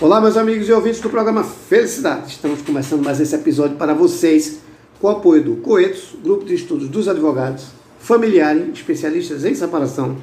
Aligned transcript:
Olá, 0.00 0.20
meus 0.20 0.36
amigos 0.36 0.68
e 0.68 0.72
ouvintes 0.72 1.00
do 1.00 1.10
programa 1.10 1.42
Felicidade. 1.42 2.28
Estamos 2.28 2.62
começando 2.62 3.02
mais 3.02 3.18
esse 3.18 3.34
episódio 3.34 3.76
para 3.76 3.92
vocês 3.92 4.60
com 5.00 5.08
o 5.08 5.10
apoio 5.10 5.42
do 5.42 5.56
Coetos, 5.56 6.14
Grupo 6.22 6.44
de 6.44 6.54
Estudos 6.54 6.88
dos 6.88 7.08
Advogados, 7.08 7.66
Familiares, 7.98 8.68
especialistas 8.72 9.44
em 9.44 9.56
separação, 9.56 10.16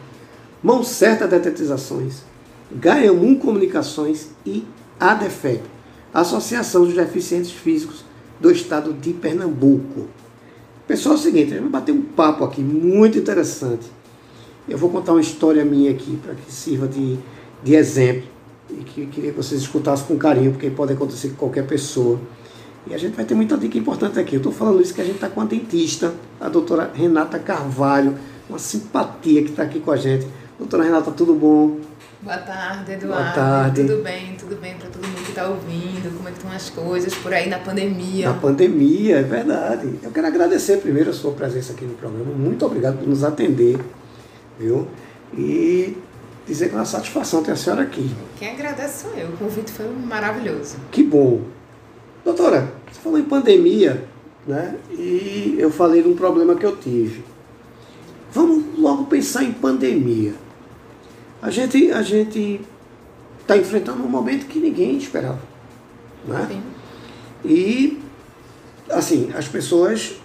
Mão 0.63 0.81
Certa 0.81 1.27
Detetizações, 1.27 2.21
Gaiamum 2.71 3.35
Comunicações 3.35 4.29
e 4.45 4.63
ADEFEP, 4.97 5.63
Associação 6.13 6.85
dos 6.85 6.93
Deficientes 6.93 7.51
Físicos 7.51 8.05
do 8.39 8.49
Estado 8.49 8.93
de 8.93 9.11
Pernambuco. 9.11 10.07
Pessoal, 10.87 11.15
é 11.15 11.17
o 11.17 11.21
seguinte, 11.21 11.51
a 11.51 11.57
gente 11.57 11.63
vai 11.63 11.81
bater 11.81 11.91
um 11.91 12.01
papo 12.01 12.45
aqui 12.45 12.61
muito 12.61 13.17
interessante. 13.17 13.91
Eu 14.69 14.77
vou 14.77 14.89
contar 14.89 15.11
uma 15.11 15.19
história 15.19 15.65
minha 15.65 15.91
aqui 15.91 16.17
para 16.23 16.33
que 16.33 16.49
sirva 16.49 16.87
de, 16.87 17.19
de 17.61 17.75
exemplo 17.75 18.34
e 18.69 18.83
que 18.83 19.05
queria 19.07 19.31
que 19.31 19.37
vocês 19.37 19.61
escutassem 19.61 20.07
com 20.07 20.17
carinho, 20.17 20.51
porque 20.51 20.69
pode 20.69 20.93
acontecer 20.93 21.29
com 21.29 21.35
qualquer 21.35 21.65
pessoa. 21.65 22.19
E 22.87 22.93
a 22.93 22.97
gente 22.97 23.15
vai 23.15 23.25
ter 23.25 23.33
muita 23.33 23.57
dica 23.57 23.77
importante 23.77 24.19
aqui. 24.19 24.35
Eu 24.35 24.39
estou 24.39 24.51
falando 24.51 24.81
isso 24.81 24.93
que 24.93 25.01
a 25.01 25.03
gente 25.03 25.15
está 25.15 25.29
com 25.29 25.41
a 25.41 25.45
dentista, 25.45 26.13
a 26.39 26.47
doutora 26.47 26.91
Renata 26.93 27.39
Carvalho, 27.39 28.15
uma 28.49 28.59
simpatia 28.59 29.43
que 29.43 29.49
está 29.49 29.63
aqui 29.63 29.79
com 29.79 29.91
a 29.91 29.97
gente. 29.97 30.27
Doutora 30.57 30.83
Renata, 30.83 31.11
tudo 31.11 31.33
bom? 31.33 31.79
Boa 32.21 32.37
tarde, 32.37 32.93
Eduardo. 32.93 33.23
Boa 33.23 33.33
tarde. 33.33 33.83
Tudo 33.83 34.03
bem, 34.03 34.35
tudo 34.35 34.55
bem 34.55 34.75
para 34.75 34.89
todo 34.89 35.05
mundo 35.05 35.23
que 35.23 35.29
está 35.29 35.47
ouvindo, 35.47 36.15
como 36.15 36.27
é 36.27 36.31
que 36.31 36.37
estão 36.37 36.51
as 36.51 36.69
coisas 36.69 37.13
por 37.15 37.33
aí 37.33 37.49
na 37.49 37.59
pandemia. 37.59 38.29
Na 38.29 38.35
pandemia, 38.35 39.17
é 39.17 39.23
verdade. 39.23 39.99
Eu 40.01 40.11
quero 40.11 40.27
agradecer 40.27 40.77
primeiro 40.77 41.09
a 41.09 41.13
sua 41.13 41.33
presença 41.33 41.73
aqui 41.73 41.85
no 41.85 41.93
programa. 41.93 42.31
Muito 42.33 42.65
obrigado 42.65 42.97
por 42.97 43.07
nos 43.07 43.23
atender, 43.23 43.79
viu? 44.59 44.87
E 45.37 45.97
dizer 46.47 46.69
que 46.69 46.75
é 46.75 46.77
uma 46.77 46.85
satisfação 46.85 47.41
ter 47.43 47.51
a 47.51 47.55
senhora 47.55 47.81
aqui. 47.83 48.09
Quem 48.37 48.49
agradece 48.51 49.03
sou 49.03 49.13
eu. 49.15 49.29
O 49.29 49.37
convite 49.37 49.71
foi 49.71 49.87
maravilhoso. 49.89 50.77
Que 50.91 51.03
bom. 51.03 51.41
Doutora, 52.23 52.71
você 52.91 52.99
falou 53.01 53.19
em 53.19 53.23
pandemia, 53.23 54.07
né? 54.47 54.75
E 54.91 55.55
eu 55.57 55.69
falei 55.71 56.01
de 56.03 56.07
um 56.09 56.15
problema 56.15 56.55
que 56.55 56.65
eu 56.65 56.75
tive. 56.77 57.23
Vamos 58.31 58.77
logo 58.77 59.05
pensar 59.05 59.43
em 59.43 59.53
pandemia. 59.53 60.33
A 61.41 61.49
gente 61.49 61.91
a 61.91 62.01
gente 62.01 62.61
está 63.41 63.55
enfrentando 63.57 64.03
um 64.03 64.07
momento 64.09 64.47
que 64.47 64.59
ninguém 64.59 64.97
esperava, 64.97 65.39
né? 66.27 66.47
Sim. 66.49 66.61
E 67.43 67.99
assim 68.89 69.31
as 69.35 69.47
pessoas 69.47 70.15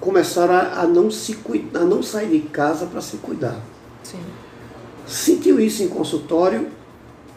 começaram 0.00 0.54
a, 0.54 0.84
não 0.86 1.10
se 1.10 1.34
cui- 1.36 1.68
a 1.74 1.78
não 1.80 2.02
sair 2.02 2.28
de 2.28 2.40
casa 2.48 2.86
para 2.86 3.00
se 3.00 3.16
cuidar. 3.18 3.56
Sim. 4.02 4.18
Sentiu 5.06 5.60
isso 5.60 5.82
em 5.82 5.88
consultório 5.88 6.68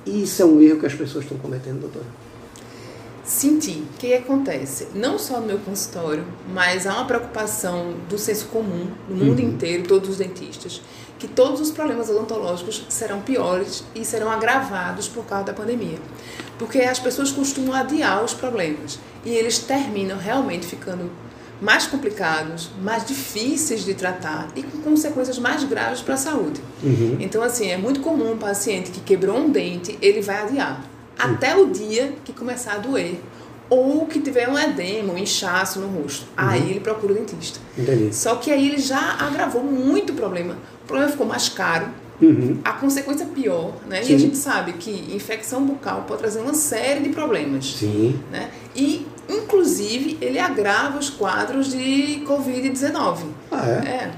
e 0.06 0.23
isso 0.23 0.42
é 0.42 0.46
um 0.46 0.62
erro 0.62 0.80
que 0.80 0.86
as 0.86 0.94
pessoas 0.94 1.26
estão 1.26 1.38
cometendo, 1.38 1.82
doutora. 1.82 2.06
Senti. 3.24 3.72
O 3.94 3.98
que 3.98 4.14
acontece? 4.14 4.88
Não 4.96 5.20
só 5.20 5.42
no 5.42 5.48
meu 5.48 5.58
consultório, 5.59 6.24
mas 6.54 6.88
há 6.88 6.94
uma 6.94 7.06
preocupação 7.06 7.94
do 8.08 8.18
senso 8.18 8.46
comum, 8.46 8.88
no 9.09 9.16
mundo 9.16 9.42
Uhum. 9.42 9.50
inteiro, 9.50 9.84
todos 9.84 10.09
os 10.12 10.18
dentistas, 10.18 10.82
que 11.20 11.28
todos 11.28 11.59
os 11.59 11.70
problemas 11.70 12.09
odontológicos 12.09 12.86
serão 12.88 13.20
piores 13.20 13.84
e 13.94 14.06
serão 14.06 14.31
agravados 14.31 15.09
por 15.09 15.26
causa 15.26 15.48
da 15.48 15.54
pandemia. 15.54 15.98
Porque 16.58 16.80
as 16.80 17.00
pessoas 17.00 17.30
costumam 17.31 17.74
adiar 17.74 18.24
os 18.24 18.34
problemas 18.34 18.98
e 19.26 19.31
eles 19.31 19.59
terminam 19.59 20.18
realmente 20.18 20.66
ficando 20.66 21.12
mais 21.61 21.88
complicados, 21.88 22.69
mais 22.81 23.05
difíceis 23.05 23.83
de 23.83 23.94
tratar 23.94 24.47
e 24.55 24.61
com 24.63 24.77
consequências 24.80 25.39
mais 25.39 25.63
graves 25.63 26.02
para 26.02 26.13
a 26.13 26.17
saúde. 26.17 26.61
Uhum. 26.83 27.17
Então, 27.19 27.41
assim, 27.41 27.67
é 27.69 27.77
muito 27.77 28.00
comum 28.02 28.33
um 28.33 28.38
paciente 28.38 28.91
que 28.91 29.00
quebrou 29.00 29.38
um 29.38 29.50
dente, 29.50 29.97
ele 30.02 30.22
vai 30.22 30.44
adiar 30.44 30.83
até 31.17 31.55
o 31.55 31.67
dia 31.67 32.13
que 32.23 32.31
começar 32.31 32.73
a 32.73 32.78
doer 32.78 33.19
ou 33.69 34.05
que 34.05 34.19
tiver 34.19 34.47
um 34.47 34.58
edema, 34.58 35.13
um 35.13 35.17
inchaço 35.17 35.80
no 35.80 35.88
rosto. 35.88 36.25
Aí 36.38 36.69
ele 36.69 36.80
procura 36.80 37.13
o 37.13 37.16
dentista. 37.16 37.59
Entendi. 37.78 38.16
Só 38.16 38.35
que 38.35 38.51
aí 38.51 38.69
ele 38.69 38.78
já 38.78 39.17
agravou 39.19 39.63
muito 39.63 40.13
o 40.13 40.16
problema. 40.16 40.56
O 40.84 40.88
problema 40.88 41.12
ficou 41.12 41.25
mais 41.28 41.50
caro, 41.50 41.88
Uhum. 42.19 42.57
a 42.63 42.72
consequência 42.73 43.23
é 43.23 43.28
pior, 43.28 43.73
né? 43.88 44.01
Sim. 44.03 44.13
E 44.13 44.16
a 44.16 44.19
gente 44.19 44.38
sabe 44.38 44.73
que 44.73 45.13
infecção 45.16 45.63
bucal 45.63 46.03
pode 46.07 46.19
trazer 46.22 46.40
uma 46.40 46.53
série 46.53 47.01
de 47.01 47.09
problemas, 47.09 47.75
Sim. 47.75 48.19
né? 48.31 48.50
E, 48.75 49.06
inclusive, 49.30 50.18
ele 50.22 50.40
agrava 50.40 50.98
os 50.98 51.10
quadros 51.10 51.72
de 51.72 52.24
Covid-19. 52.26 53.26
Ah, 53.52 53.68
é? 53.68 53.88
É, 53.88 54.12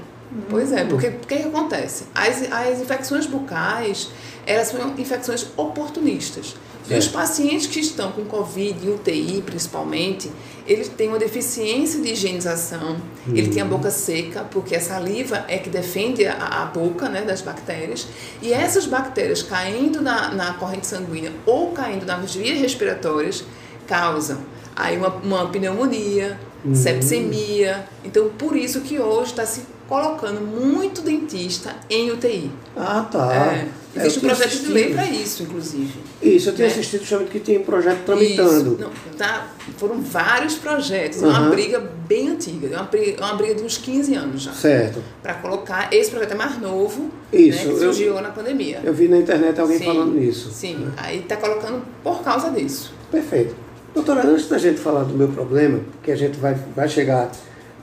pois 0.48 0.72
é, 0.72 0.84
porque 0.84 1.08
o 1.08 1.18
que, 1.20 1.36
que 1.36 1.42
acontece? 1.42 2.04
As, 2.14 2.42
as 2.50 2.80
infecções 2.80 3.26
bucais, 3.26 4.10
elas 4.46 4.68
são 4.68 4.94
infecções 4.98 5.46
oportunistas. 5.56 6.54
E 6.88 6.94
os 6.94 7.04
Certo. 7.04 7.12
pacientes 7.12 7.66
que 7.68 7.78
estão 7.78 8.10
com 8.10 8.24
Covid, 8.24 8.88
UTI 8.88 9.42
principalmente, 9.46 10.30
eles 10.66 10.88
têm 10.88 11.08
uma 11.08 11.18
deficiência 11.18 12.00
de 12.00 12.12
higienização, 12.12 12.96
ele 13.28 13.48
tem 13.48 13.62
a 13.62 13.64
boca 13.64 13.90
seca, 13.90 14.44
porque 14.50 14.74
a 14.74 14.80
saliva 14.80 15.44
é 15.46 15.58
que 15.58 15.68
defende 15.68 16.26
a, 16.26 16.62
a 16.62 16.64
boca 16.66 17.08
né, 17.08 17.22
das 17.22 17.42
bactérias, 17.42 18.08
e 18.42 18.52
essas 18.52 18.86
bactérias 18.86 19.42
caindo 19.42 20.00
na, 20.00 20.32
na 20.32 20.54
corrente 20.54 20.86
sanguínea 20.86 21.32
ou 21.46 21.70
caindo 21.70 22.06
nas 22.06 22.34
vias 22.34 22.58
respiratórias 22.58 23.44
causam 23.86 24.38
aí 24.76 24.96
uma, 24.96 25.08
uma 25.08 25.46
pneumonia, 25.48 26.38
sepsemia. 26.74 27.84
Então, 28.04 28.28
por 28.38 28.56
isso 28.56 28.80
que 28.80 28.98
hoje 28.98 29.30
está 29.30 29.46
se 29.46 29.62
colocando 29.88 30.40
muito 30.40 31.00
dentista 31.02 31.74
em 31.88 32.10
UTI. 32.12 32.50
Ah, 32.76 33.04
tá. 33.10 33.34
É, 33.34 33.66
É, 33.96 34.06
existe 34.06 34.24
eu 34.24 34.30
um 34.30 34.34
projeto 34.36 34.56
de 34.60 34.72
lei 34.72 34.84
assistido. 34.84 34.94
para 34.94 35.10
isso, 35.10 35.42
inclusive. 35.42 35.92
Isso, 36.22 36.48
eu 36.50 36.54
tinha 36.54 36.68
né? 36.68 36.72
assistido 36.74 37.00
justamente 37.00 37.30
que 37.30 37.40
tinha 37.40 37.58
um 37.58 37.64
projeto 37.64 38.04
tramitando. 38.04 38.74
Isso. 38.74 38.78
Não, 38.80 38.90
tá, 39.18 39.48
foram 39.78 40.00
vários 40.00 40.54
projetos. 40.54 41.20
É 41.20 41.26
uma 41.26 41.50
briga 41.50 41.80
bem 42.06 42.28
antiga. 42.28 42.68
É 42.68 42.76
uma 42.76 42.84
briga, 42.84 43.24
uma 43.24 43.34
briga 43.34 43.54
de 43.56 43.62
uns 43.64 43.78
15 43.78 44.14
anos 44.14 44.42
já. 44.42 44.52
Certo. 44.52 45.02
Para 45.20 45.34
colocar. 45.34 45.92
Esse 45.92 46.08
projeto 46.10 46.32
é 46.32 46.36
mais 46.36 46.56
novo, 46.60 47.10
Isso, 47.32 47.58
né, 47.58 47.64
que 47.64 47.70
eu- 47.70 47.78
surgiu 47.92 48.20
na 48.20 48.30
pandemia. 48.30 48.80
Eu 48.84 48.94
vi 48.94 49.08
na 49.08 49.16
internet 49.18 49.60
alguém 49.60 49.78
Sim, 49.78 49.84
falando 49.86 50.12
nisso. 50.14 50.50
Sim, 50.52 50.86
aí 50.96 51.18
está 51.18 51.36
colocando 51.36 51.82
por 52.04 52.22
causa 52.22 52.48
disso. 52.52 52.92
Perfeito. 53.10 53.56
Doutora, 53.94 54.24
antes 54.26 54.48
da 54.48 54.58
gente 54.58 54.78
falar 54.80 55.04
do 55.04 55.14
meu 55.14 55.28
problema, 55.28 55.80
que 56.02 56.10
a 56.10 56.16
gente 56.16 56.38
vai, 56.38 56.54
vai 56.76 56.88
chegar 56.88 57.30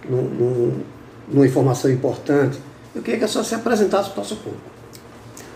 num, 0.10 0.22
num- 0.22 0.84
numa 1.28 1.46
informação 1.46 1.92
importante, 1.92 2.58
eu 2.96 3.02
queria 3.02 3.20
que 3.20 3.26
a 3.26 3.28
senhora 3.28 3.48
se 3.48 3.56
apresentasse 3.56 4.10
para 4.10 4.20
o 4.20 4.24
nosso 4.24 4.36
público. 4.38 4.78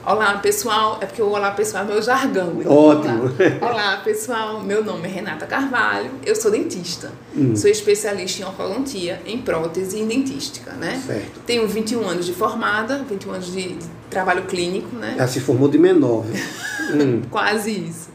Olá, 0.06 0.38
pessoal. 0.40 0.98
É 1.00 1.06
porque 1.06 1.22
o 1.22 1.30
olá, 1.30 1.52
pessoal, 1.52 1.84
é 1.84 1.88
meu 1.88 2.02
jargão. 2.02 2.60
Ótimo. 2.66 3.32
Olá. 3.62 3.98
Pessoal. 4.04 4.60
Meu 4.60 4.84
nome 4.84 5.08
é 5.08 5.12
Renata 5.12 5.46
Carvalho. 5.46 6.10
Eu 6.26 6.36
sou 6.36 6.50
dentista. 6.50 7.12
Hum. 7.38 7.56
Sou 7.56 7.70
especialista 7.70 8.42
em 8.42 8.46
ortodontia, 8.46 9.22
em 9.28 9.38
prótese 9.38 9.98
e 9.98 10.02
em 10.02 10.08
dentística, 10.08 10.72
né? 10.72 11.00
Certo. 11.06 11.40
Tenho 11.46 11.68
21 11.68 12.04
anos 12.10 12.26
de 12.26 12.34
formada, 12.34 13.06
21 13.08 13.32
anos 13.32 13.52
de, 13.54 13.74
de 13.74 13.88
trabalho 14.10 14.42
clínico, 14.46 14.96
né? 14.96 15.14
Ela 15.20 15.28
se 15.28 15.40
formou 15.40 15.68
de 15.70 15.78
menor? 15.78 16.26
Hum. 16.94 17.22
Quase 17.32 17.72
isso. 17.72 18.10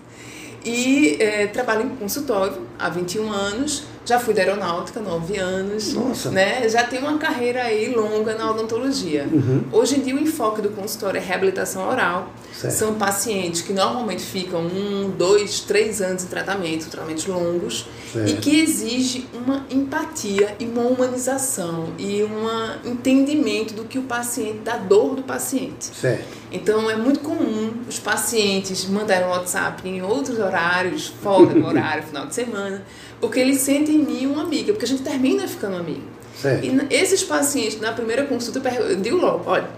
E 0.67 1.17
eh, 1.21 1.47
trabalho 1.47 1.83
em 1.83 1.89
consultório 1.91 2.67
há 2.77 2.89
21 2.89 3.31
anos. 3.31 3.85
Já 4.07 4.21
fui 4.21 4.33
da 4.33 4.43
aeronáutica, 4.43 5.01
9 5.01 5.37
anos. 5.37 5.93
Nossa. 5.93 6.31
Né? 6.31 6.69
Já 6.69 6.85
tenho 6.85 7.03
uma 7.03 7.19
carreira 7.19 7.63
aí 7.63 7.93
longa 7.93 8.37
na 8.37 8.49
odontologia. 8.53 9.27
Uhum. 9.31 9.65
Hoje 9.73 9.97
em 9.97 10.01
dia 10.01 10.15
o 10.15 10.19
enfoque 10.19 10.63
do 10.63 10.71
consultório 10.71 11.19
é 11.19 11.21
reabilitação 11.21 11.89
oral. 11.89 12.33
Certo. 12.53 12.73
São 12.73 12.95
pacientes 12.95 13.61
que 13.61 13.73
normalmente 13.73 14.23
ficam 14.23 14.63
um, 14.63 15.11
dois, 15.11 15.61
três 15.61 16.01
anos 16.01 16.25
em 16.25 16.29
tratamento, 16.29 16.89
tratamentos 16.89 17.27
longos, 17.27 17.87
Certo. 18.11 18.31
e 18.31 18.37
que 18.37 18.61
exige 18.61 19.27
uma 19.35 19.67
empatia 19.69 20.57
e 20.59 20.65
uma 20.65 20.83
humanização 20.83 21.89
e 21.99 22.23
um 22.23 22.89
entendimento 22.89 23.75
do 23.75 23.85
que 23.85 23.99
o 23.99 24.03
paciente, 24.03 24.61
da 24.61 24.77
dor 24.77 25.17
do 25.17 25.23
paciente. 25.23 25.85
Certo. 25.85 26.25
Então 26.51 26.89
é 26.89 26.97
muito 26.97 27.21
comum 27.21 27.73
os 27.89 27.99
pacientes 27.99 28.87
mandarem 28.87 29.27
um 29.27 29.31
WhatsApp 29.31 29.87
em 29.87 30.01
outros 30.01 30.39
horários, 30.39 31.09
fora 31.09 31.53
do 31.53 31.65
horário, 31.67 32.05
final 32.05 32.27
de 32.27 32.35
semana, 32.35 32.83
porque 33.21 33.41
eles 33.41 33.61
sentem 33.61 33.97
em 33.97 34.05
mim 34.05 34.27
uma 34.27 34.43
amiga, 34.43 34.73
porque 34.73 34.85
a 34.85 34.89
gente 34.89 35.03
termina 35.03 35.47
ficando 35.49 35.77
amigo. 35.77 36.03
Certo. 36.41 36.65
E 36.65 36.95
esses 36.95 37.23
pacientes, 37.25 37.81
na 37.81 37.93
primeira 37.93 38.25
consulta, 38.25 38.61
eu 38.69 38.97
digo 38.97 39.17
logo: 39.17 39.49
olha, 39.51 39.69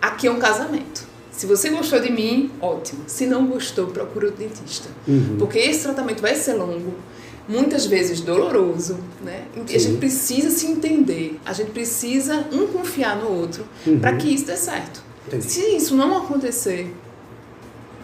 aqui 0.00 0.26
é 0.26 0.30
um 0.30 0.38
casamento. 0.38 1.08
Se 1.30 1.46
você 1.46 1.70
gostou 1.70 2.00
de 2.00 2.10
mim, 2.12 2.50
ótimo. 2.60 3.04
Se 3.06 3.26
não 3.26 3.46
gostou, 3.46 3.86
procura 3.86 4.28
o 4.28 4.30
dentista. 4.30 4.88
Uhum. 5.08 5.36
Porque 5.38 5.58
esse 5.58 5.82
tratamento 5.82 6.20
vai 6.20 6.34
ser 6.34 6.54
longo, 6.54 6.94
muitas 7.48 7.86
vezes 7.86 8.20
doloroso, 8.20 8.98
né? 9.24 9.44
E 9.66 9.70
Sim. 9.70 9.76
a 9.76 9.78
gente 9.78 9.98
precisa 9.98 10.50
se 10.50 10.66
entender, 10.66 11.38
a 11.44 11.52
gente 11.54 11.70
precisa 11.70 12.46
um 12.52 12.66
confiar 12.66 13.16
no 13.16 13.30
outro 13.30 13.64
Uhum. 13.86 13.98
para 14.00 14.16
que 14.16 14.28
isso 14.34 14.46
dê 14.46 14.56
certo. 14.56 15.02
Entendi. 15.26 15.44
Se 15.44 15.60
isso 15.76 15.96
não 15.96 16.16
acontecer, 16.18 16.94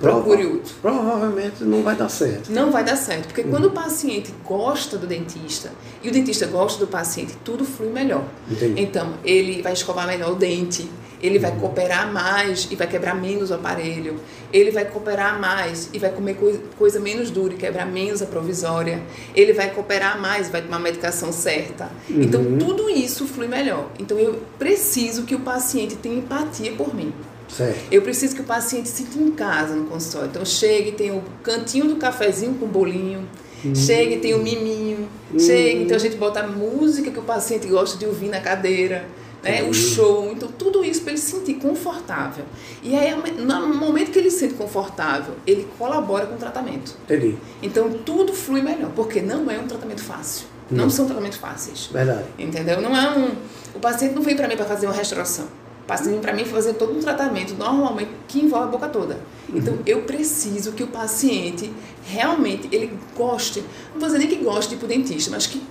procure 0.01 0.47
outro. 0.47 0.75
Provavelmente 0.83 1.65
não 1.65 1.83
vai 1.83 1.97
dar 1.97 2.09
certo. 2.09 2.51
Não 2.51 2.71
vai 2.71 2.85
dar 2.85 2.97
certo, 2.97 3.27
porque 3.27 3.43
Uhum. 3.43 3.51
quando 3.51 3.65
o 3.67 3.71
paciente 3.71 4.33
gosta 4.45 4.97
do 4.99 5.07
dentista 5.07 5.73
e 6.03 6.09
o 6.09 6.13
dentista 6.13 6.47
gosta 6.47 6.79
do 6.85 6.87
paciente, 6.87 7.35
tudo 7.45 7.65
flui 7.65 7.91
melhor. 7.91 8.25
Entendi. 8.51 8.81
Então, 8.81 9.15
ele 9.25 9.63
vai 9.63 9.73
escovar 9.73 10.07
melhor 10.07 10.33
o 10.33 10.35
dente, 10.35 10.89
Ele 11.23 11.39
vai 11.39 11.51
cooperar 11.59 12.13
mais 12.13 12.69
e 12.71 12.77
vai 12.77 12.87
quebrar 12.87 13.15
menos 13.15 13.51
o 13.51 13.55
aparelho. 13.55 14.21
Ele 14.53 14.71
vai 14.71 14.85
cooperar 14.85 15.41
mais 15.41 15.89
e 15.95 15.99
vai 15.99 16.11
comer 16.11 16.35
coisa, 16.35 16.61
coisa 16.79 17.01
menos 17.01 17.31
dura 17.31 17.55
e 17.55 17.57
quebrar 17.57 17.87
menos 17.87 18.21
a 18.21 18.27
provisória. 18.27 19.03
Ele 19.35 19.55
vai 19.55 19.71
cooperar 19.71 20.21
mais, 20.21 20.51
vai 20.51 20.61
tomar 20.61 20.77
a 20.77 20.81
medicação 20.81 21.33
certa. 21.33 21.89
Uhum. 22.11 22.21
Então, 22.23 22.59
tudo 22.59 22.91
isso 22.91 23.27
flui 23.27 23.49
melhor. 23.49 23.89
Então, 23.99 24.19
eu 24.19 24.43
preciso 24.59 25.23
que 25.23 25.35
o 25.35 25.41
paciente 25.41 25.97
tenha 25.97 26.17
empatia 26.17 26.73
por 26.73 26.95
mim. 26.95 27.15
Certo. 27.49 27.79
Eu 27.91 28.03
preciso 28.03 28.35
que 28.35 28.41
o 28.41 28.45
paciente 28.45 28.89
se 28.89 29.03
sinta 29.05 29.19
em 29.19 29.31
casa 29.31 29.75
no 29.75 29.85
consultório. 29.87 30.29
Então, 30.29 30.45
chegue, 30.45 30.93
tem 30.93 31.11
o 31.11 31.23
cantinho 31.43 31.87
do 31.87 31.97
cafezinho 31.97 32.55
com 32.55 32.67
bolinho. 32.67 33.27
Chega 33.75 34.15
e 34.15 34.19
tem 34.19 34.35
o 34.35 34.39
miminho. 34.39 35.09
Chega, 35.39 35.81
então 35.81 35.97
a 35.97 36.01
gente 36.01 36.17
bota 36.17 36.41
a 36.41 36.47
música 36.47 37.11
que 37.11 37.19
o 37.19 37.23
paciente 37.23 37.67
gosta 37.67 37.99
de 37.99 38.07
ouvir 38.07 38.29
na 38.29 38.41
cadeira. 38.41 39.07
Né? 39.43 39.63
O 39.63 39.73
show, 39.73 40.31
então 40.33 40.49
tudo 40.59 40.85
isso 40.85 41.03
para 41.03 41.13
ele 41.13 41.21
se 41.21 41.31
sentir 41.33 41.55
confortável. 41.55 42.45
E 42.83 42.95
aí, 42.97 43.15
no 43.39 43.75
momento 43.75 44.11
que 44.11 44.19
ele 44.19 44.31
se 44.31 44.41
sente 44.41 44.55
confortável, 44.55 45.35
ele 45.47 45.69
colabora 45.79 46.27
com 46.27 46.35
o 46.35 46.39
tratamento. 46.39 46.97
Entendi. 47.05 47.37
Então 47.63 47.91
tudo 48.05 48.33
flui 48.33 48.61
melhor, 48.61 48.91
porque 48.95 49.21
não 49.21 49.51
é 49.51 49.59
um 49.59 49.67
tratamento 49.67 50.03
fácil. 50.03 50.47
Não, 50.71 50.85
Não. 50.85 50.91
são 50.91 51.07
tratamentos 51.07 51.39
fáceis. 51.39 51.89
Verdade. 51.93 52.25
Entendeu? 52.39 52.81
Não 52.81 52.97
é 52.97 53.17
um. 53.17 53.31
O 53.75 53.79
paciente 53.79 54.15
não 54.15 54.23
vem 54.23 54.35
para 54.35 54.49
mim 54.49 54.57
para 54.57 54.67
fazer 54.67 54.87
uma 54.87 54.95
restauração. 54.95 55.47
Paciente 55.87 56.21
para 56.21 56.33
mim 56.33 56.45
fazer 56.45 56.75
todo 56.75 56.97
um 56.97 57.01
tratamento, 57.01 57.55
normalmente, 57.55 58.11
que 58.27 58.41
envolve 58.41 58.65
a 58.65 58.71
boca 58.71 58.89
toda. 58.89 59.21
Então, 59.49 59.79
eu 59.87 60.03
preciso 60.03 60.73
que 60.73 60.83
o 60.83 60.89
paciente 60.89 61.73
realmente 62.05 62.69
ele 62.73 62.99
goste, 63.17 63.61
não 63.93 64.01
vou 64.01 64.09
dizer 64.09 64.19
nem 64.19 64.27
que 64.27 64.37
goste 64.37 64.71
de 64.71 64.75
ir 64.75 64.79
pro 64.79 64.89
dentista, 64.89 65.31
mas 65.31 65.47
que 65.47 65.63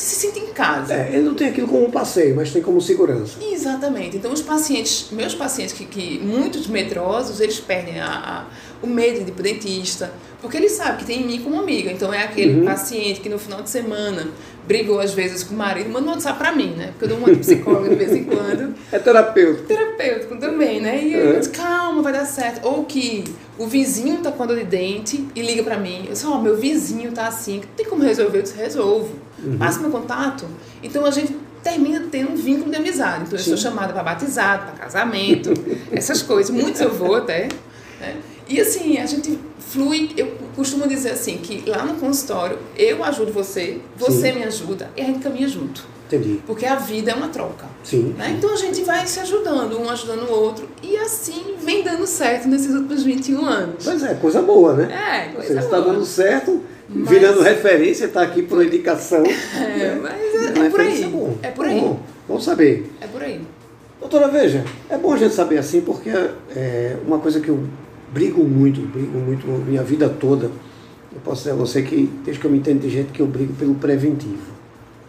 se 0.00 0.16
sinta 0.16 0.38
em 0.38 0.46
casa. 0.52 0.94
É, 0.94 1.10
ele 1.12 1.22
não 1.22 1.34
tem 1.34 1.48
aquilo 1.48 1.68
como 1.68 1.84
um 1.86 1.90
passeio, 1.90 2.34
mas 2.34 2.50
tem 2.52 2.62
como 2.62 2.80
segurança. 2.80 3.38
Exatamente. 3.42 4.16
Então, 4.16 4.32
os 4.32 4.40
pacientes, 4.42 5.08
meus 5.12 5.34
pacientes, 5.34 5.74
que, 5.74 5.84
que 5.84 6.18
muitos 6.18 6.66
medrosos, 6.66 7.40
eles 7.40 7.60
perdem 7.60 8.00
a, 8.00 8.06
a- 8.06 8.44
o 8.82 8.86
medo 8.86 9.22
de 9.24 9.30
ir 9.30 9.32
pro 9.34 9.42
dentista, 9.42 10.10
porque 10.40 10.56
eles 10.56 10.72
sabem 10.72 10.96
que 10.96 11.04
tem 11.04 11.20
em 11.22 11.26
mim 11.26 11.40
como 11.42 11.60
amiga. 11.60 11.90
Então, 11.92 12.12
é 12.14 12.22
aquele 12.22 12.60
Uhum. 12.60 12.64
paciente 12.64 13.20
que 13.20 13.28
no 13.28 13.38
final 13.38 13.60
de 13.62 13.68
semana 13.68 14.28
brigou 14.66 15.00
às 15.00 15.12
vezes 15.12 15.42
com 15.44 15.54
o 15.54 15.58
marido, 15.58 15.90
manda 15.90 16.06
um 16.08 16.10
WhatsApp 16.12 16.38
pra 16.38 16.52
mim, 16.52 16.74
né? 16.76 16.88
Porque 16.92 17.04
eu 17.04 17.08
dou 17.08 17.18
uma 17.18 17.28
psicóloga 17.36 17.88
de 17.90 17.94
vez 17.96 18.12
em 18.12 18.24
quando. 18.24 18.74
É 18.90 18.98
terapeuta. 18.98 19.64
Terapêutico 19.64 20.36
também, 20.36 20.80
né? 20.80 21.02
E 21.04 21.12
eu 21.12 21.38
disse, 21.38 21.50
calma, 21.50 22.00
vai 22.02 22.12
dar 22.12 22.24
certo. 22.24 22.64
Ou 22.66 22.84
que 22.84 23.24
o 23.60 23.66
vizinho 23.66 24.22
tá 24.22 24.32
com 24.32 24.42
a 24.42 24.46
dor 24.46 24.56
de 24.56 24.64
dente 24.64 25.28
e 25.34 25.42
liga 25.42 25.62
pra 25.62 25.76
mim. 25.76 26.04
Eu 26.06 26.12
disse, 26.14 26.24
ó, 26.24 26.40
meu 26.40 26.56
vizinho 26.56 27.12
tá 27.12 27.26
assim, 27.26 27.60
tem 27.76 27.84
como 27.84 28.02
resolver? 28.02 28.38
Eu 28.38 28.42
disse, 28.42 28.56
resolvo. 28.56 29.14
Passa 29.58 29.80
meu 29.80 29.90
contato. 29.90 30.46
Então 30.82 31.04
a 31.04 31.10
gente 31.10 31.36
termina 31.62 32.06
tendo 32.10 32.32
um 32.32 32.36
vínculo 32.36 32.70
de 32.70 32.76
amizade. 32.78 33.24
Então 33.26 33.38
eu 33.38 33.44
sou 33.44 33.58
chamada 33.58 33.92
para 33.92 34.02
batizado, 34.02 34.64
para 34.64 34.72
casamento, 34.84 35.52
essas 35.92 36.22
coisas. 36.22 36.50
Muitos 36.50 36.80
eu 36.80 36.90
vou 36.90 37.16
até. 37.16 37.48
né? 38.00 38.16
E 38.48 38.58
assim, 38.58 38.96
a 38.96 39.04
gente 39.04 39.38
flui, 39.70 40.10
eu 40.16 40.32
costumo 40.56 40.86
dizer 40.88 41.10
assim, 41.12 41.38
que 41.38 41.68
lá 41.68 41.84
no 41.84 41.94
consultório 41.94 42.58
eu 42.76 43.02
ajudo 43.04 43.32
você, 43.32 43.78
você 43.96 44.32
Sim. 44.32 44.38
me 44.38 44.44
ajuda 44.44 44.90
e 44.96 45.00
a 45.00 45.04
gente 45.04 45.20
caminha 45.20 45.48
junto. 45.48 45.84
Entendi. 46.08 46.40
Porque 46.44 46.66
a 46.66 46.74
vida 46.74 47.12
é 47.12 47.14
uma 47.14 47.28
troca. 47.28 47.66
Sim. 47.84 48.14
Né? 48.18 48.34
Então 48.36 48.52
a 48.52 48.56
gente 48.56 48.82
vai 48.82 49.06
se 49.06 49.20
ajudando, 49.20 49.80
um 49.80 49.88
ajudando 49.88 50.28
o 50.28 50.32
outro. 50.32 50.68
E 50.82 50.96
assim 50.96 51.54
vem 51.62 51.84
dando 51.84 52.04
certo 52.04 52.48
nesses 52.48 52.74
últimos 52.74 53.04
21 53.04 53.46
anos. 53.46 53.84
Pois 53.84 54.02
é, 54.02 54.14
coisa 54.14 54.42
boa, 54.42 54.74
né? 54.74 54.88
É, 54.92 55.32
coisa 55.32 55.46
seja, 55.46 55.60
está 55.60 55.78
dando 55.78 56.04
certo, 56.04 56.60
Mas- 56.88 57.08
virando 57.08 57.40
referência, 57.42 58.06
está 58.06 58.22
aqui 58.22 58.42
por 58.42 58.64
indicação. 58.64 59.22
É, 59.54 59.94
mas 59.94 60.12
é, 60.12 60.66
é 60.66 60.70
por 60.70 60.80
aí. 60.80 61.04
bom. 61.04 61.36
É 61.42 61.48
por 61.50 61.64
aí. 61.66 61.80
Bom, 61.80 62.00
bom 62.26 62.40
saber. 62.40 62.90
É 63.00 63.06
por 63.06 63.22
aí. 63.22 63.40
Doutora, 64.00 64.26
veja, 64.26 64.64
é 64.88 64.98
bom 64.98 65.12
a 65.12 65.16
gente 65.16 65.34
saber 65.34 65.58
assim, 65.58 65.80
porque 65.80 66.10
é 66.56 66.96
uma 67.06 67.18
coisa 67.20 67.38
que 67.38 67.50
eu 67.50 67.62
brigo 68.12 68.44
muito, 68.44 68.80
brigo 68.80 69.18
muito 69.18 69.46
minha 69.46 69.82
vida 69.82 70.08
toda. 70.08 70.50
Eu 71.12 71.20
posso 71.24 71.42
dizer 71.42 71.52
a 71.52 71.54
você 71.54 71.82
que, 71.82 72.10
desde 72.24 72.40
que 72.40 72.46
eu 72.46 72.50
me 72.50 72.58
entendo 72.58 72.80
de 72.80 72.90
gente, 72.90 73.12
que 73.12 73.20
eu 73.20 73.26
brigo 73.26 73.52
pelo 73.54 73.74
preventivo. 73.74 74.60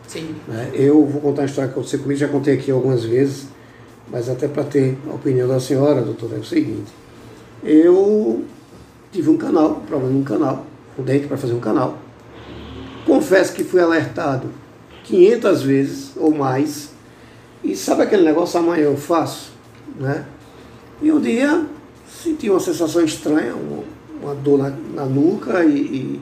Sim. 0.07 0.35
né? 0.47 0.69
Eu 0.73 1.05
vou 1.05 1.21
contar 1.21 1.43
uma 1.43 1.47
história 1.47 1.69
que 1.69 1.73
aconteceu 1.73 1.99
comigo, 1.99 2.19
já 2.19 2.27
contei 2.27 2.55
aqui 2.55 2.69
algumas 2.69 3.05
vezes, 3.05 3.47
mas 4.11 4.27
até 4.27 4.47
para 4.47 4.63
ter 4.63 4.97
a 5.09 5.13
opinião 5.13 5.47
da 5.47 5.59
senhora, 5.59 6.01
doutora, 6.01 6.35
é 6.35 6.39
o 6.39 6.43
seguinte. 6.43 6.91
Eu 7.63 8.43
tive 9.11 9.29
um 9.29 9.37
canal, 9.37 9.71
um 9.71 9.85
problema 9.85 10.13
no 10.13 10.23
canal, 10.23 10.65
o 10.97 11.01
dente 11.01 11.27
para 11.27 11.37
fazer 11.37 11.53
um 11.53 11.59
canal. 11.59 11.97
Confesso 13.05 13.53
que 13.53 13.63
fui 13.63 13.79
alertado 13.79 14.49
500 15.05 15.61
vezes 15.61 16.11
ou 16.17 16.31
mais. 16.31 16.89
E 17.63 17.75
sabe 17.75 18.01
aquele 18.01 18.23
negócio, 18.23 18.59
amanhã 18.59 18.83
eu 18.83 18.97
faço? 18.97 19.51
Né? 19.97 20.25
E 21.01 21.11
um 21.11 21.21
dia 21.21 21.65
senti 22.11 22.49
uma 22.49 22.59
sensação 22.59 23.03
estranha, 23.03 23.55
uma, 23.55 24.35
dor 24.35 24.59
na, 24.59 24.69
na 24.69 25.05
nuca 25.05 25.63
e, 25.63 25.77
e 25.79 26.21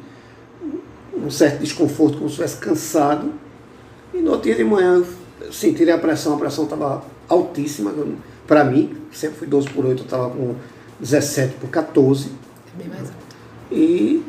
um 1.16 1.30
certo 1.30 1.60
desconforto, 1.60 2.18
como 2.18 2.30
se 2.30 2.42
estivesse 2.42 2.58
cansado. 2.58 3.34
E 4.14 4.20
no 4.20 4.32
outro 4.32 4.46
dia 4.46 4.56
de 4.56 4.64
manhã 4.64 5.04
eu 5.42 5.52
senti 5.52 5.90
a 5.90 5.98
pressão, 5.98 6.36
a 6.36 6.38
pressão 6.38 6.64
estava 6.66 7.04
altíssima 7.28 7.94
para 8.48 8.64
mim, 8.64 8.96
sempre 9.12 9.38
fui 9.38 9.48
12 9.48 9.70
por 9.70 9.86
8, 9.86 10.00
eu 10.00 10.06
estava 10.06 10.30
com 10.30 10.56
17 11.00 11.56
por 11.56 11.70
14. 11.70 12.30
É 12.74 12.78
bem 12.78 12.88
mais 12.88 13.02
alto. 13.02 13.14
E 13.72 14.24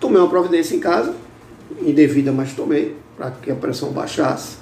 tomei 0.00 0.20
uma 0.20 0.28
providência 0.28 0.74
em 0.74 0.80
casa, 0.80 1.14
indevida, 1.80 2.32
mas 2.32 2.52
tomei, 2.52 2.96
para 3.16 3.30
que 3.30 3.50
a 3.50 3.54
pressão 3.54 3.90
baixasse. 3.92 4.56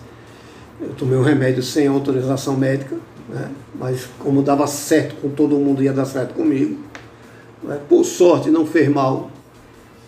Eu 0.81 0.91
tomei 0.91 1.17
um 1.17 1.23
remédio 1.23 1.63
sem 1.63 1.87
autorização 1.87 2.57
médica, 2.57 2.97
né? 3.31 3.51
mas 3.75 4.09
como 4.19 4.43
dava 4.43 4.67
certo 4.67 5.17
com 5.21 5.31
todo 5.31 5.57
mundo, 5.57 5.83
ia 5.83 5.93
dar 5.93 6.05
certo 6.05 6.35
comigo. 6.35 6.79
né? 7.63 7.81
Por 7.89 8.05
sorte, 8.05 8.51
não 8.51 8.67
fez 8.67 8.89
mal. 8.89 9.31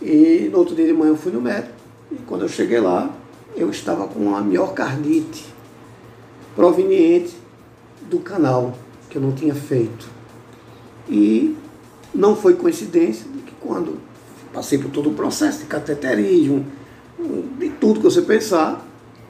E 0.01 0.49
no 0.51 0.59
outro 0.59 0.75
dia 0.75 0.87
de 0.87 0.93
manhã 0.93 1.11
eu 1.11 1.17
fui 1.17 1.33
no 1.33 1.41
médico. 1.41 1.73
E 2.11 2.17
quando 2.27 2.43
eu 2.43 2.49
cheguei 2.49 2.81
lá, 2.81 3.11
eu 3.57 3.71
estava 3.71 4.07
com 4.09 4.19
uma 4.19 4.41
miocardite 4.41 5.47
proveniente 6.55 7.37
do 8.11 8.19
canal, 8.19 8.75
que 9.09 9.17
eu 9.17 9.23
não 9.23 9.33
tinha 9.33 9.55
feito. 9.55 10.09
E 11.09 11.57
não 12.15 12.37
foi 12.37 12.55
coincidência 12.55 13.27
que 13.47 13.55
quando 13.61 13.99
passei 14.53 14.79
por 14.79 14.91
todo 14.91 15.11
o 15.11 15.15
processo 15.15 15.61
de 15.61 15.65
cateterismo, 15.67 16.67
de 17.59 17.71
tudo 17.71 18.01
que 18.01 18.05
você 18.05 18.23
pensar, 18.23 18.85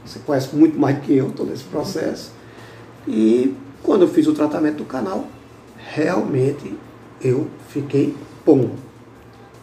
você 0.04 0.18
conhece 0.20 0.54
muito 0.54 0.78
mais 0.78 0.98
que 1.04 1.16
eu 1.16 1.30
todo 1.30 1.52
esse 1.52 1.64
processo. 1.64 2.32
E 3.06 3.54
quando 3.82 4.02
eu 4.02 4.08
fiz 4.08 4.26
o 4.26 4.32
tratamento 4.32 4.78
do 4.78 4.84
canal, 4.84 5.26
realmente 5.76 6.74
eu 7.20 7.48
fiquei 7.68 8.14
bom. 8.44 8.70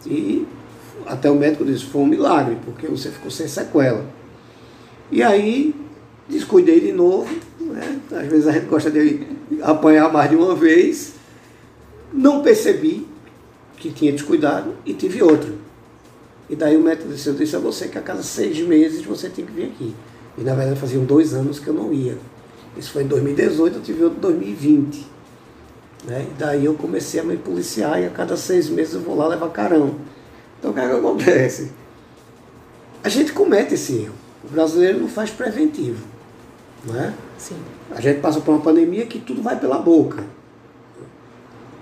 E 0.06 0.46
até 1.06 1.30
o 1.30 1.34
médico 1.34 1.64
disse, 1.64 1.84
foi 1.84 2.02
um 2.02 2.06
milagre, 2.06 2.56
porque 2.64 2.86
você 2.86 3.10
ficou 3.10 3.30
sem 3.30 3.48
sequela. 3.48 4.04
E 5.10 5.22
aí 5.22 5.74
descuidei 6.28 6.80
de 6.80 6.92
novo, 6.92 7.28
né? 7.60 8.00
às 8.12 8.26
vezes 8.26 8.46
a 8.46 8.52
gente 8.52 8.66
gosta 8.66 8.90
de 8.90 9.26
apanhar 9.62 10.12
mais 10.12 10.30
de 10.30 10.36
uma 10.36 10.54
vez, 10.54 11.14
não 12.12 12.42
percebi 12.42 13.06
que 13.76 13.90
tinha 13.90 14.12
descuidado 14.12 14.74
e 14.84 14.94
tive 14.94 15.22
outro. 15.22 15.54
E 16.48 16.56
daí 16.56 16.76
o 16.76 16.80
médico 16.80 17.08
disse, 17.08 17.28
eu 17.28 17.34
disse 17.34 17.56
a 17.56 17.58
você 17.58 17.88
que 17.88 17.98
a 17.98 18.02
cada 18.02 18.22
seis 18.22 18.58
meses 18.60 19.04
você 19.04 19.28
tem 19.28 19.44
que 19.44 19.52
vir 19.52 19.64
aqui. 19.66 19.94
E 20.36 20.42
na 20.42 20.54
verdade 20.54 20.78
faziam 20.78 21.04
dois 21.04 21.32
anos 21.32 21.58
que 21.58 21.68
eu 21.68 21.74
não 21.74 21.92
ia. 21.92 22.16
Isso 22.76 22.92
foi 22.92 23.02
em 23.02 23.06
2018, 23.06 23.76
eu 23.76 23.82
tive 23.82 24.04
outro 24.04 24.18
em 24.18 24.20
2020. 24.20 25.06
Né? 26.04 26.26
E 26.30 26.34
daí 26.38 26.64
eu 26.64 26.74
comecei 26.74 27.20
a 27.20 27.24
me 27.24 27.36
policiar 27.36 28.00
e 28.00 28.06
a 28.06 28.10
cada 28.10 28.36
seis 28.36 28.68
meses 28.68 28.94
eu 28.94 29.00
vou 29.00 29.16
lá 29.16 29.26
levar 29.28 29.48
carão. 29.50 29.96
Então 30.58 30.70
o 30.70 30.74
que, 30.74 30.80
é 30.80 30.88
que 30.88 30.94
acontece? 30.94 31.72
A 33.02 33.08
gente 33.08 33.32
comete 33.32 33.74
esse 33.74 33.94
erro. 33.96 34.14
O 34.44 34.48
brasileiro 34.48 35.00
não 35.00 35.08
faz 35.08 35.30
preventivo. 35.30 36.04
Não 36.84 36.98
é? 36.98 37.12
Sim. 37.36 37.56
A 37.90 38.00
gente 38.00 38.20
passa 38.20 38.40
por 38.40 38.52
uma 38.52 38.60
pandemia 38.60 39.06
que 39.06 39.18
tudo 39.18 39.42
vai 39.42 39.58
pela 39.58 39.78
boca. 39.78 40.24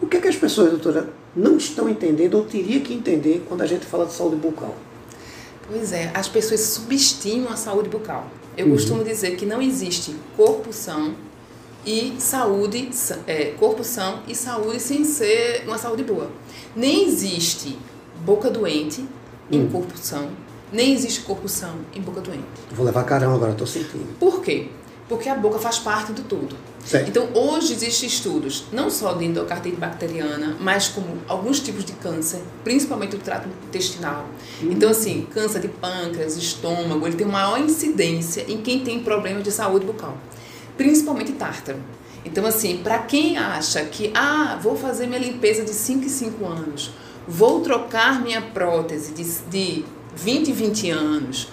O 0.00 0.06
que, 0.06 0.16
é 0.16 0.20
que 0.20 0.28
as 0.28 0.36
pessoas, 0.36 0.70
doutora, 0.70 1.08
não 1.34 1.56
estão 1.56 1.88
entendendo 1.88 2.34
ou 2.34 2.44
teria 2.44 2.80
que 2.80 2.94
entender 2.94 3.44
quando 3.48 3.62
a 3.62 3.66
gente 3.66 3.84
fala 3.84 4.06
de 4.06 4.12
saúde 4.12 4.36
bucal? 4.36 4.74
Pois 5.68 5.92
é, 5.92 6.10
as 6.14 6.28
pessoas 6.28 6.60
subestimam 6.60 7.52
a 7.52 7.56
saúde 7.56 7.88
bucal. 7.88 8.26
Eu 8.58 8.66
Uhum. 8.66 8.72
costumo 8.72 9.04
dizer 9.04 9.36
que 9.36 9.46
não 9.46 9.62
existe 9.62 10.14
corpo 10.36 10.72
são 10.72 11.14
e 11.86 12.16
saúde, 12.18 12.90
é, 13.26 13.54
corpo 13.58 13.84
são 13.84 14.20
e 14.26 14.34
saúde 14.34 14.80
sem 14.80 15.04
ser 15.04 15.62
uma 15.64 15.78
saúde 15.78 16.02
boa. 16.02 16.28
Nem 16.74 17.06
existe 17.06 17.78
boca 18.24 18.50
doente 18.50 19.06
em 19.50 19.60
Hum. 19.60 19.68
corpo 19.70 19.92
são, 19.96 20.28
nem 20.72 20.92
existe 20.92 21.20
corpo 21.20 21.48
são 21.48 21.70
em 21.94 22.00
boca 22.00 22.20
doente. 22.20 22.42
Vou 22.72 22.84
levar 22.84 23.04
carão 23.04 23.32
agora, 23.32 23.52
estou 23.52 23.66
sentindo. 23.66 24.18
Por 24.18 24.42
quê? 24.42 24.66
Porque 25.08 25.28
a 25.28 25.36
boca 25.36 25.58
faz 25.58 25.78
parte 25.78 26.12
do 26.12 26.22
todo. 26.24 26.56
Certo. 26.88 27.06
Então, 27.06 27.28
hoje 27.34 27.74
existem 27.74 28.08
estudos, 28.08 28.64
não 28.72 28.88
só 28.88 29.12
de 29.12 29.26
endocardite 29.26 29.76
bacteriana, 29.76 30.56
mas 30.58 30.88
como 30.88 31.18
alguns 31.28 31.60
tipos 31.60 31.84
de 31.84 31.92
câncer, 31.92 32.40
principalmente 32.64 33.14
o 33.14 33.18
trato 33.18 33.46
intestinal. 33.66 34.26
Então, 34.62 34.88
assim, 34.88 35.26
câncer 35.30 35.60
de 35.60 35.68
pâncreas, 35.68 36.38
estômago, 36.38 37.06
ele 37.06 37.16
tem 37.16 37.26
maior 37.26 37.60
incidência 37.60 38.42
em 38.48 38.62
quem 38.62 38.80
tem 38.80 39.00
problemas 39.00 39.42
de 39.44 39.52
saúde 39.52 39.84
bucal, 39.84 40.16
principalmente 40.78 41.32
tártaro. 41.32 41.78
Então, 42.24 42.46
assim, 42.46 42.78
para 42.78 43.00
quem 43.00 43.36
acha 43.36 43.84
que, 43.84 44.10
ah, 44.14 44.58
vou 44.62 44.74
fazer 44.74 45.06
minha 45.06 45.20
limpeza 45.20 45.64
de 45.64 45.74
5 45.74 46.06
em 46.06 46.08
5 46.08 46.46
anos, 46.46 46.90
vou 47.28 47.60
trocar 47.60 48.22
minha 48.22 48.40
prótese 48.40 49.12
de, 49.12 49.24
de 49.50 49.84
20 50.16 50.48
em 50.48 50.52
20 50.54 50.90
anos, 50.90 51.48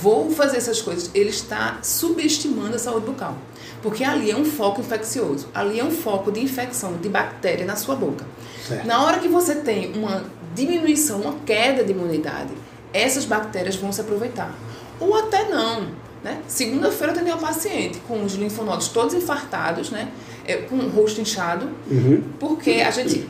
vou 0.00 0.30
fazer 0.30 0.58
essas 0.58 0.80
coisas, 0.80 1.10
ele 1.14 1.30
está 1.30 1.78
subestimando 1.82 2.76
a 2.76 2.78
saúde 2.78 3.06
bucal. 3.06 3.36
Porque 3.82 4.04
ali 4.04 4.30
é 4.30 4.36
um 4.36 4.44
foco 4.44 4.80
infeccioso, 4.80 5.48
ali 5.54 5.80
é 5.80 5.84
um 5.84 5.90
foco 5.90 6.30
de 6.30 6.40
infecção 6.40 6.94
de 6.94 7.08
bactéria 7.08 7.64
na 7.64 7.76
sua 7.76 7.96
boca. 7.96 8.24
Certo. 8.66 8.86
Na 8.86 9.04
hora 9.04 9.18
que 9.18 9.28
você 9.28 9.56
tem 9.56 9.92
uma 9.94 10.24
diminuição, 10.54 11.22
uma 11.22 11.34
queda 11.46 11.82
de 11.82 11.92
imunidade, 11.92 12.50
essas 12.92 13.24
bactérias 13.24 13.76
vão 13.76 13.90
se 13.90 14.00
aproveitar. 14.00 14.54
Ou 14.98 15.14
até 15.14 15.48
não. 15.48 15.88
Né? 16.22 16.42
Segunda-feira 16.46 17.14
eu 17.14 17.16
tenho 17.16 17.34
uma 17.34 17.38
paciente 17.38 17.98
com 18.00 18.22
os 18.22 18.34
linfonodos 18.34 18.88
todos 18.88 19.14
infartados, 19.14 19.90
né? 19.90 20.10
É, 20.44 20.56
com 20.56 20.76
o 20.76 20.88
rosto 20.90 21.20
inchado, 21.20 21.70
uhum. 21.90 22.22
porque 22.38 22.72
a 22.72 22.90
gente, 22.90 23.28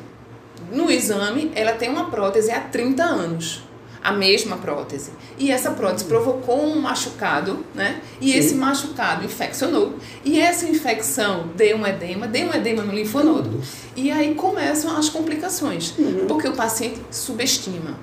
no 0.73 0.91
exame, 0.91 1.53
ela 1.55 1.73
tem 1.73 1.89
uma 1.89 2.11
prótese 2.11 2.51
há 2.51 2.61
30 2.61 3.03
anos 3.05 3.63
a 4.03 4.13
mesma 4.13 4.57
prótese. 4.57 5.11
E 5.39 5.51
essa 5.51 5.71
prótese 5.73 6.05
provocou 6.05 6.65
um 6.65 6.81
machucado, 6.81 7.65
né? 7.75 8.01
E 8.21 8.33
Sim. 8.33 8.39
esse 8.39 8.55
machucado 8.55 9.25
infeccionou. 9.25 9.95
E 10.25 10.41
essa 10.41 10.67
infecção 10.67 11.49
deu 11.57 11.77
um 11.77 11.87
edema, 11.87 12.27
deu 12.27 12.49
um 12.49 12.55
edema 12.55 12.83
no 12.83 12.93
linfonodo. 12.93 13.61
E 13.95 14.11
aí 14.11 14.35
começam 14.35 14.97
as 14.97 15.09
complicações, 15.09 15.95
uhum. 15.99 16.27
porque 16.27 16.49
o 16.49 16.53
paciente 16.53 17.01
subestima. 17.11 17.99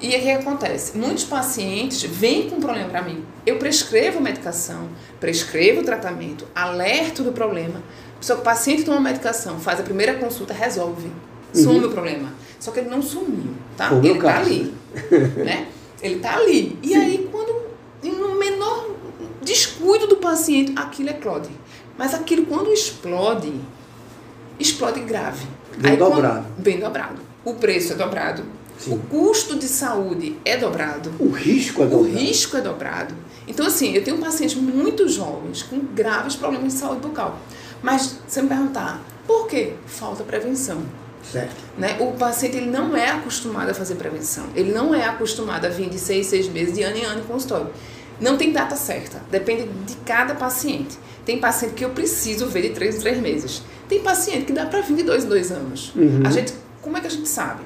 E 0.00 0.14
aí 0.14 0.20
o 0.20 0.24
que 0.24 0.30
acontece? 0.30 0.98
Muitos 0.98 1.24
pacientes 1.24 2.02
vêm 2.02 2.50
com 2.50 2.56
um 2.56 2.60
problema 2.60 2.88
para 2.88 3.02
mim. 3.02 3.24
Eu 3.46 3.56
prescrevo 3.58 4.20
medicação, 4.20 4.88
prescrevo 5.20 5.84
tratamento, 5.84 6.44
alerto 6.54 7.22
do 7.22 7.32
problema. 7.32 7.80
Só 8.20 8.34
que 8.34 8.40
o 8.40 8.44
paciente 8.44 8.84
toma 8.84 9.00
medicação, 9.00 9.58
faz 9.60 9.78
a 9.78 9.82
primeira 9.82 10.14
consulta, 10.14 10.52
resolve. 10.52 11.10
Some 11.52 11.80
uhum. 11.80 11.86
o 11.86 11.90
problema. 11.90 12.32
Só 12.58 12.70
que 12.70 12.80
ele 12.80 12.88
não 12.88 13.02
sumiu, 13.02 13.54
tá? 13.76 13.92
ele 13.92 14.12
está 14.12 14.38
ali, 14.38 14.74
né? 15.44 15.68
Ele 16.02 16.16
está 16.16 16.36
ali. 16.36 16.78
E 16.82 16.88
Sim. 16.88 16.96
aí, 16.96 17.28
quando, 17.30 17.54
no 18.02 18.36
menor 18.36 18.90
descuido 19.42 20.06
do 20.06 20.16
paciente, 20.16 20.72
aquilo 20.76 21.10
eclode. 21.10 21.50
Mas 21.96 22.14
aquilo, 22.14 22.46
quando 22.46 22.72
explode, 22.72 23.52
explode 24.58 25.00
grave. 25.00 25.46
Bem 25.76 25.92
aí, 25.92 25.98
dobrado. 25.98 26.46
Quando, 26.46 26.62
bem 26.62 26.78
dobrado. 26.78 27.22
O 27.44 27.54
preço 27.54 27.92
é 27.92 27.96
dobrado. 27.96 28.44
Sim. 28.78 28.94
O 28.94 28.98
custo 28.98 29.56
de 29.56 29.66
saúde 29.66 30.36
é 30.44 30.56
dobrado. 30.56 31.12
O 31.18 31.30
risco 31.30 31.82
é 31.82 31.86
dobrado. 31.86 32.14
O 32.14 32.18
risco 32.18 32.56
é 32.56 32.60
dobrado. 32.60 33.14
Então, 33.46 33.66
assim, 33.66 33.92
eu 33.92 34.02
tenho 34.02 34.18
pacientes 34.18 34.56
muito 34.56 35.08
jovens 35.08 35.62
com 35.62 35.78
graves 35.78 36.36
problemas 36.36 36.72
de 36.72 36.78
saúde 36.78 37.00
bucal. 37.00 37.38
Mas, 37.82 38.18
se 38.26 38.40
me 38.40 38.48
perguntar, 38.48 39.00
por 39.26 39.46
quê? 39.46 39.74
Falta 39.86 40.24
prevenção. 40.24 40.82
Certo. 41.22 41.56
Né? 41.78 41.96
O 42.00 42.12
paciente 42.12 42.56
ele 42.56 42.70
não 42.70 42.96
é 42.96 43.10
acostumado 43.10 43.70
a 43.70 43.74
fazer 43.74 43.94
prevenção. 43.94 44.44
Ele 44.54 44.72
não 44.72 44.94
é 44.94 45.04
acostumado 45.04 45.64
a 45.66 45.68
vir 45.68 45.88
de 45.88 45.98
seis, 45.98 46.26
seis 46.26 46.48
meses, 46.48 46.74
de 46.74 46.82
ano 46.82 46.96
em 46.96 47.04
ano 47.04 47.20
em 47.20 47.24
consultório. 47.24 47.70
Não 48.20 48.36
tem 48.36 48.52
data 48.52 48.76
certa. 48.76 49.20
Depende 49.30 49.68
de 49.86 49.96
cada 50.04 50.34
paciente. 50.34 50.98
Tem 51.24 51.38
paciente 51.38 51.74
que 51.74 51.84
eu 51.84 51.90
preciso 51.90 52.46
ver 52.46 52.62
de 52.62 52.70
três 52.70 52.96
em 52.96 53.00
três 53.00 53.18
meses. 53.18 53.62
Tem 53.88 54.00
paciente 54.00 54.46
que 54.46 54.52
dá 54.52 54.66
para 54.66 54.80
vir 54.80 54.96
de 54.96 55.02
dois 55.02 55.24
em 55.24 55.28
dois 55.28 55.50
anos. 55.50 55.92
Uhum. 55.94 56.22
A 56.24 56.30
gente, 56.30 56.52
como 56.80 56.96
é 56.96 57.00
que 57.00 57.06
a 57.06 57.10
gente 57.10 57.28
sabe? 57.28 57.62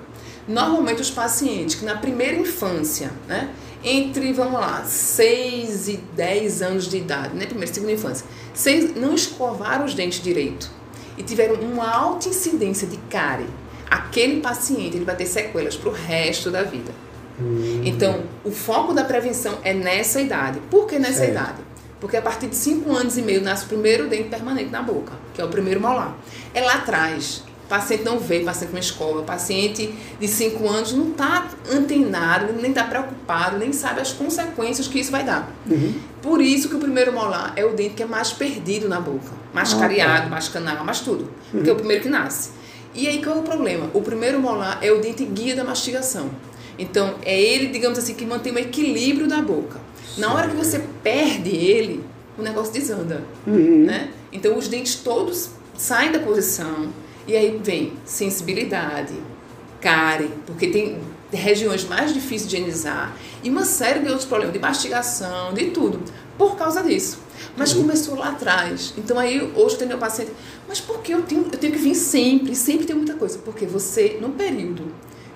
Normalmente 0.46 1.02
os 1.02 1.10
pacientes 1.10 1.74
que 1.74 1.84
na 1.84 1.96
primeira 1.96 2.36
infância, 2.36 3.10
né, 3.26 3.50
entre, 3.82 4.32
vamos 4.32 4.60
lá, 4.60 4.84
6 4.84 5.88
e 5.88 5.96
10 6.14 6.62
anos 6.62 6.88
de 6.88 6.98
idade, 6.98 7.34
né, 7.36 7.46
primeira 7.46 7.70
e 7.70 7.74
segunda 7.74 7.92
infância, 7.92 8.26
seis, 8.54 8.94
não 8.94 9.14
escovaram 9.14 9.84
os 9.84 9.94
dentes 9.94 10.22
direito 10.22 10.70
e 11.16 11.22
tiveram 11.22 11.54
uma 11.56 11.88
alta 11.88 12.28
incidência 12.28 12.86
de 12.86 12.96
cárie, 13.10 13.46
aquele 13.90 14.40
paciente 14.40 14.96
ele 14.96 15.04
vai 15.04 15.16
ter 15.16 15.26
sequelas 15.26 15.76
para 15.76 15.90
o 15.90 15.92
resto 15.92 16.50
da 16.50 16.62
vida. 16.62 16.92
Hum. 17.40 17.82
Então, 17.84 18.22
o 18.44 18.50
foco 18.50 18.92
da 18.92 19.04
prevenção 19.04 19.58
é 19.62 19.72
nessa 19.72 20.20
idade. 20.20 20.60
Por 20.70 20.86
que 20.86 20.98
nessa 20.98 21.18
certo. 21.18 21.30
idade? 21.32 21.58
Porque 22.00 22.16
a 22.16 22.22
partir 22.22 22.48
de 22.48 22.56
5 22.56 22.92
anos 22.92 23.16
e 23.16 23.22
meio 23.22 23.42
nasce 23.42 23.64
o 23.64 23.68
primeiro 23.68 24.08
dente 24.08 24.28
permanente 24.28 24.70
na 24.70 24.82
boca, 24.82 25.12
que 25.34 25.40
é 25.40 25.44
o 25.44 25.48
primeiro 25.48 25.80
molar. 25.80 26.16
É 26.52 26.60
lá 26.60 26.74
atrás. 26.74 27.42
O 27.64 27.68
paciente 27.68 28.04
não 28.04 28.18
vê, 28.18 28.40
paciente 28.40 28.72
não 28.72 28.78
escova, 28.78 29.22
paciente 29.22 29.92
de 30.20 30.28
5 30.28 30.68
anos 30.68 30.92
não 30.92 31.10
está 31.10 31.48
antenado, 31.72 32.52
nem 32.52 32.70
está 32.70 32.84
preocupado, 32.84 33.58
nem 33.58 33.72
sabe 33.72 34.00
as 34.00 34.12
consequências 34.12 34.86
que 34.86 35.00
isso 35.00 35.10
vai 35.10 35.24
dar. 35.24 35.50
Uhum. 35.68 35.94
Por 36.22 36.40
isso 36.40 36.68
que 36.68 36.76
o 36.76 36.78
primeiro 36.78 37.12
molar 37.12 37.54
é 37.56 37.64
o 37.64 37.72
dente 37.72 37.94
que 37.94 38.02
é 38.04 38.06
mais 38.06 38.30
perdido 38.30 38.88
na 38.88 39.00
boca. 39.00 39.32
Mais 39.56 39.74
cariado, 39.74 40.28
mais 40.28 40.48
canal, 40.48 40.84
mais 40.84 41.00
tudo. 41.00 41.22
Uhum. 41.22 41.30
Porque 41.52 41.70
é 41.70 41.72
o 41.72 41.76
primeiro 41.76 42.02
que 42.02 42.08
nasce. 42.08 42.50
E 42.94 43.08
aí 43.08 43.22
qual 43.22 43.36
é 43.36 43.40
o 43.40 43.42
problema? 43.42 43.90
O 43.94 44.02
primeiro 44.02 44.38
molar 44.40 44.78
é 44.82 44.92
o 44.92 45.00
dente 45.00 45.24
guia 45.24 45.56
da 45.56 45.64
mastigação. 45.64 46.30
Então, 46.78 47.14
é 47.24 47.40
ele, 47.40 47.68
digamos 47.68 47.98
assim, 47.98 48.14
que 48.14 48.26
mantém 48.26 48.52
o 48.52 48.58
equilíbrio 48.58 49.26
da 49.26 49.40
boca. 49.40 49.80
Na 50.18 50.32
hora 50.34 50.48
que 50.48 50.56
você 50.56 50.82
perde 51.02 51.54
ele, 51.54 52.04
o 52.38 52.42
negócio 52.42 52.72
desanda. 52.72 53.22
Uhum. 53.46 53.84
Né? 53.84 54.10
Então, 54.32 54.56
os 54.56 54.68
dentes 54.68 54.96
todos 54.96 55.50
saem 55.74 56.12
da 56.12 56.18
posição 56.18 56.88
e 57.26 57.34
aí 57.36 57.58
vem 57.62 57.94
sensibilidade, 58.04 59.14
cárie, 59.80 60.30
porque 60.46 60.68
tem 60.68 60.98
regiões 61.32 61.84
mais 61.84 62.14
difíceis 62.14 62.48
de 62.48 62.56
higienizar 62.56 63.14
e 63.42 63.50
uma 63.50 63.64
série 63.64 64.00
de 64.00 64.08
outros 64.08 64.24
problemas 64.24 64.54
de 64.54 64.60
mastigação, 64.60 65.52
de 65.52 65.66
tudo, 65.66 66.00
por 66.38 66.56
causa 66.56 66.82
disso. 66.82 67.18
Mas 67.56 67.72
começou 67.72 68.16
lá 68.16 68.30
atrás. 68.30 68.92
Então 68.98 69.18
aí 69.18 69.40
hoje 69.54 69.74
eu 69.74 69.78
tenho 69.78 69.88
meu 69.88 69.98
paciente, 69.98 70.32
mas 70.68 70.80
por 70.80 71.00
que 71.00 71.12
eu 71.12 71.22
tenho, 71.22 71.46
eu 71.50 71.58
tenho 71.58 71.72
que 71.72 71.78
vir 71.78 71.94
sempre? 71.94 72.54
Sempre 72.54 72.86
tem 72.86 72.94
muita 72.94 73.14
coisa. 73.14 73.38
Porque 73.38 73.64
você, 73.64 74.18
no 74.20 74.30
período 74.30 74.92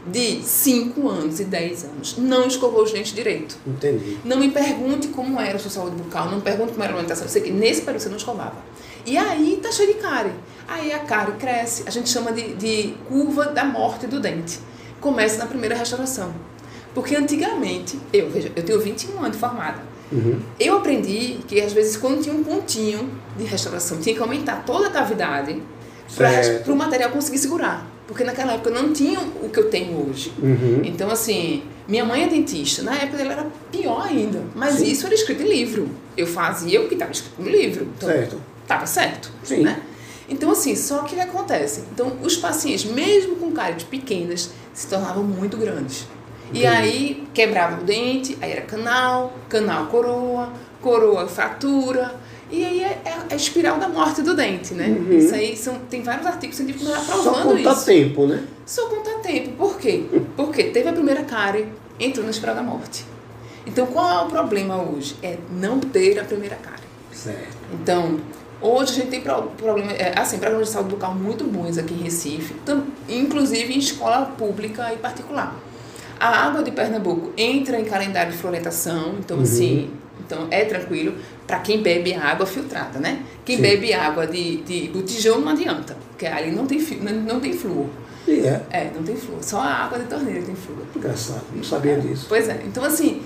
de 0.06 0.42
5 0.42 1.08
anos 1.08 1.40
e 1.40 1.44
10 1.44 1.84
anos, 1.84 2.16
não 2.18 2.46
escovou 2.46 2.82
os 2.82 2.92
dentes 2.92 3.12
direito. 3.12 3.56
Entendi. 3.66 4.18
Não 4.24 4.38
me 4.38 4.50
pergunte 4.50 5.08
como 5.08 5.40
era 5.40 5.56
a 5.56 5.58
sua 5.58 5.70
saúde 5.70 5.96
bucal, 5.96 6.26
não 6.26 6.36
me 6.36 6.42
pergunte 6.42 6.72
como 6.72 6.82
era 6.82 6.92
a 6.92 6.96
alimentação. 6.96 7.28
Sei 7.28 7.42
que 7.42 7.50
nesse 7.50 7.82
período 7.82 8.02
você 8.02 8.08
não 8.08 8.16
escovava. 8.16 8.56
E 9.06 9.16
aí 9.16 9.58
tá 9.62 9.72
cheio 9.72 9.94
de 9.94 10.00
cárie. 10.00 10.32
Aí 10.68 10.92
a 10.92 11.00
cárie 11.00 11.34
cresce, 11.34 11.84
a 11.86 11.90
gente 11.90 12.08
chama 12.08 12.32
de, 12.32 12.54
de 12.54 12.94
curva 13.08 13.46
da 13.46 13.64
morte 13.64 14.06
do 14.06 14.20
dente. 14.20 14.58
Começa 15.00 15.38
na 15.38 15.46
primeira 15.46 15.74
restauração. 15.74 16.34
Porque 16.94 17.14
antigamente, 17.14 17.98
eu, 18.12 18.30
veja, 18.30 18.52
eu 18.54 18.62
tenho 18.62 18.80
21 18.80 19.18
anos 19.18 19.32
de 19.32 19.38
formada. 19.38 19.82
Uhum. 20.12 20.40
Eu 20.58 20.78
aprendi 20.78 21.38
que 21.46 21.60
às 21.60 21.72
vezes 21.72 21.96
quando 21.96 22.22
tinha 22.22 22.34
um 22.34 22.42
pontinho 22.42 23.10
de 23.36 23.44
restauração, 23.44 23.98
tinha 23.98 24.14
que 24.14 24.20
aumentar 24.20 24.64
toda 24.64 24.88
a 24.88 24.90
cavidade 24.90 25.62
para 26.16 26.72
o 26.72 26.76
material 26.76 27.10
conseguir 27.10 27.38
segurar. 27.38 27.86
Porque 28.06 28.24
naquela 28.24 28.54
época 28.54 28.70
eu 28.70 28.82
não 28.82 28.92
tinha 28.92 29.20
o 29.20 29.48
que 29.48 29.58
eu 29.58 29.70
tenho 29.70 30.08
hoje. 30.08 30.32
Uhum. 30.42 30.82
Então, 30.84 31.08
assim, 31.10 31.62
minha 31.86 32.04
mãe 32.04 32.24
é 32.24 32.28
dentista. 32.28 32.82
Na 32.82 32.96
época 32.96 33.22
ela 33.22 33.32
era 33.34 33.46
pior 33.70 34.04
ainda. 34.04 34.42
Mas 34.52 34.74
Sim. 34.74 34.90
isso 34.90 35.06
era 35.06 35.14
escrito 35.14 35.42
em 35.44 35.48
livro. 35.48 35.88
Eu 36.16 36.26
fazia 36.26 36.80
o 36.80 36.88
que 36.88 36.94
estava 36.94 37.12
escrito 37.12 37.40
no 37.40 37.48
livro. 37.48 37.86
Então, 37.96 38.08
certo. 38.08 38.42
Estava 38.62 38.86
certo. 38.86 39.30
Sim. 39.44 39.62
Né? 39.62 39.80
Então, 40.28 40.50
assim, 40.50 40.74
só 40.74 41.02
que 41.02 41.14
o 41.14 41.16
que 41.16 41.20
acontece? 41.20 41.82
Então, 41.92 42.16
os 42.22 42.36
pacientes, 42.36 42.84
mesmo 42.84 43.36
com 43.36 43.52
cáries 43.52 43.84
pequenas, 43.84 44.50
se 44.74 44.88
tornavam 44.88 45.22
muito 45.22 45.56
grandes. 45.56 46.06
E 46.52 46.66
aí, 46.66 47.26
quebrava 47.32 47.80
o 47.80 47.84
dente, 47.84 48.36
aí 48.40 48.52
era 48.52 48.62
canal, 48.62 49.32
canal 49.48 49.86
coroa, 49.86 50.52
coroa 50.80 51.26
fratura, 51.28 52.14
e 52.50 52.64
aí 52.64 52.82
é, 52.82 53.00
é 53.04 53.32
a 53.32 53.36
espiral 53.36 53.78
da 53.78 53.88
morte 53.88 54.22
do 54.22 54.34
dente, 54.34 54.74
né? 54.74 54.88
Uhum. 54.88 55.12
Isso 55.16 55.34
aí 55.34 55.56
são, 55.56 55.78
tem 55.88 56.02
vários 56.02 56.26
artigos 56.26 56.56
científicos 56.56 56.90
aprovando 56.90 57.22
Só 57.22 57.42
conta 57.42 57.70
isso. 57.70 57.86
tempo, 57.86 58.26
né? 58.26 58.44
Só 58.66 58.88
conta 58.88 59.10
tempo. 59.20 59.52
Por 59.52 59.78
quê? 59.78 60.04
Porque 60.36 60.64
teve 60.64 60.88
a 60.88 60.92
primeira 60.92 61.22
cárie, 61.22 61.68
entrou 61.98 62.24
na 62.24 62.30
espiral 62.30 62.56
da 62.56 62.62
morte. 62.62 63.04
Então, 63.64 63.86
qual 63.86 64.10
é 64.10 64.26
o 64.26 64.28
problema 64.28 64.82
hoje? 64.82 65.14
É 65.22 65.36
não 65.52 65.78
ter 65.78 66.18
a 66.18 66.24
primeira 66.24 66.56
cárie. 66.56 66.80
Certo. 67.12 67.56
Então, 67.72 68.18
Hoje 68.62 68.92
a 68.92 68.94
gente 68.96 69.08
tem 69.08 69.22
problema, 69.22 69.90
é, 69.92 70.12
assim, 70.18 70.38
programas 70.38 70.68
de 70.68 70.74
saúde 70.74 70.90
bucal 70.90 71.14
muito 71.14 71.44
bons 71.44 71.78
aqui 71.78 71.94
em 71.94 72.02
Recife, 72.02 72.54
inclusive 73.08 73.72
em 73.72 73.78
escola 73.78 74.26
pública 74.26 74.92
e 74.92 74.98
particular. 74.98 75.56
A 76.20 76.46
água 76.46 76.62
de 76.62 76.70
Pernambuco 76.70 77.32
entra 77.34 77.80
em 77.80 77.84
calendário 77.84 78.30
de 78.30 78.36
fluoretação, 78.36 79.14
então 79.18 79.38
uhum. 79.38 79.42
assim, 79.42 79.90
então 80.20 80.46
é 80.50 80.66
tranquilo 80.66 81.14
para 81.46 81.58
quem 81.60 81.82
bebe 81.82 82.12
água 82.12 82.44
filtrada, 82.44 82.98
né? 83.00 83.22
Quem 83.44 83.56
Sim. 83.56 83.62
bebe 83.62 83.92
água 83.94 84.26
de, 84.26 84.58
de 84.58 84.88
botijão 84.88 85.40
não 85.40 85.48
adianta, 85.48 85.96
porque 86.10 86.26
ali 86.26 86.50
não 86.50 86.66
tem, 86.66 86.78
não, 87.00 87.12
não 87.12 87.40
tem 87.40 87.54
flúor. 87.54 87.88
É. 88.28 88.60
é, 88.70 88.90
não 88.94 89.02
tem 89.02 89.16
flúor. 89.16 89.42
Só 89.42 89.60
a 89.60 89.84
água 89.84 89.98
de 89.98 90.04
torneira 90.04 90.42
tem 90.42 90.54
flúor. 90.54 90.84
Engraçado, 90.94 91.42
não 91.54 91.64
sabia 91.64 91.98
disso. 91.98 92.26
Pois 92.28 92.48
é, 92.50 92.62
então 92.66 92.84
assim, 92.84 93.22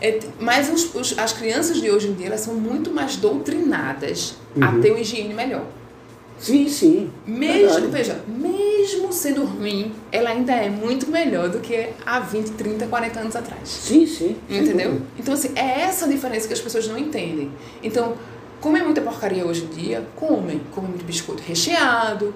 é, 0.00 0.20
mas 0.38 0.72
os, 0.72 0.94
os, 0.94 1.18
as 1.18 1.32
crianças 1.32 1.80
de 1.80 1.90
hoje 1.90 2.08
em 2.08 2.14
dia 2.14 2.28
elas 2.28 2.40
são 2.40 2.54
muito 2.54 2.92
mais 2.92 3.16
doutrinadas 3.16 4.36
uhum. 4.54 4.64
a 4.64 4.80
ter 4.80 4.92
uma 4.92 5.00
higiene 5.00 5.34
melhor. 5.34 5.66
Sim, 6.38 6.68
sim. 6.68 7.10
Mesmo, 7.26 7.88
veja, 7.88 8.20
mesmo 8.28 9.12
sendo 9.12 9.44
ruim, 9.44 9.92
ela 10.12 10.30
ainda 10.30 10.52
é 10.52 10.68
muito 10.68 11.10
melhor 11.10 11.48
do 11.48 11.60
que 11.60 11.88
há 12.04 12.20
20, 12.20 12.50
30, 12.52 12.86
40 12.86 13.20
anos 13.20 13.34
atrás. 13.36 13.68
Sim, 13.68 14.06
sim. 14.06 14.36
Entendeu? 14.48 15.00
Então, 15.18 15.32
assim, 15.34 15.50
é 15.54 15.80
essa 15.80 16.04
a 16.04 16.08
diferença 16.08 16.46
que 16.46 16.52
as 16.54 16.60
pessoas 16.60 16.86
não 16.86 16.98
entendem. 16.98 17.50
Então, 17.82 18.14
Comem 18.60 18.82
muita 18.82 19.00
porcaria 19.02 19.44
hoje 19.46 19.64
em 19.64 19.68
dia? 19.68 20.04
Comem. 20.16 20.60
Comem 20.74 20.90
muito 20.90 21.04
biscoito 21.04 21.42
recheado, 21.46 22.34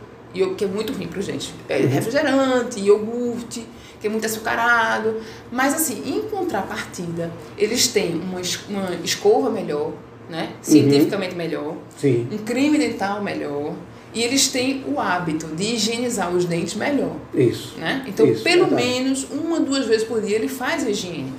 que 0.56 0.64
é 0.64 0.68
muito 0.68 0.92
ruim 0.92 1.06
pra 1.08 1.20
gente. 1.22 1.52
É 1.68 1.78
Uhum. 1.78 1.88
refrigerante, 1.88 2.78
iogurte, 2.78 3.66
que 4.00 4.06
é 4.06 4.10
muito 4.10 4.26
açucarado. 4.26 5.16
Mas, 5.50 5.74
assim, 5.74 6.02
em 6.06 6.22
contrapartida, 6.28 7.32
eles 7.56 7.88
têm 7.88 8.14
uma, 8.14 8.40
uma 8.68 8.94
escova 9.02 9.50
melhor, 9.50 9.92
né? 10.28 10.52
Cientificamente 10.62 11.34
melhor, 11.34 11.74
Sim. 11.96 12.28
um 12.30 12.38
creme 12.38 12.78
dental 12.78 13.22
melhor. 13.22 13.72
E 14.12 14.22
eles 14.22 14.48
têm 14.48 14.84
o 14.88 14.98
hábito 14.98 15.46
de 15.48 15.74
higienizar 15.74 16.30
os 16.34 16.44
dentes 16.44 16.74
melhor. 16.74 17.14
Isso. 17.32 17.74
Né? 17.78 18.04
Então, 18.08 18.26
Isso, 18.26 18.42
pelo 18.42 18.66
verdade. 18.66 18.82
menos 18.88 19.26
uma, 19.30 19.60
duas 19.60 19.86
vezes 19.86 20.04
por 20.06 20.20
dia 20.20 20.36
ele 20.36 20.48
faz 20.48 20.84
a 20.84 20.90
higiene. 20.90 21.32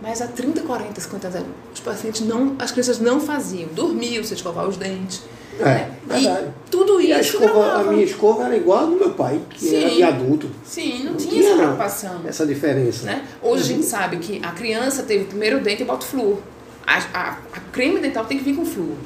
Mas 0.00 0.20
há 0.20 0.26
30, 0.26 0.62
40, 0.62 1.00
50 1.00 1.28
anos, 1.28 1.48
os 1.72 1.80
pacientes 1.80 2.20
não, 2.22 2.54
as 2.58 2.70
crianças 2.70 2.98
não 2.98 3.20
faziam. 3.20 3.68
Dormiam 3.72 4.22
sem 4.24 4.34
escovar 4.36 4.66
os 4.68 4.76
dentes. 4.76 5.22
É, 5.60 5.64
né? 5.64 5.90
verdade. 6.06 6.46
E 6.48 6.70
tudo 6.70 7.00
E 7.00 7.12
a, 7.12 7.20
isso 7.20 7.36
escova, 7.36 7.74
a 7.74 7.84
minha 7.84 8.04
escova 8.04 8.44
era 8.44 8.56
igual 8.56 8.78
a 8.80 8.86
do 8.86 8.96
meu 8.96 9.10
pai, 9.10 9.40
que 9.50 9.74
era 9.76 9.88
Sim. 9.88 9.96
de 9.96 10.02
adulto. 10.02 10.50
Sim, 10.64 10.98
não, 11.04 11.12
Não 11.12 11.16
tinha, 11.16 11.30
tinha, 11.30 11.42
essa 11.44 11.50
não. 11.50 11.58
preocupação. 11.58 12.20
Essa 12.26 12.46
diferença. 12.46 13.06
Né? 13.06 13.24
Hoje 13.40 13.62
a 13.62 13.66
gente 13.66 13.84
sabe 13.86 14.16
que 14.16 14.40
a 14.42 14.50
criança 14.50 15.02
teve 15.04 15.24
o 15.24 15.26
primeiro 15.26 15.60
dente 15.60 15.82
e 15.82 15.84
bota 15.84 16.04
flúor. 16.04 16.38
A, 16.86 16.98
a, 17.14 17.30
a 17.52 17.60
creme 17.72 18.00
dental 18.00 18.24
tem 18.24 18.36
que 18.38 18.44
vir 18.44 18.56
com 18.56 18.64
flúor. 18.66 18.96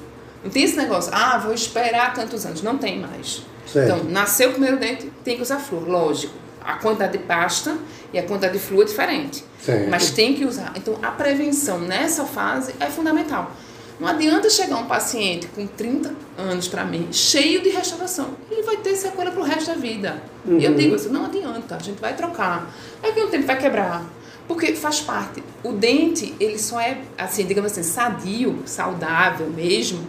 Não 0.43 0.51
tem 0.51 0.63
esse 0.63 0.77
negócio, 0.77 1.11
ah, 1.15 1.39
vou 1.39 1.53
esperar 1.53 2.15
tantos 2.15 2.45
anos. 2.47 2.63
Não 2.63 2.79
tem 2.79 2.99
mais. 3.01 3.43
Certo. 3.67 3.87
Então, 3.97 4.05
nasceu 4.11 4.49
o 4.51 4.53
primeiro 4.53 4.79
dente, 4.79 5.11
tem 5.25 5.37
que 5.37 5.43
usar 5.43 5.59
flúor, 5.59 5.89
lógico. 5.89 6.33
A 6.65 6.75
quantidade 6.75 7.13
de 7.19 7.25
pasta 7.25 7.77
e 8.13 8.19
a 8.19 8.23
quantidade 8.23 8.53
de 8.55 8.59
flúor 8.59 8.83
é 8.85 8.87
diferente. 8.87 9.45
Certo. 9.63 9.91
Mas 9.91 10.11
tem 10.11 10.35
que 10.35 10.45
usar. 10.45 10.73
Então, 10.77 10.99
a 11.03 11.11
prevenção 11.11 11.79
nessa 11.79 12.25
fase 12.25 12.75
é 12.81 12.87
fundamental. 12.87 13.51
Não 13.99 14.07
adianta 14.07 14.49
chegar 14.49 14.77
um 14.77 14.87
paciente 14.87 15.49
com 15.49 15.67
30 15.67 16.15
anos 16.37 16.69
para 16.69 16.85
mim, 16.85 17.09
cheio 17.11 17.61
de 17.63 17.69
restauração. 17.71 18.31
Ele 18.51 18.63
vai 18.63 18.77
ter 18.77 18.95
sequela 18.95 19.31
pro 19.33 19.43
resto 19.43 19.67
da 19.67 19.75
vida. 19.75 20.23
E 20.47 20.65
eu 20.65 20.71
Uhum. 20.71 20.77
digo 20.77 20.95
assim, 20.95 21.09
não 21.09 21.25
adianta, 21.25 21.75
a 21.77 21.79
gente 21.81 22.01
vai 22.01 22.15
trocar. 22.15 22.71
Daqui 23.03 23.21
a 23.21 23.25
um 23.25 23.29
tempo 23.29 23.45
vai 23.47 23.59
quebrar. 23.59 24.05
Porque 24.47 24.73
faz 24.75 25.01
parte. 25.01 25.43
O 25.65 25.73
dente, 25.73 26.33
ele 26.39 26.59
só 26.59 26.81
é, 26.81 26.99
assim, 27.19 27.45
digamos 27.45 27.73
assim, 27.73 27.83
sadio, 27.83 28.63
saudável 28.65 29.49
mesmo, 29.51 30.07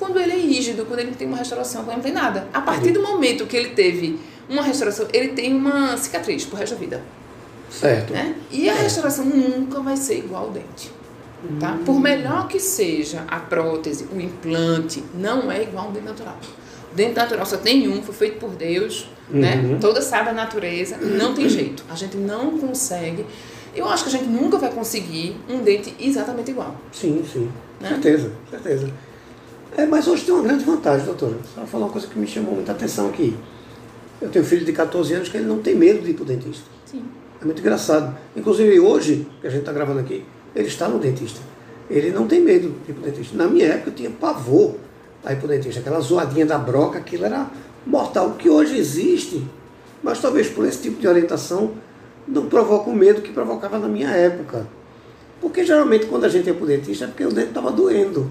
quando 0.00 0.18
ele 0.18 0.32
é 0.32 0.36
rígido, 0.36 0.86
quando 0.86 1.00
ele 1.00 1.12
tem 1.12 1.28
uma 1.28 1.36
restauração, 1.36 1.84
quando 1.84 1.90
ele 1.90 1.96
não 1.98 2.02
tem 2.02 2.12
nada. 2.12 2.48
A 2.54 2.62
partir 2.62 2.90
do 2.90 3.02
momento 3.02 3.46
que 3.46 3.54
ele 3.54 3.68
teve 3.68 4.18
uma 4.48 4.62
restauração, 4.62 5.06
ele 5.12 5.28
tem 5.28 5.54
uma 5.54 5.94
cicatriz 5.98 6.46
pro 6.46 6.56
resto 6.56 6.74
da 6.74 6.80
vida. 6.80 7.02
Certo. 7.70 8.12
Né? 8.12 8.34
E 8.50 8.68
a 8.68 8.74
restauração 8.74 9.26
nunca 9.26 9.78
vai 9.80 9.96
ser 9.96 10.18
igual 10.18 10.46
ao 10.46 10.50
dente. 10.50 10.90
Tá? 11.58 11.78
Por 11.84 12.00
melhor 12.00 12.48
que 12.48 12.58
seja 12.58 13.24
a 13.28 13.38
prótese, 13.38 14.06
o 14.12 14.20
implante, 14.20 15.04
não 15.14 15.52
é 15.52 15.62
igual 15.62 15.86
ao 15.86 15.92
dente 15.92 16.06
natural. 16.06 16.36
O 16.92 16.96
dente 16.96 17.14
natural 17.14 17.46
só 17.46 17.58
tem 17.58 17.88
um, 17.88 18.02
foi 18.02 18.14
feito 18.14 18.38
por 18.38 18.50
Deus, 18.50 19.08
né? 19.28 19.56
Uhum. 19.56 19.78
toda 19.78 20.02
sabe 20.02 20.30
a 20.30 20.32
natureza, 20.32 20.96
não 20.96 21.34
tem 21.34 21.48
jeito. 21.48 21.84
A 21.88 21.94
gente 21.94 22.16
não 22.16 22.58
consegue. 22.58 23.24
Eu 23.74 23.88
acho 23.88 24.04
que 24.04 24.08
a 24.08 24.12
gente 24.12 24.28
nunca 24.28 24.58
vai 24.58 24.70
conseguir 24.70 25.36
um 25.48 25.62
dente 25.62 25.94
exatamente 26.00 26.50
igual. 26.50 26.74
Sim, 26.90 27.22
sim. 27.30 27.50
Né? 27.80 27.90
Certeza, 27.90 28.32
certeza. 28.50 28.90
É, 29.76 29.86
mas 29.86 30.06
hoje 30.08 30.24
tem 30.24 30.34
uma 30.34 30.42
grande 30.42 30.64
vantagem, 30.64 31.06
doutora. 31.06 31.36
Só 31.54 31.64
falar 31.66 31.86
uma 31.86 31.92
coisa 31.92 32.06
que 32.06 32.18
me 32.18 32.26
chamou 32.26 32.54
muita 32.54 32.72
atenção 32.72 33.08
aqui. 33.08 33.36
Eu 34.20 34.28
tenho 34.28 34.44
um 34.44 34.48
filho 34.48 34.64
de 34.64 34.72
14 34.72 35.14
anos 35.14 35.28
que 35.28 35.36
ele 35.36 35.46
não 35.46 35.60
tem 35.60 35.74
medo 35.74 36.02
de 36.02 36.10
ir 36.10 36.14
para 36.14 36.24
o 36.24 36.26
dentista. 36.26 36.64
Sim. 36.84 37.04
É 37.40 37.44
muito 37.44 37.60
engraçado. 37.60 38.16
Inclusive 38.36 38.80
hoje, 38.80 39.26
que 39.40 39.46
a 39.46 39.50
gente 39.50 39.60
está 39.60 39.72
gravando 39.72 40.00
aqui, 40.00 40.24
ele 40.54 40.68
está 40.68 40.88
no 40.88 40.98
dentista. 40.98 41.40
Ele 41.88 42.10
não 42.10 42.26
tem 42.26 42.40
medo 42.40 42.74
de 42.84 42.90
ir 42.90 42.94
para 42.94 43.02
o 43.02 43.10
dentista. 43.10 43.36
Na 43.36 43.46
minha 43.46 43.66
época 43.66 43.90
eu 43.90 43.94
tinha 43.94 44.10
pavor 44.10 44.74
a 45.24 45.32
ir 45.32 45.36
para 45.36 45.46
o 45.46 45.48
dentista. 45.48 45.80
Aquela 45.80 46.00
zoadinha 46.00 46.44
da 46.44 46.58
broca, 46.58 46.98
aquilo 46.98 47.24
era 47.24 47.48
mortal. 47.86 48.28
O 48.28 48.34
que 48.34 48.50
hoje 48.50 48.76
existe, 48.76 49.44
mas 50.02 50.20
talvez 50.20 50.48
por 50.48 50.66
esse 50.66 50.82
tipo 50.82 51.00
de 51.00 51.08
orientação, 51.08 51.72
não 52.28 52.46
provoca 52.46 52.90
o 52.90 52.94
medo 52.94 53.22
que 53.22 53.32
provocava 53.32 53.78
na 53.78 53.88
minha 53.88 54.10
época. 54.10 54.66
Porque 55.40 55.64
geralmente 55.64 56.06
quando 56.06 56.24
a 56.24 56.28
gente 56.28 56.46
ia 56.46 56.54
para 56.54 56.64
o 56.64 56.66
dentista 56.66 57.06
é 57.06 57.08
porque 57.08 57.24
o 57.24 57.32
dente 57.32 57.48
estava 57.48 57.70
doendo. 57.70 58.30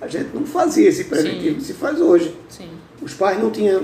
A 0.00 0.06
gente 0.08 0.34
não 0.34 0.44
fazia 0.44 0.88
esse 0.88 1.04
preventivo 1.04 1.56
que 1.56 1.64
se 1.64 1.72
faz 1.74 2.00
hoje. 2.00 2.36
Sim. 2.48 2.68
Os 3.00 3.14
pais 3.14 3.38
não 3.40 3.50
tinham 3.50 3.82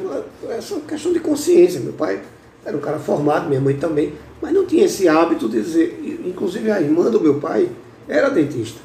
essa 0.51 0.79
questão 0.81 1.13
de 1.13 1.21
consciência. 1.21 1.81
Meu 1.81 1.93
pai 1.93 2.21
era 2.65 2.77
um 2.77 2.81
cara 2.81 2.99
formado, 2.99 3.49
minha 3.49 3.61
mãe 3.61 3.77
também, 3.77 4.13
mas 4.41 4.53
não 4.53 4.65
tinha 4.67 4.85
esse 4.85 5.09
hábito 5.09 5.49
de 5.49 5.61
dizer. 5.63 6.21
Inclusive 6.27 6.71
a 6.71 6.81
irmã 6.81 7.11
do 7.11 7.21
meu 7.21 7.41
pai 7.41 7.69
era 8.09 8.29
dentista. 8.29 8.81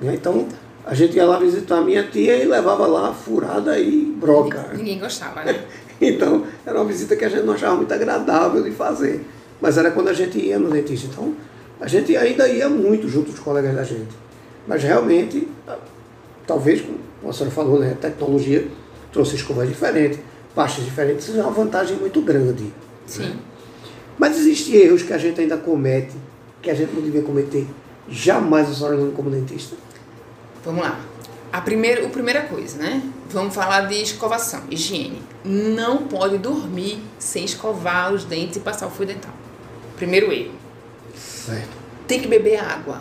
né? 0.00 0.14
Então 0.14 0.46
a 0.84 0.94
gente 0.94 1.16
ia 1.16 1.24
lá 1.26 1.38
visitar 1.38 1.78
a 1.78 1.80
minha 1.82 2.04
tia 2.04 2.36
e 2.36 2.46
levava 2.46 2.86
lá 2.86 3.12
furada 3.12 3.78
e 3.78 4.04
broca. 4.16 4.70
Ninguém 4.74 4.98
gostava, 4.98 5.44
né? 5.44 5.64
Então 5.98 6.44
era 6.66 6.78
uma 6.78 6.84
visita 6.84 7.16
que 7.16 7.24
a 7.24 7.28
gente 7.28 7.44
não 7.44 7.54
achava 7.54 7.74
muito 7.76 7.92
agradável 7.92 8.62
de 8.62 8.70
fazer. 8.70 9.24
Mas 9.60 9.78
era 9.78 9.90
quando 9.90 10.08
a 10.08 10.12
gente 10.12 10.38
ia 10.38 10.58
no 10.58 10.70
dentista. 10.70 11.08
Então 11.10 11.34
a 11.80 11.88
gente 11.88 12.14
ainda 12.14 12.46
ia 12.46 12.68
muito 12.68 13.08
junto 13.08 13.30
dos 13.30 13.40
colegas 13.40 13.74
da 13.74 13.82
gente. 13.82 14.14
Mas 14.68 14.82
realmente, 14.82 15.48
talvez, 16.46 16.80
como 16.80 16.98
a 17.28 17.32
senhora 17.32 17.54
falou, 17.54 17.78
né, 17.78 17.92
a 17.92 17.96
tecnologia 17.96 18.68
trouxe 19.12 19.36
escovas 19.36 19.68
diferentes, 19.68 20.18
pastas 20.54 20.84
diferentes, 20.84 21.28
isso 21.28 21.38
é 21.38 21.42
uma 21.42 21.52
vantagem 21.52 21.96
muito 21.96 22.20
grande. 22.20 22.72
Sim. 23.06 23.36
Mas 24.18 24.38
existem 24.38 24.74
erros 24.76 25.02
que 25.02 25.12
a 25.12 25.18
gente 25.18 25.40
ainda 25.40 25.56
comete, 25.56 26.14
que 26.62 26.70
a 26.70 26.74
gente 26.74 26.92
não 26.94 27.02
devia 27.02 27.22
cometer, 27.22 27.66
jamais 28.08 28.70
a 28.70 28.74
senhora 28.74 28.96
como 29.14 29.30
dentista. 29.30 29.76
Vamos 30.64 30.82
lá. 30.82 30.98
A 31.52 31.60
primeira, 31.60 32.04
a 32.04 32.08
primeira 32.10 32.42
coisa, 32.42 32.78
né? 32.78 33.02
Vamos 33.30 33.54
falar 33.54 33.82
de 33.82 34.00
escovação, 34.02 34.62
higiene. 34.70 35.22
Não 35.44 36.06
pode 36.06 36.38
dormir 36.38 37.02
sem 37.18 37.44
escovar 37.44 38.12
os 38.12 38.24
dentes 38.24 38.56
e 38.56 38.60
passar 38.60 38.86
o 38.86 38.90
fio 38.90 39.06
dental. 39.06 39.32
Primeiro 39.96 40.32
erro. 40.32 40.54
Certo. 41.14 41.68
Tem 42.06 42.20
que 42.20 42.28
beber 42.28 42.58
água. 42.58 43.00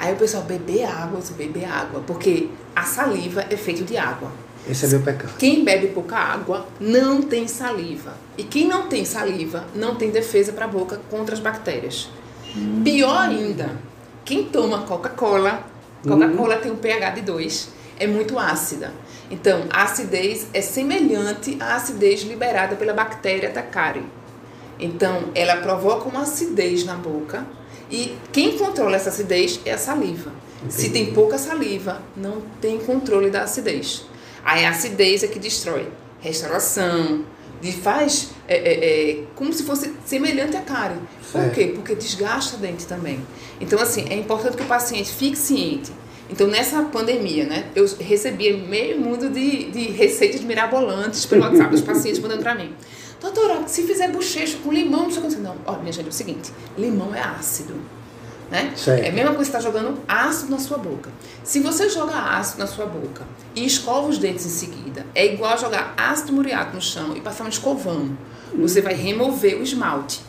Aí 0.00 0.14
o 0.14 0.16
pessoal, 0.16 0.44
beber 0.44 0.84
água, 0.84 1.20
você 1.20 1.34
beber 1.34 1.66
água, 1.66 2.02
porque 2.06 2.48
a 2.74 2.84
saliva 2.84 3.44
é 3.50 3.56
feita 3.56 3.84
de 3.84 3.98
água. 3.98 4.32
Esse 4.66 4.86
é 4.86 4.88
meu 4.88 5.02
pecado. 5.02 5.34
Quem 5.38 5.62
bebe 5.62 5.88
pouca 5.88 6.16
água 6.16 6.66
não 6.80 7.20
tem 7.20 7.46
saliva. 7.46 8.14
E 8.38 8.42
quem 8.42 8.66
não 8.66 8.88
tem 8.88 9.04
saliva 9.04 9.66
não 9.74 9.96
tem 9.96 10.10
defesa 10.10 10.54
para 10.54 10.64
a 10.64 10.68
boca 10.68 10.98
contra 11.10 11.34
as 11.34 11.40
bactérias. 11.40 12.08
Pior 12.82 13.28
ainda, 13.28 13.72
quem 14.24 14.44
toma 14.44 14.84
Coca-Cola, 14.84 15.66
Coca-Cola 16.02 16.56
tem 16.56 16.72
um 16.72 16.76
pH 16.76 17.10
de 17.10 17.20
2, 17.20 17.68
é 17.98 18.06
muito 18.06 18.38
ácida. 18.38 18.94
Então, 19.30 19.66
a 19.68 19.82
acidez 19.82 20.46
é 20.54 20.62
semelhante 20.62 21.58
à 21.60 21.76
acidez 21.76 22.22
liberada 22.22 22.74
pela 22.74 22.94
bactéria 22.94 23.50
Tacari. 23.50 24.02
Então, 24.78 25.24
ela 25.34 25.58
provoca 25.58 26.08
uma 26.08 26.22
acidez 26.22 26.86
na 26.86 26.94
boca 26.94 27.46
e 27.90 28.16
quem 28.32 28.56
controla 28.56 28.96
essa 28.96 29.08
acidez 29.08 29.60
é 29.64 29.72
a 29.72 29.78
saliva. 29.78 30.32
Se 30.68 30.88
Entendi. 30.88 31.04
tem 31.04 31.14
pouca 31.14 31.38
saliva, 31.38 32.02
não 32.16 32.42
tem 32.60 32.78
controle 32.78 33.30
da 33.30 33.42
acidez. 33.42 34.04
Aí 34.44 34.64
a 34.64 34.70
acidez 34.70 35.22
é 35.22 35.26
que 35.26 35.38
destrói 35.38 35.88
restauração, 36.20 37.24
de 37.60 37.72
faz 37.72 38.30
é, 38.48 38.56
é, 38.56 39.10
é, 39.10 39.24
como 39.34 39.52
se 39.52 39.62
fosse 39.62 39.92
semelhante 40.04 40.56
à 40.56 40.62
cárie. 40.62 40.98
Por 41.30 41.40
Certo. 41.40 41.54
quê? 41.54 41.72
Porque 41.74 41.94
desgasta 41.94 42.56
o 42.56 42.58
dente 42.58 42.86
também. 42.86 43.20
Então, 43.60 43.78
assim, 43.78 44.06
é 44.08 44.14
importante 44.14 44.56
que 44.56 44.62
o 44.62 44.66
paciente 44.66 45.10
fique 45.10 45.36
ciente. 45.36 45.92
Então, 46.30 46.46
nessa 46.46 46.82
pandemia, 46.84 47.44
né, 47.44 47.66
eu 47.74 47.86
recebia 47.98 48.56
meio 48.56 49.00
mundo 49.00 49.28
de, 49.28 49.70
de 49.70 49.90
receitas 49.90 50.40
mirabolantes 50.42 51.26
pelo 51.26 51.42
WhatsApp, 51.42 51.74
os 51.74 51.80
pacientes 51.80 52.20
mandando 52.20 52.42
pra 52.42 52.54
mim. 52.54 52.72
Doutora, 53.20 53.66
se 53.68 53.82
fizer 53.82 54.08
bochecho 54.10 54.58
com 54.58 54.72
limão, 54.72 55.02
não 55.04 55.10
sei 55.10 55.22
o 55.22 55.28
que. 55.28 55.36
Não, 55.36 55.56
olha, 55.66 55.78
minha 55.80 55.92
gente, 55.92 56.06
é 56.06 56.08
o 56.08 56.12
seguinte: 56.12 56.52
limão 56.78 57.14
é 57.14 57.20
ácido. 57.20 57.74
Né? 58.50 58.72
Certo. 58.76 59.04
É 59.04 59.10
a 59.10 59.12
mesma 59.12 59.32
coisa 59.34 59.48
que 59.48 59.56
você 59.56 59.58
está 59.58 59.60
jogando 59.60 60.00
ácido 60.08 60.50
na 60.50 60.58
sua 60.58 60.76
boca. 60.76 61.08
Se 61.44 61.60
você 61.60 61.88
joga 61.88 62.14
ácido 62.36 62.58
na 62.58 62.66
sua 62.66 62.84
boca 62.84 63.24
e 63.54 63.64
escova 63.64 64.08
os 64.08 64.18
dentes 64.18 64.44
em 64.44 64.48
seguida, 64.48 65.06
é 65.14 65.32
igual 65.32 65.52
a 65.52 65.56
jogar 65.56 65.94
ácido 65.96 66.32
muriato 66.32 66.74
no 66.74 66.82
chão 66.82 67.16
e 67.16 67.20
passar 67.20 67.44
um 67.44 67.48
escovão. 67.48 68.10
Você 68.58 68.80
vai 68.80 68.94
remover 68.94 69.56
o 69.60 69.62
esmalte. 69.62 70.20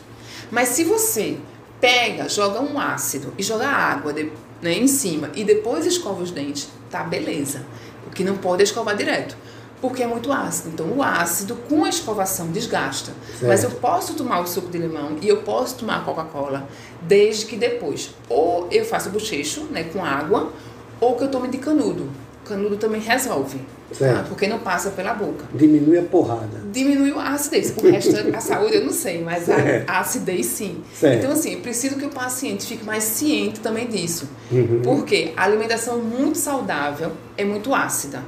Mas 0.52 0.68
se 0.68 0.84
você 0.84 1.36
pega, 1.80 2.28
joga 2.28 2.60
um 2.60 2.78
ácido 2.78 3.32
e 3.36 3.42
joga 3.42 3.66
água 3.66 4.12
de- 4.12 4.30
né, 4.60 4.74
em 4.74 4.86
cima 4.86 5.30
e 5.34 5.42
depois 5.42 5.84
escova 5.84 6.22
os 6.22 6.30
dentes, 6.30 6.68
tá 6.88 7.02
beleza. 7.02 7.64
O 8.06 8.10
que 8.10 8.22
não 8.22 8.36
pode 8.36 8.62
é 8.62 8.64
escovar 8.64 8.94
direto. 8.96 9.36
Porque 9.82 10.02
é 10.02 10.06
muito 10.06 10.32
ácido. 10.32 10.70
Então, 10.72 10.86
o 10.96 11.02
ácido 11.02 11.56
com 11.68 11.84
a 11.84 11.88
escovação 11.88 12.46
desgasta. 12.46 13.12
Mas 13.42 13.64
eu 13.64 13.68
Certo. 13.70 13.80
posso 13.80 14.14
tomar 14.14 14.40
o 14.40 14.46
suco 14.46 14.68
de 14.70 14.78
limão 14.78 15.16
e 15.20 15.28
eu 15.28 15.38
posso 15.42 15.74
tomar 15.78 15.96
a 15.98 16.00
Coca-Cola 16.00 16.68
desde 17.02 17.46
que 17.46 17.56
depois 17.56 18.14
ou 18.28 18.68
eu 18.70 18.84
faço 18.84 19.10
bochecho, 19.10 19.64
né, 19.72 19.82
com 19.92 20.04
água, 20.04 20.52
ou 21.00 21.16
que 21.16 21.24
eu 21.24 21.28
tome 21.28 21.48
de 21.48 21.58
canudo. 21.58 22.08
canudo 22.44 22.76
também 22.76 23.00
resolve. 23.00 23.60
Certo. 23.92 24.28
Porque 24.28 24.46
não 24.48 24.58
passa 24.58 24.90
pela 24.90 25.14
boca. 25.14 25.44
Diminui 25.54 25.98
a 25.98 26.02
porrada. 26.02 26.60
Diminui 26.72 27.12
a 27.16 27.34
acidez. 27.34 27.72
O 27.76 27.88
resto, 27.90 28.14
a 28.34 28.40
saúde 28.40 28.76
eu 28.76 28.84
não 28.84 28.92
sei, 28.92 29.22
mas 29.22 29.48
a, 29.48 29.54
Certo. 29.56 29.90
a 29.90 30.00
acidez 30.00 30.46
sim. 30.46 30.82
Certo. 30.94 31.18
Então, 31.18 31.32
assim, 31.32 31.60
preciso 31.60 31.96
que 31.96 32.04
o 32.06 32.10
paciente 32.10 32.66
fique 32.66 32.84
mais 32.84 33.04
ciente 33.04 33.60
também 33.60 33.86
disso. 33.86 34.28
Uhum. 34.50 34.80
Porque 34.82 35.32
a 35.36 35.44
alimentação 35.44 35.98
muito 35.98 36.36
saudável 36.38 37.12
é 37.36 37.44
muito 37.44 37.72
ácida. 37.74 38.22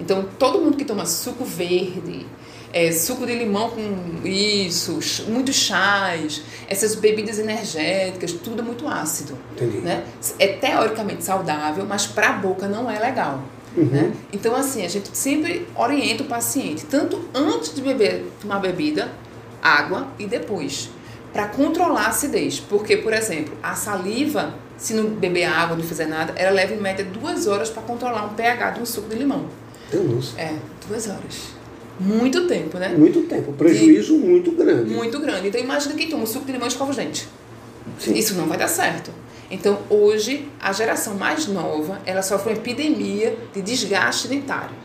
Então, 0.00 0.26
todo 0.38 0.60
mundo 0.60 0.76
que 0.76 0.84
toma 0.84 1.04
suco 1.06 1.44
verde, 1.44 2.26
é, 2.72 2.92
suco 2.92 3.26
de 3.26 3.34
limão 3.34 3.70
com 3.70 4.26
isso, 4.26 4.98
muitos 5.28 5.56
chás, 5.56 6.42
essas 6.68 6.94
bebidas 6.94 7.38
energéticas, 7.38 8.32
tudo 8.32 8.60
é 8.60 8.64
muito 8.64 8.86
ácido. 8.86 9.36
Entendi. 9.52 9.78
Né? 9.78 10.04
É 10.38 10.48
teoricamente 10.48 11.24
saudável, 11.24 11.84
mas 11.86 12.06
para 12.06 12.28
a 12.28 12.32
boca 12.32 12.68
não 12.68 12.90
é 12.90 12.98
legal. 12.98 13.42
Né? 13.76 14.12
Então, 14.32 14.54
assim, 14.54 14.84
a 14.84 14.88
gente 14.88 15.16
sempre 15.16 15.66
orienta 15.76 16.22
o 16.22 16.26
paciente, 16.26 16.84
tanto 16.86 17.28
antes 17.34 17.74
de 17.74 17.80
beber, 17.80 18.24
tomar 18.40 18.58
bebida, 18.58 19.10
água 19.62 20.08
e 20.18 20.26
depois, 20.26 20.90
para 21.32 21.46
controlar 21.46 22.02
a 22.02 22.08
acidez. 22.08 22.58
Porque, 22.60 22.96
por 22.96 23.12
exemplo, 23.12 23.54
a 23.62 23.74
saliva, 23.74 24.54
se 24.76 24.94
não 24.94 25.04
beber 25.10 25.44
água, 25.44 25.76
não 25.76 25.84
fizer 25.84 26.06
nada, 26.06 26.32
ela 26.36 26.50
leva 26.50 26.74
em 26.74 26.78
média 26.78 27.04
duas 27.04 27.46
horas 27.46 27.70
para 27.70 27.82
controlar 27.82 28.24
um 28.24 28.34
pH 28.34 28.70
de 28.70 28.80
um 28.80 28.86
suco 28.86 29.08
de 29.08 29.16
limão. 29.16 29.46
Nossa. 29.92 30.40
É, 30.40 30.54
duas 30.88 31.08
horas. 31.08 31.48
Muito 32.00 32.46
tempo, 32.46 32.78
né? 32.78 32.90
Muito 32.96 33.22
tempo. 33.22 33.52
Prejuízo 33.54 34.16
muito 34.18 34.52
grande. 34.52 34.94
Muito 34.94 35.18
grande. 35.18 35.48
Então, 35.48 35.60
imagina 35.60 35.94
quem 35.94 36.08
toma 36.08 36.26
suco 36.26 36.46
de 36.46 36.52
limão 36.52 36.66
e 36.66 36.70
escova 36.70 36.90
os 36.90 36.96
dentes. 36.96 37.26
Sim. 37.98 38.14
Isso 38.14 38.34
não 38.34 38.46
vai 38.46 38.56
dar 38.58 38.68
certo. 38.68 39.10
Então, 39.50 39.78
hoje, 39.90 40.48
a 40.60 40.72
geração 40.72 41.14
mais 41.14 41.46
nova, 41.48 42.00
ela 42.06 42.22
sofre 42.22 42.52
uma 42.52 42.58
epidemia 42.58 43.36
de 43.52 43.62
desgaste 43.62 44.28
dentário. 44.28 44.76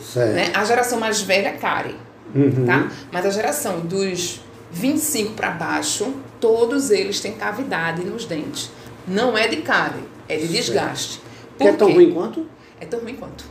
Certo. 0.00 0.34
Né? 0.34 0.50
A 0.54 0.64
geração 0.64 0.98
mais 0.98 1.20
velha, 1.20 1.52
cárie, 1.52 1.94
Uhum. 2.34 2.66
tá? 2.66 2.90
Mas 3.12 3.24
a 3.26 3.30
geração 3.30 3.80
dos 3.80 4.40
25 4.72 5.34
para 5.34 5.50
baixo, 5.50 6.12
todos 6.40 6.90
eles 6.90 7.20
têm 7.20 7.32
cavidade 7.32 8.02
nos 8.04 8.24
dentes. 8.24 8.70
Não 9.06 9.36
é 9.38 9.46
de 9.46 9.58
cárie, 9.58 10.02
é 10.28 10.34
de 10.36 10.40
Certo. 10.48 10.52
desgaste. 10.56 11.20
É 11.60 11.68
Por 11.70 11.76
tão 11.76 11.88
quê? 11.88 11.94
ruim 11.94 12.12
quanto? 12.12 12.46
É 12.80 12.84
tão 12.86 13.00
ruim 13.00 13.14
quanto. 13.14 13.44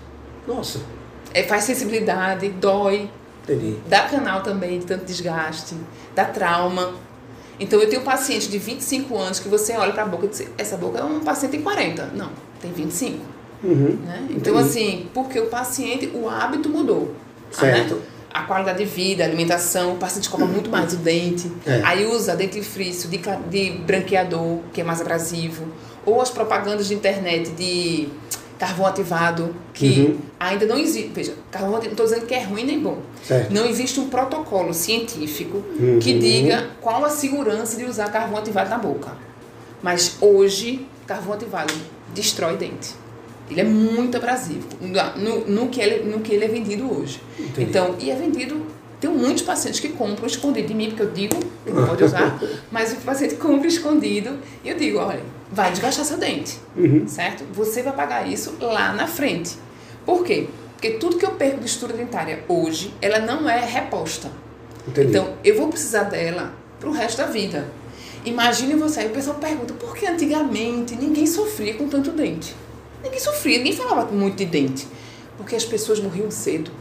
Nossa. 0.47 0.79
É, 1.33 1.43
faz 1.43 1.63
sensibilidade, 1.63 2.49
dói, 2.49 3.09
Entendi. 3.43 3.77
dá 3.87 4.03
canal 4.03 4.41
também 4.41 4.79
de 4.79 4.85
tanto 4.85 5.05
desgaste, 5.05 5.75
dá 6.15 6.25
trauma. 6.25 6.93
Então 7.59 7.79
eu 7.79 7.89
tenho 7.89 8.01
um 8.01 8.05
paciente 8.05 8.49
de 8.49 8.57
25 8.57 9.17
anos 9.17 9.39
que 9.39 9.47
você 9.47 9.73
olha 9.73 9.93
para 9.93 10.03
a 10.03 10.05
boca 10.05 10.25
e 10.25 10.29
diz, 10.29 10.47
essa 10.57 10.77
boca 10.77 10.99
é 10.99 11.03
um 11.03 11.19
paciente 11.21 11.57
de 11.57 11.63
40. 11.63 12.07
Não, 12.13 12.29
tem 12.61 12.71
25. 12.71 13.35
Uhum. 13.63 13.97
Né? 14.05 14.27
Então 14.29 14.53
Entendi. 14.53 14.69
assim, 14.69 15.09
porque 15.13 15.39
o 15.39 15.47
paciente, 15.47 16.11
o 16.13 16.29
hábito 16.29 16.69
mudou. 16.69 17.13
Certo. 17.51 17.95
Né? 17.95 18.01
A 18.33 18.43
qualidade 18.43 18.79
de 18.79 18.85
vida, 18.85 19.23
a 19.23 19.27
alimentação, 19.27 19.93
o 19.93 19.95
paciente 19.95 20.23
escova 20.23 20.45
muito 20.45 20.69
mais 20.69 20.93
o 20.93 20.97
dente. 20.97 21.49
É. 21.65 21.81
Aí 21.85 22.05
usa 22.05 22.35
dentifrício 22.35 23.09
de, 23.09 23.21
de 23.49 23.71
branqueador, 23.77 24.59
que 24.73 24.81
é 24.81 24.83
mais 24.83 24.99
abrasivo. 24.99 25.65
Ou 26.05 26.21
as 26.21 26.29
propagandas 26.29 26.87
de 26.87 26.93
internet 26.93 27.51
de 27.51 28.09
carvão 28.57 28.85
ativado, 28.85 29.53
que 29.73 29.87
Uhum. 29.99 30.17
ainda 30.39 30.65
não 30.65 30.77
existe. 30.77 31.09
Veja, 31.13 31.33
carvão 31.51 31.75
ativado, 31.75 31.85
não 31.87 31.91
estou 31.91 32.05
dizendo 32.05 32.25
que 32.25 32.33
é 32.33 32.43
ruim 32.43 32.63
nem 32.65 32.79
bom. 32.79 32.99
Certo. 33.23 33.51
Não 33.53 33.65
existe 33.65 33.99
um 33.99 34.07
protocolo 34.09 34.73
científico 34.73 35.63
Uhum. 35.79 35.99
que 35.99 36.17
diga 36.17 36.69
qual 36.81 37.03
a 37.03 37.09
segurança 37.09 37.77
de 37.77 37.83
usar 37.85 38.09
carvão 38.11 38.37
ativado 38.37 38.69
na 38.69 38.77
boca. 38.77 39.11
Mas 39.83 40.17
hoje, 40.21 40.85
carvão 41.05 41.33
ativado 41.33 41.73
destrói 42.13 42.55
dente. 42.57 42.93
Ele 43.51 43.61
é 43.61 43.63
muito 43.63 44.17
abrasivo 44.17 44.67
no, 44.81 45.45
no 45.47 45.67
que, 45.69 45.79
ele, 45.79 46.09
no 46.09 46.19
que 46.21 46.33
ele 46.33 46.45
é 46.45 46.47
vendido 46.47 46.91
hoje. 46.91 47.21
Entendi. 47.39 47.69
Então, 47.69 47.95
e 47.99 48.09
é 48.09 48.15
vendido. 48.15 48.65
Tem 48.99 49.09
muitos 49.11 49.43
pacientes 49.43 49.79
que 49.79 49.89
compram 49.89 50.25
escondido 50.25 50.67
de 50.69 50.73
mim, 50.73 50.87
porque 50.87 51.03
eu 51.03 51.11
digo 51.11 51.35
que 51.63 51.71
não 51.71 51.85
pode 51.85 52.03
usar, 52.05 52.39
mas 52.71 52.93
o 52.93 52.95
paciente 52.97 53.35
compra 53.35 53.67
escondido 53.67 54.39
e 54.63 54.69
eu 54.69 54.77
digo: 54.77 54.97
olha, 54.97 55.19
vai 55.51 55.71
desgastar 55.71 56.05
seu 56.05 56.17
dente, 56.17 56.59
Uhum. 56.75 57.07
certo? 57.07 57.43
Você 57.53 57.81
vai 57.83 57.93
pagar 57.93 58.27
isso 58.27 58.55
lá 58.59 58.93
na 58.93 59.07
frente. 59.07 59.57
Por 60.05 60.23
quê? 60.23 60.47
Porque 60.73 60.91
tudo 60.91 61.17
que 61.17 61.25
eu 61.25 61.31
perco 61.31 61.59
de 61.59 61.65
estrutura 61.65 61.97
dentária 61.97 62.43
hoje, 62.47 62.93
ela 63.01 63.19
não 63.19 63.49
é 63.49 63.59
reposta. 63.65 64.29
Entendi. 64.87 65.09
Então, 65.09 65.33
eu 65.43 65.55
vou 65.57 65.67
precisar 65.69 66.03
dela 66.03 66.53
pro 66.79 66.91
resto 66.91 67.17
da 67.17 67.25
vida. 67.27 67.65
Imagine 68.25 68.75
você, 68.75 69.01
aí 69.01 69.07
o 69.07 69.11
pessoal 69.11 69.37
pergunta, 69.37 69.73
por 69.75 69.95
que 69.95 70.05
antigamente 70.05 70.95
ninguém 70.95 71.25
sofria 71.27 71.73
com 71.75 71.87
tanto 71.87 72.11
dente? 72.11 72.55
Ninguém 73.03 73.19
sofria, 73.19 73.57
ninguém 73.59 73.73
falava 73.73 74.11
muito 74.11 74.37
de 74.37 74.45
dente. 74.45 74.87
Porque 75.37 75.55
as 75.55 75.63
pessoas 75.65 75.99
morriam 75.99 76.29
cedo. 76.31 76.71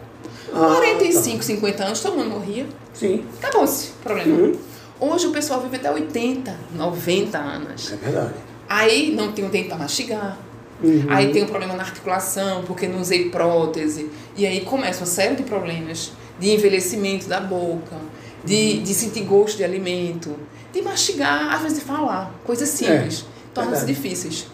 Ah, 0.53 0.74
45, 0.77 1.42
50 1.42 1.85
anos, 1.85 2.00
todo 2.00 2.16
mundo 2.16 2.31
morria. 2.31 2.66
Sim, 2.94 3.24
Acabou-se 3.42 3.88
o 3.90 4.03
problema. 4.03 4.37
Uhum. 4.37 4.57
Hoje 5.00 5.27
o 5.27 5.31
pessoal 5.33 5.61
vive 5.61 5.77
até 5.77 5.90
80, 5.90 6.57
90 6.74 7.38
anos. 7.38 7.92
é 7.92 7.96
verdade. 7.96 8.35
Aí 8.68 9.12
não 9.12 9.33
tem 9.33 9.44
um 9.44 9.50
dente 9.50 9.68
para 9.68 9.79
mastigar. 9.79 10.38
Uhum. 10.83 11.07
Aí 11.09 11.33
tem 11.33 11.42
um 11.42 11.46
problema 11.46 11.74
na 11.74 11.83
articulação, 11.83 12.62
porque 12.64 12.87
não 12.87 13.00
usei 13.00 13.31
prótese. 13.31 14.11
E 14.37 14.46
aí 14.46 14.61
começa 14.61 15.00
uma 15.00 15.07
série 15.07 15.37
de 15.37 15.42
problemas 15.42 16.12
de 16.38 16.50
envelhecimento 16.50 17.29
da 17.29 17.40
boca, 17.40 17.96
de, 18.44 18.81
de 18.81 18.94
sentir 18.94 19.22
gosto 19.22 19.57
de 19.57 19.64
alimento, 19.64 20.37
de 20.72 20.83
mastigar, 20.83 21.55
às 21.55 21.62
vezes 21.62 21.79
de 21.79 21.85
falar. 21.85 22.35
Coisas 22.44 22.68
simples. 22.68 23.24
Tornam-se 23.53 23.85
verdade. 23.87 24.00
difíceis. 24.00 24.46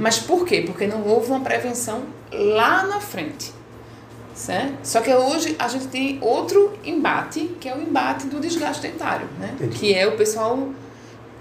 Mas 0.00 0.18
por 0.18 0.44
quê? 0.44 0.62
Porque 0.66 0.86
não 0.86 1.06
houve 1.06 1.30
uma 1.30 1.40
prevenção 1.40 2.02
lá 2.32 2.84
na 2.84 3.00
frente. 3.00 3.52
Certo? 4.34 4.78
Só 4.84 5.00
que 5.00 5.12
hoje 5.12 5.56
a 5.58 5.68
gente 5.68 5.88
tem 5.88 6.18
outro 6.20 6.72
embate, 6.84 7.56
que 7.60 7.68
é 7.68 7.74
o 7.74 7.80
embate 7.80 8.28
do 8.28 8.40
desgaste 8.40 8.82
dentário, 8.82 9.26
né? 9.38 9.50
Entendi. 9.54 9.76
Que 9.76 9.94
é 9.94 10.06
o 10.06 10.16
pessoal. 10.16 10.68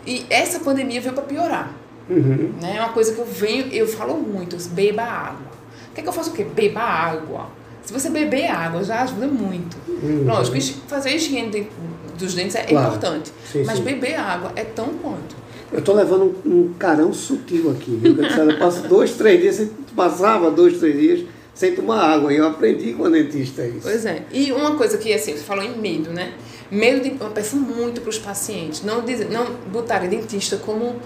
E 0.05 0.25
essa 0.29 0.59
pandemia 0.59 0.99
veio 0.99 1.13
para 1.13 1.23
piorar. 1.23 1.71
Uhum. 2.09 2.53
Né? 2.61 2.75
É 2.77 2.79
uma 2.79 2.89
coisa 2.89 3.13
que 3.13 3.19
eu 3.19 3.25
venho, 3.25 3.67
eu 3.71 3.87
falo 3.87 4.15
muito, 4.17 4.57
beba 4.69 5.03
água. 5.03 5.47
O 5.91 5.93
que, 5.93 6.01
é 6.01 6.03
que 6.03 6.09
eu 6.09 6.13
faço 6.13 6.29
o 6.29 6.33
quê? 6.33 6.43
Beba 6.43 6.81
água. 6.81 7.47
Se 7.83 7.93
você 7.93 8.09
beber 8.09 8.47
água, 8.47 8.83
já 8.83 9.01
ajuda 9.01 9.27
muito. 9.27 9.77
Uhum. 9.87 10.25
Lógico, 10.25 10.59
fazer 10.87 11.09
a 11.09 11.15
higiene 11.15 11.69
dos 12.17 12.33
dentes 12.33 12.55
é 12.55 12.63
Claro. 12.63 12.87
importante. 12.87 13.31
Sim, 13.51 13.63
mas 13.65 13.77
sim. 13.77 13.83
beber 13.83 14.15
água 14.15 14.51
é 14.55 14.63
tão 14.63 14.87
quanto. 15.01 15.35
Eu 15.71 15.81
tô 15.81 15.93
levando 15.93 16.35
um, 16.45 16.49
um 16.49 16.73
carão 16.73 17.13
sutil 17.13 17.71
aqui, 17.71 17.95
viu? 18.01 18.15
Senhora 18.29 18.55
passa 18.59 18.87
dois, 18.87 19.13
três 19.13 19.39
dias, 19.41 19.55
você 19.55 19.69
passava 19.95 20.51
dois, 20.51 20.77
três 20.79 20.97
dias 20.99 21.25
sem 21.53 21.73
tomar 21.75 22.01
água. 22.01 22.31
E 22.33 22.37
eu 22.37 22.47
aprendi 22.47 22.93
com 22.93 23.05
a 23.05 23.09
dentista 23.09 23.65
isso. 23.65 23.79
Pois 23.83 24.05
é. 24.05 24.23
E 24.31 24.51
uma 24.51 24.75
coisa 24.75 24.97
que, 24.97 25.11
assim, 25.13 25.33
você 25.33 25.43
falou 25.43 25.63
em 25.63 25.77
medo, 25.77 26.11
né? 26.11 26.33
Medo 26.69 27.01
de 27.01 27.15
eu 27.19 27.29
peço 27.29 27.55
muito 27.55 28.01
para 28.01 28.09
os 28.09 28.19
pacientes 28.19 28.83
não, 28.83 29.01
dizer, 29.01 29.29
não 29.31 29.45
botarem 29.71 30.09
dentista 30.09 30.57
como, 30.57 30.97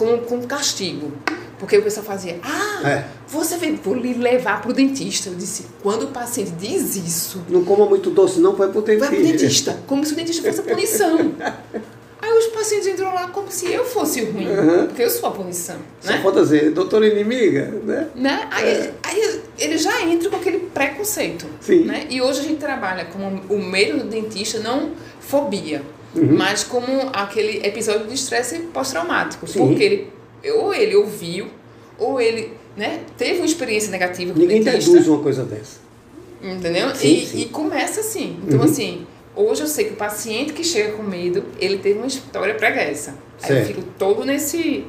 como, 0.00 0.18
como 0.22 0.46
castigo. 0.46 1.12
Porque 1.58 1.76
o 1.76 1.82
pessoal 1.82 2.06
fazia, 2.06 2.40
ah, 2.42 2.88
É. 2.88 3.04
você 3.28 3.58
veio, 3.58 3.76
vou 3.76 3.94
lhe 3.94 4.14
levar 4.14 4.62
para 4.62 4.70
o 4.70 4.74
dentista. 4.74 5.28
Eu 5.28 5.34
disse, 5.34 5.66
quando 5.82 6.04
o 6.04 6.06
paciente 6.08 6.52
diz 6.52 6.96
isso, 6.96 7.42
Não 7.50 7.62
coma 7.64 7.84
muito 7.84 8.08
doce, 8.10 8.40
não, 8.40 8.54
vai 8.56 8.68
pro 8.68 8.80
dentista. 8.80 9.06
vai 9.10 9.14
pro 9.18 9.26
dentista, 9.26 9.78
como 9.86 10.04
se 10.06 10.14
o 10.14 10.16
dentista 10.16 10.42
fosse 10.42 10.60
a 10.60 10.64
punição. 10.74 11.18
Aí 12.22 12.30
os 12.38 12.46
pacientes 12.48 12.86
entram 12.86 13.14
lá 13.14 13.28
como 13.28 13.50
se 13.50 13.70
eu 13.72 13.84
fosse 13.84 14.22
o 14.22 14.32
ruim, 14.32 14.46
Uhum. 14.46 14.86
porque 14.86 15.02
eu 15.02 15.10
sou 15.10 15.28
a 15.28 15.32
punição, 15.32 15.76
Só 16.00 16.12
né? 16.12 16.20
falta 16.22 16.42
dizer, 16.42 16.70
doutora 16.70 17.06
inimiga, 17.06 17.74
né? 17.84 18.08
né? 18.14 18.48
Aí, 18.50 18.90
aí 19.02 19.40
ele 19.58 19.76
já 19.78 20.02
entra 20.02 20.28
com 20.30 20.36
aquele 20.36 20.58
preconceito, 20.60 21.46
Sim. 21.60 21.84
né? 21.84 22.06
E 22.10 22.20
hoje 22.22 22.40
a 22.40 22.42
gente 22.42 22.58
trabalha 22.58 23.06
com 23.06 23.40
o 23.54 23.58
medo 23.62 23.98
do 23.98 24.04
dentista, 24.04 24.58
não 24.60 24.90
fobia, 25.20 25.82
Uhum. 26.14 26.36
mas 26.36 26.64
como 26.64 26.86
aquele 27.12 27.64
episódio 27.66 28.06
de 28.06 28.14
estresse 28.14 28.58
pós-traumático, 28.72 29.46
porque 29.46 29.82
ele, 29.82 30.08
ou 30.56 30.74
ele 30.74 30.96
ouviu, 30.96 31.46
ou 31.98 32.20
ele, 32.20 32.52
né, 32.76 33.00
teve 33.16 33.36
uma 33.38 33.46
experiência 33.46 33.90
negativa 33.90 34.32
com 34.32 34.40
Ninguém 34.40 34.62
dentista. 34.62 34.90
deduz 34.90 35.06
uma 35.08 35.22
coisa 35.22 35.44
dessa. 35.44 35.78
Entendeu? 36.42 36.94
Sim, 36.96 37.08
e, 37.14 37.26
sim. 37.26 37.40
e 37.42 37.44
começa 37.46 38.00
assim. 38.00 38.38
Então, 38.46 38.58
Uhum. 38.60 38.64
assim, 38.64 39.06
hoje 39.36 39.60
eu 39.60 39.66
sei 39.66 39.84
que 39.84 39.92
o 39.92 39.96
paciente 39.96 40.52
que 40.52 40.64
chega 40.64 40.92
com 40.92 41.02
medo, 41.02 41.44
ele 41.60 41.78
teve 41.78 41.98
uma 41.98 42.06
história 42.06 42.54
pregressa. 42.54 43.14
Aí 43.42 43.58
eu 43.58 43.64
fico 43.66 43.82
todo 43.98 44.24
nesse. 44.24 44.84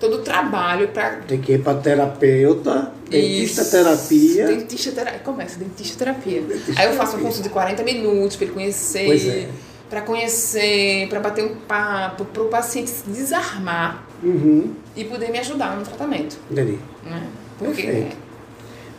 todo 0.00 0.16
o 0.16 0.18
trabalho 0.18 0.88
para. 0.88 1.16
Tem 1.28 1.40
que 1.40 1.52
ir 1.52 1.62
pra 1.62 1.74
terapeuta, 1.74 2.92
dentista 3.08 3.64
terapia. 3.64 4.46
Dentista 4.48 4.92
terapia. 4.92 5.20
Começa, 5.20 5.58
dentista 5.58 5.98
terapia. 6.04 6.42
Dentista 6.42 6.80
Aí 6.80 6.86
eu 6.88 6.92
faço 6.94 7.12
terapia. 7.12 7.26
consulta 7.26 7.42
de 7.48 7.48
40 7.50 7.82
minutos 7.82 8.36
para 8.36 8.44
ele 8.46 8.54
conhecer. 8.54 9.06
Pois 9.06 9.26
é. 9.26 9.48
Para 9.88 10.02
conhecer, 10.02 11.08
para 11.08 11.20
bater 11.20 11.44
um 11.44 11.54
papo, 11.54 12.24
para 12.24 12.42
o 12.42 12.48
paciente 12.48 12.90
se 12.90 13.08
desarmar 13.08 14.04
Uhum, 14.22 14.72
e 14.96 15.04
poder 15.04 15.30
me 15.30 15.38
ajudar 15.38 15.76
no 15.76 15.84
tratamento. 15.84 16.38
entendi. 16.50 16.78
Né? 17.04 17.26
Porque 17.58 17.82
Perfeito. 17.82 18.16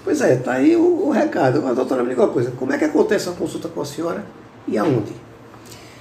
Pois 0.04 0.22
é, 0.22 0.36
tá 0.38 0.54
aí 0.54 0.76
o, 0.76 1.08
o 1.08 1.10
recado. 1.12 1.58
Agora, 1.58 1.76
doutora, 1.76 2.04
me 2.04 2.10
diga 2.10 2.22
uma 2.24 2.32
coisa. 2.32 2.52
Como 2.52 2.72
é 2.72 2.78
que 2.78 2.86
acontece 2.86 3.28
a 3.28 3.34
consulta 3.34 3.68
com 3.68 3.82
a 3.82 3.86
senhora 3.86 4.24
e 4.68 4.78
aonde? 4.78 5.12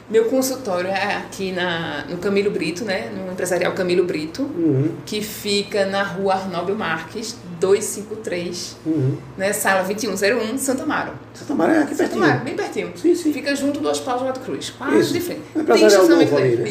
Meu 0.09 0.27
consultório 0.27 0.89
é 0.89 1.17
aqui 1.17 1.51
na, 1.51 2.05
no 2.09 2.19
Camilo 2.19 2.51
Brito, 2.51 2.85
né? 2.85 3.11
No 3.13 3.33
empresarial 3.33 3.73
Camilo 3.73 4.05
Brito, 4.05 4.43
Uhum. 4.43 4.93
que 5.05 5.21
fica 5.21 5.85
na 5.87 6.05
rua 6.05 6.35
Arnóbio 6.35 6.77
Marques, 6.77 7.37
253, 7.59 8.77
Uhum. 8.87 9.17
né? 9.37 9.53
Sala 9.53 9.83
2101, 9.83 10.59
Santa 10.59 10.85
Amaro. 10.85 11.13
Santa 11.35 11.55
Maria 11.55 11.75
é 11.77 11.79
aqui 11.83 11.95
Santa 11.95 12.05
pertinho. 12.11 12.25
Amaro, 12.25 12.45
bem 12.45 12.55
pertinho. 12.55 12.93
Sim, 12.97 13.15
sim. 13.17 13.33
Fica 13.33 13.55
junto 13.57 13.81
do 13.81 13.89
Hospital 13.89 14.19
João 14.21 14.33
Cruz, 14.35 14.71
quase 14.71 14.99
Isso. 15.01 15.13
de 15.13 15.21
frente. 15.21 15.41
É 15.55 15.59
empresarial 15.61 15.89
estacionamento 15.91 16.37
ali, 16.37 16.57
dele. 16.57 16.63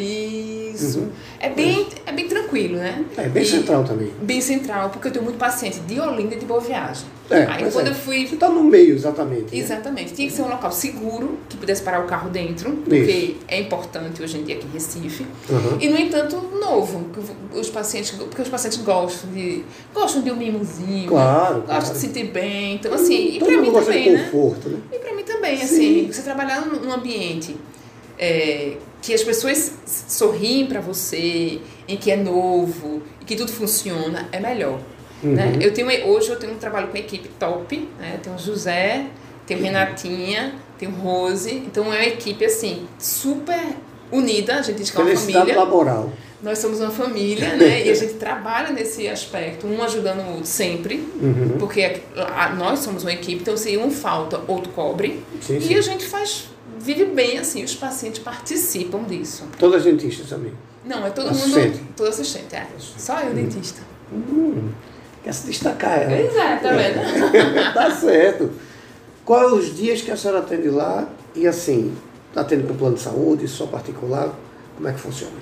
Isso. 0.75 0.99
Uhum. 0.99 1.09
É, 1.39 1.49
bem, 1.49 1.87
é 2.05 2.11
bem 2.11 2.27
tranquilo, 2.27 2.75
né? 2.77 3.03
É 3.17 3.27
bem 3.29 3.43
E- 3.43 3.45
central 3.45 3.83
também. 3.83 4.11
Bem 4.21 4.41
central, 4.41 4.89
porque 4.89 5.07
eu 5.07 5.11
tenho 5.11 5.23
muito 5.23 5.37
paciente 5.37 5.79
de 5.79 5.99
Olinda 5.99 6.35
e 6.35 6.39
de 6.39 6.45
Boa 6.45 6.59
Viagem. 6.59 7.05
É, 7.27 7.43
Aí 7.47 7.71
quando 7.71 7.87
é. 7.87 7.89
eu 7.89 7.95
fui 7.95 8.27
Você 8.27 8.35
está 8.35 8.47
no 8.49 8.63
meio, 8.63 8.93
exatamente. 8.93 9.55
né? 9.55 9.61
Exatamente. 9.61 10.13
Tinha 10.13 10.27
que 10.27 10.33
ser 10.35 10.43
um 10.43 10.47
local 10.47 10.71
seguro, 10.71 11.39
que 11.49 11.57
pudesse 11.57 11.81
parar 11.81 12.01
o 12.01 12.07
carro 12.07 12.29
dentro, 12.29 12.71
porque 12.71 13.37
é 13.47 13.59
importante 13.59 14.21
hoje 14.21 14.37
em 14.37 14.43
dia 14.43 14.55
aqui 14.57 14.67
em 14.67 14.71
Recife. 14.71 15.25
Uhum. 15.49 15.77
E, 15.81 15.89
no 15.89 15.97
entanto, 15.97 16.35
novo. 16.59 17.05
Os 17.51 17.67
pacientes, 17.69 18.11
porque 18.11 18.43
os 18.43 18.49
pacientes 18.49 18.77
gostam 18.79 19.31
de, 19.31 19.63
gostam 19.93 20.21
de 20.21 20.29
um 20.29 20.35
mimozinho, 20.35 21.07
Claro, 21.09 21.61
gostam 21.61 21.65
claro. 21.65 21.81
de 21.81 21.87
se 21.89 21.99
sentir 21.99 22.25
bem. 22.25 22.75
Então, 22.75 22.93
assim, 22.93 23.35
e 23.35 23.39
Todo 23.39 23.47
pra 23.47 23.57
mundo 23.57 23.71
mim 23.79 23.83
também, 23.85 24.03
de 24.03 24.09
né? 24.11 24.23
conforto, 24.25 24.69
né? 24.69 24.79
E 24.93 24.99
pra 24.99 25.13
mim 25.15 25.23
também, 25.23 25.57
Sim. 25.57 25.63
assim, 25.63 26.11
você 26.13 26.21
trabalhar 26.21 26.61
num 26.67 26.93
ambiente 26.93 27.55
é, 28.17 28.77
que 29.01 29.13
as 29.13 29.23
pessoas 29.23 29.73
sorriem 29.85 30.65
pra 30.65 30.81
você, 30.81 31.59
em 31.87 31.97
que 31.97 32.11
é 32.11 32.15
novo, 32.15 33.03
e 33.21 33.25
que 33.25 33.35
tudo 33.35 33.51
funciona, 33.51 34.27
é 34.31 34.39
melhor. 34.39 34.79
Né? 35.21 35.53
Uhum. 35.55 35.61
Eu 35.61 35.73
tenho, 35.73 36.07
hoje 36.07 36.29
eu 36.29 36.37
tenho 36.37 36.53
um 36.53 36.57
trabalho 36.57 36.87
com 36.87 36.97
equipe 36.97 37.29
top, 37.39 37.89
né? 37.99 38.19
Tem 38.21 38.33
o 38.33 38.37
José, 38.37 39.07
tem 39.47 39.57
o 39.57 39.61
Renatinha, 39.61 40.55
tem 40.77 40.89
o 40.89 40.91
Rose, 40.91 41.51
então 41.51 41.85
é 41.85 41.97
uma 41.97 42.05
equipe 42.05 42.45
assim, 42.45 42.87
super 42.99 43.59
unida, 44.11 44.55
a 44.55 44.61
gente 44.61 44.77
diz 44.77 44.91
que 44.91 44.97
é 44.97 45.03
uma 45.03 45.15
família. 45.15 45.55
laboral. 45.55 46.11
Nós 46.45 46.59
somos 46.59 46.79
uma 46.79 46.91
família, 46.91 47.55
né? 47.55 47.85
E 47.87 47.89
a 47.89 47.93
gente 47.95 48.13
trabalha 48.13 48.71
nesse 48.71 49.07
aspecto, 49.07 49.65
um 49.65 49.81
ajudando 49.81 50.19
o 50.19 50.29
outro 50.33 50.45
sempre, 50.45 50.97
Uhum. 51.19 51.55
porque 51.57 52.01
nós 52.55 52.79
somos 52.79 53.01
uma 53.01 53.11
equipe, 53.11 53.41
então 53.41 53.57
se 53.57 53.75
um 53.77 53.89
falta, 53.89 54.39
outro 54.47 54.71
cobre. 54.71 55.23
Sim, 55.41 55.57
E 55.57 55.61
sim. 55.61 55.75
a 55.75 55.81
gente 55.81 56.05
faz, 56.05 56.47
vive 56.79 57.05
bem 57.05 57.39
assim, 57.39 57.63
os 57.63 57.73
pacientes 57.73 58.19
participam 58.19 59.03
disso. 59.05 59.45
Todas 59.57 59.77
as 59.77 59.83
dentistas 59.85 60.29
também. 60.29 60.53
Não, 60.85 61.03
é 61.03 61.09
todo 61.09 61.29
Assistente. 61.31 61.77
mundo, 61.79 61.87
todo 61.97 62.09
assistente, 62.09 62.55
é. 62.55 62.67
Só 62.77 63.19
eu, 63.21 63.33
dentista. 63.33 63.81
Hum, 64.13 64.69
quer 65.23 65.33
se 65.33 65.47
destacar 65.47 65.99
ela. 66.03 66.15
Pois 66.15 66.35
é, 66.35 66.55
tá 66.57 66.69
vendo? 66.73 67.73
tá 67.73 67.89
certo. 67.89 68.51
Quais 69.25 69.51
os 69.51 69.75
dias 69.75 70.03
que 70.03 70.11
a 70.11 70.15
senhora 70.15 70.41
atende 70.41 70.69
lá? 70.69 71.09
E 71.33 71.47
assim, 71.47 71.91
está 72.29 72.41
atende 72.41 72.67
com 72.67 72.75
plano 72.75 72.95
de 72.97 73.01
saúde, 73.01 73.47
só 73.47 73.65
particular? 73.65 74.31
Como 74.75 74.87
é 74.87 74.93
que 74.93 74.99
funciona? 74.99 75.33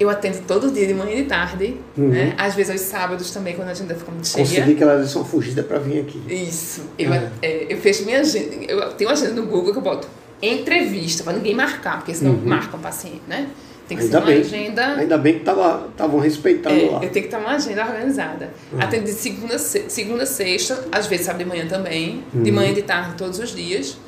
Eu 0.00 0.08
atendo 0.08 0.38
todo 0.48 0.70
dia, 0.70 0.86
de 0.86 0.94
manhã 0.94 1.12
e 1.12 1.22
de 1.22 1.28
tarde, 1.28 1.76
Uhum. 1.96 2.08
né? 2.08 2.34
Às 2.38 2.54
vezes 2.54 2.70
aos 2.72 2.80
sábados 2.80 3.30
também, 3.30 3.54
quando 3.54 3.68
a 3.68 3.72
agenda 3.72 3.94
fica 3.94 4.10
muito 4.10 4.26
cheia. 4.26 4.46
Consegui 4.46 4.74
que 4.74 4.82
ela 4.82 4.96
desse 4.96 5.14
uma 5.14 5.26
fugida 5.26 5.62
para 5.62 5.78
vir 5.78 6.00
aqui. 6.00 6.22
Isso. 6.26 6.84
Eu, 6.98 7.12
É. 7.12 7.30
é, 7.42 7.66
eu 7.72 7.76
fecho 7.76 8.04
minha 8.06 8.20
agenda. 8.20 8.54
Eu 8.66 8.92
tenho 8.94 9.10
uma 9.10 9.14
agenda 9.14 9.32
no 9.38 9.46
Google 9.46 9.72
que 9.72 9.78
eu 9.78 9.82
boto 9.82 10.08
entrevista, 10.42 11.22
para 11.22 11.34
ninguém 11.34 11.54
marcar, 11.54 11.98
porque 11.98 12.14
senão 12.14 12.32
Uhum. 12.32 12.40
marcam 12.46 12.78
o 12.80 12.82
paciente, 12.82 13.20
né? 13.28 13.46
Tem 13.86 13.98
que 13.98 14.04
Ainda 14.04 14.18
ser 14.18 14.22
uma 14.24 14.32
bem. 14.32 14.40
agenda. 14.40 14.86
Ainda 14.96 15.18
bem 15.18 15.32
que 15.34 15.40
estavam 15.40 16.18
respeitando 16.20 16.76
É, 16.80 16.90
lá. 16.90 17.02
eu 17.04 17.10
tenho 17.10 17.24
que 17.26 17.30
ter 17.30 17.36
uma 17.36 17.50
agenda 17.56 17.84
organizada. 17.84 18.50
Uhum. 18.72 18.80
Atendo 18.80 19.04
de 19.04 19.12
segunda, 19.12 19.58
segunda 19.58 20.24
sexta, 20.24 20.82
às 20.92 21.06
vezes 21.08 21.26
sábado 21.26 21.42
de 21.42 21.48
manhã 21.50 21.66
também, 21.66 22.22
de 22.32 22.48
Uhum. 22.50 22.56
manhã 22.56 22.70
e 22.70 22.74
de 22.74 22.82
tarde 22.82 23.16
todos 23.18 23.38
os 23.38 23.54
dias. 23.54 23.98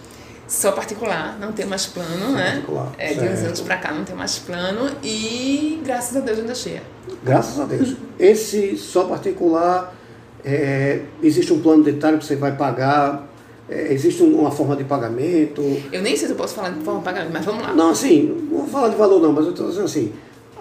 Só 0.53 0.71
particular, 0.71 1.39
não 1.41 1.51
tem 1.51 1.65
mais 1.65 1.87
plano, 1.87 2.33
né? 2.33 2.51
particular, 2.57 2.93
É, 2.99 3.07
de 3.15 3.21
uns 3.21 3.23
certo. 3.23 3.47
anos 3.47 3.61
pra 3.63 3.77
cá 3.79 3.91
não 3.91 4.05
tem 4.05 4.15
mais 4.15 4.39
plano 4.39 4.91
e 5.03 5.81
graças 5.83 6.15
a 6.15 6.21
Deus 6.21 6.41
ainda 6.41 6.55
cheia. 6.55 6.83
Graças 7.25 7.59
a 7.59 7.65
Deus. 7.65 7.95
Esse 8.19 8.77
só 8.77 9.05
particular, 9.05 9.95
é, 10.45 11.01
existe 11.23 11.55
um 11.55 11.63
plano 11.63 11.83
dentário 11.83 12.19
que 12.19 12.27
você 12.27 12.37
vai 12.37 12.55
pagar, 12.55 13.27
é, 13.67 13.95
existe 13.95 14.23
um- 14.23 14.41
uma 14.41 14.51
forma 14.51 14.77
de 14.77 14.85
pagamento. 14.85 15.63
Eu 15.91 16.03
nem 16.03 16.15
sei 16.15 16.27
se 16.27 16.35
eu 16.35 16.37
posso 16.37 16.55
falar 16.55 16.69
de 16.69 16.85
forma 16.85 16.99
de 17.01 17.05
pagamento, 17.07 17.33
mas 17.33 17.45
vamos 17.47 17.63
lá. 17.63 17.73
Não, 17.73 17.89
assim, 17.93 18.47
não 18.51 18.59
vou 18.59 18.69
falar 18.69 18.91
de 18.91 18.97
valor 18.97 19.23
não, 19.23 19.33
mas 19.33 19.47
eu 19.47 19.53
estou 19.53 19.69
dizendo 19.71 19.87
assim, 19.87 20.13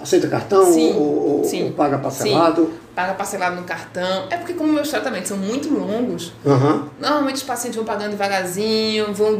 aceita 0.01 0.29
cartão 0.29 0.71
Sim, 0.71 0.93
ou, 0.95 1.39
ou- 1.39 1.43
sim, 1.43 1.65
ou 1.65 1.71
paga 1.73 1.97
parcelado? 1.97 2.71
Paga 2.95 3.13
parcelado 3.13 3.57
no 3.57 3.63
cartão. 3.63 4.27
É 4.29 4.37
porque 4.37 4.53
como 4.53 4.71
meus 4.71 4.89
tratamentos 4.89 5.27
são 5.27 5.37
muito 5.37 5.67
longos, 5.73 6.31
Aham. 6.45 6.87
normalmente 6.97 7.35
os 7.35 7.43
pacientes 7.43 7.75
vão 7.75 7.83
pagando 7.83 8.11
devagarzinho, 8.11 9.13
vão... 9.13 9.37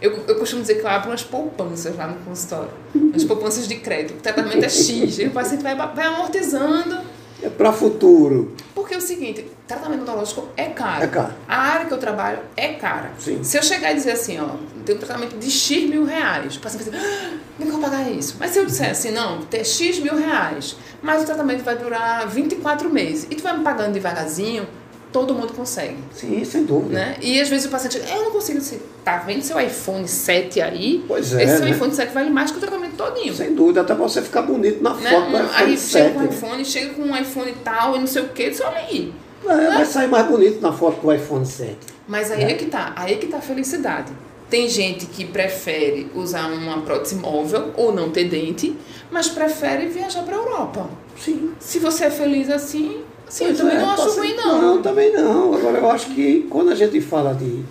Eu, 0.00 0.24
eu 0.26 0.34
costumo 0.36 0.62
dizer 0.62 0.74
que 0.74 0.82
eu 0.82 0.88
abro 0.88 1.10
umas 1.10 1.22
poupanças 1.22 1.96
lá 1.96 2.06
no 2.06 2.16
consultório. 2.16 2.70
Umas 2.94 3.24
poupanças 3.24 3.66
de 3.66 3.76
crédito. 3.76 4.18
O 4.18 4.20
tratamento 4.20 4.64
é 4.64 4.68
X. 4.68 5.18
E 5.18 5.26
o 5.26 5.30
paciente 5.30 5.62
vai, 5.62 5.74
vai 5.74 6.06
amortizando. 6.06 6.98
É 7.42 7.48
para 7.48 7.72
futuro. 7.72 8.54
Porque 8.74 8.94
é 8.94 8.96
o 8.96 9.00
seguinte, 9.00 9.44
tratamento 9.66 10.02
odontológico 10.02 10.48
é 10.56 10.66
caro. 10.66 11.04
É 11.04 11.06
caro. 11.06 11.34
A 11.46 11.56
área 11.56 11.86
que 11.86 11.92
eu 11.92 11.98
trabalho 11.98 12.38
é 12.56 12.68
cara. 12.74 13.12
Sim. 13.18 13.42
Se 13.42 13.58
eu 13.58 13.62
chegar 13.62 13.92
e 13.92 13.94
dizer 13.94 14.12
assim, 14.12 14.38
ó, 14.38 14.56
tem 14.84 14.96
um 14.96 14.98
tratamento 14.98 15.36
de 15.36 15.50
X 15.50 15.88
mil 15.88 16.04
reais, 16.04 16.56
o 16.56 16.60
paciente 16.60 16.88
vai 16.88 16.98
dizer, 16.98 17.06
ah, 17.06 17.38
como 17.56 17.60
é 17.60 17.62
que 17.62 17.68
eu 17.68 17.80
vou 17.80 17.80
pagar 17.80 18.10
isso? 18.10 18.36
Mas 18.38 18.52
se 18.52 18.58
eu 18.58 18.66
disser 18.66 18.90
assim, 18.90 19.10
não, 19.10 19.42
tem 19.42 19.62
X 19.64 19.98
mil 19.98 20.16
reais, 20.16 20.76
mas 21.02 21.22
o 21.22 21.26
tratamento 21.26 21.62
vai 21.62 21.76
durar 21.76 22.26
24 22.26 22.88
meses, 22.88 23.26
e 23.30 23.34
tu 23.34 23.42
vai 23.42 23.56
me 23.56 23.64
pagando 23.64 23.92
devagarzinho, 23.92 24.66
todo 25.12 25.34
mundo 25.34 25.52
consegue. 25.54 25.96
Sim, 26.12 26.44
sem 26.44 26.64
dúvida. 26.64 26.94
Né? 26.94 27.16
E 27.20 27.40
às 27.40 27.48
vezes 27.48 27.66
o 27.66 27.70
paciente, 27.70 27.96
eu 28.08 28.24
não 28.24 28.30
consigo, 28.30 28.58
dizer, 28.58 28.82
tá 29.04 29.18
vendo 29.18 29.42
seu 29.42 29.58
iPhone 29.60 30.06
7 30.06 30.60
aí? 30.60 31.04
Pois 31.08 31.32
é, 31.32 31.44
Esse 31.44 31.56
seu 31.56 31.64
né? 31.64 31.70
iPhone 31.70 31.94
7 31.94 32.12
vale 32.12 32.30
mais 32.30 32.50
que 32.50 32.58
o 32.58 32.60
tratamento 32.60 32.96
todinho. 32.96 33.34
Sem 33.34 33.54
dúvida, 33.54 33.80
até 33.80 33.94
para 33.94 34.02
você 34.04 34.20
ficar 34.22 34.42
bonito 34.42 34.82
na 34.82 34.94
Né? 34.94 35.10
foto 35.10 35.26
Um- 35.30 35.34
iPhone 35.36 35.48
aí 35.54 35.78
chega 35.78 36.04
7. 36.04 36.12
com 36.14 36.20
o 36.20 36.24
iPhone, 36.24 36.64
chega 36.64 36.94
com 36.94 37.02
um 37.02 37.16
iPhone 37.16 37.54
tal 37.64 37.96
e 37.96 38.00
não 38.00 38.06
sei 38.06 38.22
o 38.22 38.28
que, 38.28 38.52
olha 38.62 38.76
aí. 38.78 39.12
É, 39.44 39.48
vai 39.74 39.84
sair 39.86 40.08
mais 40.08 40.26
bonito 40.26 40.60
na 40.60 40.72
foto 40.72 41.00
com 41.00 41.08
o 41.08 41.12
iPhone 41.14 41.46
7. 41.46 41.76
Mas 42.08 42.30
aí 42.30 42.42
é. 42.44 42.54
que 42.54 42.66
tá, 42.66 42.92
aí 42.96 43.14
é 43.14 43.16
que 43.16 43.26
tá 43.26 43.38
a 43.38 43.40
felicidade. 43.40 44.12
Tem 44.50 44.68
gente 44.68 45.06
que 45.06 45.24
prefere 45.24 46.08
usar 46.14 46.46
uma 46.52 46.80
prótese 46.82 47.16
móvel 47.16 47.72
ou 47.76 47.92
não 47.92 48.10
ter 48.10 48.24
dente, 48.28 48.76
mas 49.10 49.28
prefere 49.28 49.86
viajar 49.86 50.22
para 50.22 50.36
Europa. 50.36 50.88
Sim. 51.18 51.50
Se 51.58 51.78
você 51.80 52.04
é 52.04 52.10
feliz 52.10 52.48
assim, 52.48 53.02
assim 53.26 53.44
eu 53.46 53.56
também 53.56 53.76
é, 53.76 53.80
não 53.80 53.90
acho 53.90 54.10
ruim 54.16 54.34
não. 54.34 54.62
Não, 54.62 54.82
também 54.82 55.12
não. 55.12 55.54
Agora, 55.54 55.78
eu 55.78 55.90
acho 55.90 56.14
que 56.14 56.46
quando 56.50 56.70
a 56.70 56.74
gente 56.74 57.00
fala 57.00 57.34
de 57.34 57.62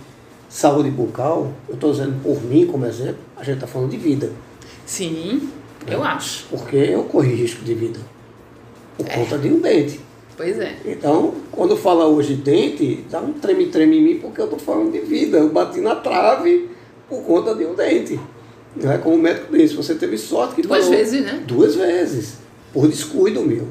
saúde 0.48 0.90
bucal, 0.90 1.52
eu 1.68 1.74
estou 1.74 1.90
dizendo 1.92 2.20
por 2.22 2.42
mim 2.42 2.66
como 2.66 2.86
exemplo, 2.86 3.18
a 3.36 3.42
gente 3.42 3.54
está 3.56 3.66
falando 3.66 3.90
de 3.90 3.96
vida. 3.96 4.30
Sim, 4.84 5.48
eu 5.86 6.02
acho. 6.02 6.46
Porque 6.50 6.76
eu 6.76 7.04
corri 7.04 7.34
risco 7.34 7.64
de 7.64 7.74
vida. 7.74 7.98
Por 8.96 9.06
É. 9.06 9.10
conta 9.14 9.38
de 9.38 9.48
um 9.48 9.60
dente. 9.60 10.00
Pois 10.36 10.58
é. 10.58 10.76
Então, 10.84 11.34
quando 11.50 11.76
fala 11.76 12.06
hoje 12.06 12.34
dente, 12.34 13.04
dá 13.10 13.20
um 13.20 13.32
treme-treme 13.32 13.96
em 13.98 14.02
mim 14.02 14.18
porque 14.18 14.40
eu 14.40 14.44
estou 14.44 14.58
falando 14.58 14.92
de 14.92 15.00
vida. 15.00 15.38
Eu 15.38 15.48
bati 15.48 15.80
na 15.80 15.94
trave 15.96 16.68
por 17.08 17.22
conta 17.22 17.54
de 17.54 17.64
um 17.64 17.74
dente. 17.74 18.20
Não 18.76 18.92
é 18.92 18.98
como 18.98 19.16
o 19.16 19.18
médico 19.18 19.56
disse, 19.56 19.74
você 19.74 19.94
teve 19.94 20.18
sorte 20.18 20.56
que 20.56 20.62
Duas 20.62 20.84
falou- 20.84 20.98
vezes, 20.98 21.22
né? 21.24 21.42
Duas 21.46 21.74
vezes. 21.74 22.34
Por 22.72 22.86
descuido 22.86 23.40
meu. 23.42 23.66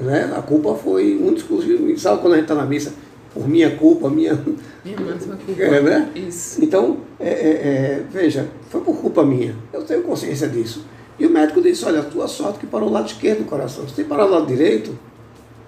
Né? 0.00 0.32
A 0.36 0.42
culpa 0.42 0.74
foi 0.74 1.18
um 1.20 1.32
descuido. 1.32 1.98
Sabe 1.98 2.20
quando 2.20 2.34
a 2.34 2.36
gente 2.36 2.44
está 2.44 2.54
na 2.54 2.66
missa? 2.66 2.92
Por 3.32 3.48
minha 3.48 3.76
culpa, 3.76 4.08
minha. 4.08 4.34
Minha 4.84 4.98
uma 4.98 5.36
culpa. 5.36 5.62
É, 5.62 5.80
né? 5.82 6.10
Isso. 6.14 6.62
Então, 6.62 6.98
é, 7.18 7.28
é, 7.28 7.30
é, 7.30 8.04
veja, 8.10 8.48
foi 8.70 8.80
por 8.80 8.96
culpa 8.96 9.24
minha. 9.24 9.54
Eu 9.72 9.82
tenho 9.84 10.02
consciência 10.02 10.48
disso. 10.48 10.84
E 11.18 11.26
o 11.26 11.30
médico 11.30 11.60
disse, 11.60 11.84
olha, 11.84 12.00
a 12.00 12.04
tua 12.04 12.28
sorte 12.28 12.58
que 12.58 12.66
parou 12.66 12.88
o 12.88 12.92
lado 12.92 13.06
esquerdo 13.06 13.38
do 13.40 13.44
coração. 13.44 13.88
Se 13.88 13.94
tem 13.94 14.04
parado 14.04 14.30
o 14.30 14.32
lado 14.34 14.46
direito, 14.46 14.96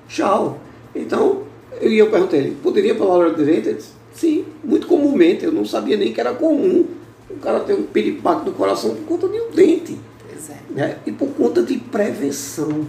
tchau. 0.08 0.58
Então, 0.94 1.42
eu, 1.80 1.90
eu 1.92 2.10
perguntei 2.10 2.40
ele, 2.40 2.56
poderia 2.62 2.94
parar 2.94 3.10
o 3.10 3.18
lado 3.18 3.36
direito? 3.36 3.68
Ele 3.68 3.76
disse, 3.76 3.92
sim, 4.14 4.44
muito 4.62 4.86
comumente. 4.86 5.44
Eu 5.44 5.52
não 5.52 5.64
sabia 5.64 5.96
nem 5.96 6.12
que 6.12 6.20
era 6.20 6.34
comum. 6.34 6.86
O 7.30 7.36
cara 7.36 7.60
ter 7.60 7.74
um 7.74 7.82
piripaque 7.82 8.44
do 8.44 8.52
coração 8.52 8.94
por 8.94 9.04
conta 9.04 9.28
de 9.28 9.40
um 9.40 9.50
dente. 9.50 9.98
Pois 10.26 10.50
é. 10.50 10.58
né? 10.70 10.98
E 11.06 11.12
por 11.12 11.28
conta 11.30 11.62
de 11.62 11.76
prevenção. 11.76 12.86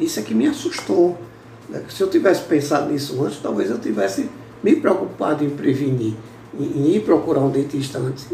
Isso 0.00 0.18
é 0.20 0.22
que 0.22 0.34
me 0.34 0.46
assustou. 0.46 1.16
né? 1.68 1.82
Se 1.88 2.02
eu 2.02 2.08
tivesse 2.10 2.42
pensado 2.42 2.92
nisso 2.92 3.22
antes, 3.24 3.38
talvez 3.42 3.70
eu 3.70 3.78
tivesse 3.78 4.28
me 4.62 4.76
preocupado 4.76 5.44
em 5.44 5.50
prevenir, 5.50 6.14
em, 6.58 6.94
ir 6.94 7.00
procurar 7.02 7.40
um 7.40 7.50
dentista 7.50 7.98
antes. 7.98 8.26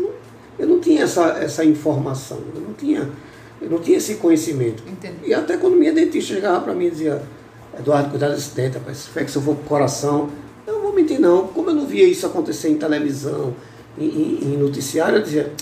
Eu 0.58 0.66
não 0.68 0.80
tinha 0.80 1.02
essa, 1.04 1.28
essa 1.38 1.64
informação, 1.64 2.38
eu 2.54 2.60
não 2.60 2.72
tinha, 2.74 3.08
eu 3.60 3.70
não 3.70 3.78
tinha 3.78 3.96
esse 3.98 4.16
conhecimento. 4.16 4.82
Entendo. 4.86 5.16
E 5.24 5.32
até 5.34 5.56
quando 5.56 5.76
minha 5.76 5.92
dentista 5.92 6.34
chegava 6.34 6.60
para 6.60 6.74
mim 6.74 6.86
e 6.86 6.90
dizia, 6.90 7.22
Eduardo, 7.78 8.10
cuidado 8.10 8.34
desse 8.34 8.54
dente, 8.54 8.76
rapaz, 8.78 8.98
se 8.98 9.08
for 9.08 9.24
que 9.24 9.30
se 9.30 9.36
eu 9.38 9.42
for 9.42 9.54
pro 9.56 9.64
coração, 9.68 10.28
eu 10.66 10.74
não 10.74 10.82
vou 10.82 10.92
mentir 10.92 11.18
não. 11.20 11.46
Como 11.48 11.70
eu 11.70 11.74
não 11.74 11.86
via 11.86 12.04
isso 12.06 12.26
acontecer 12.26 12.68
em 12.68 12.76
televisão, 12.76 13.54
em, 13.98 14.04
em- 14.06 14.38
em 14.54 14.56
noticiário, 14.58 15.16
eu 15.18 15.22
dizia, 15.22 15.52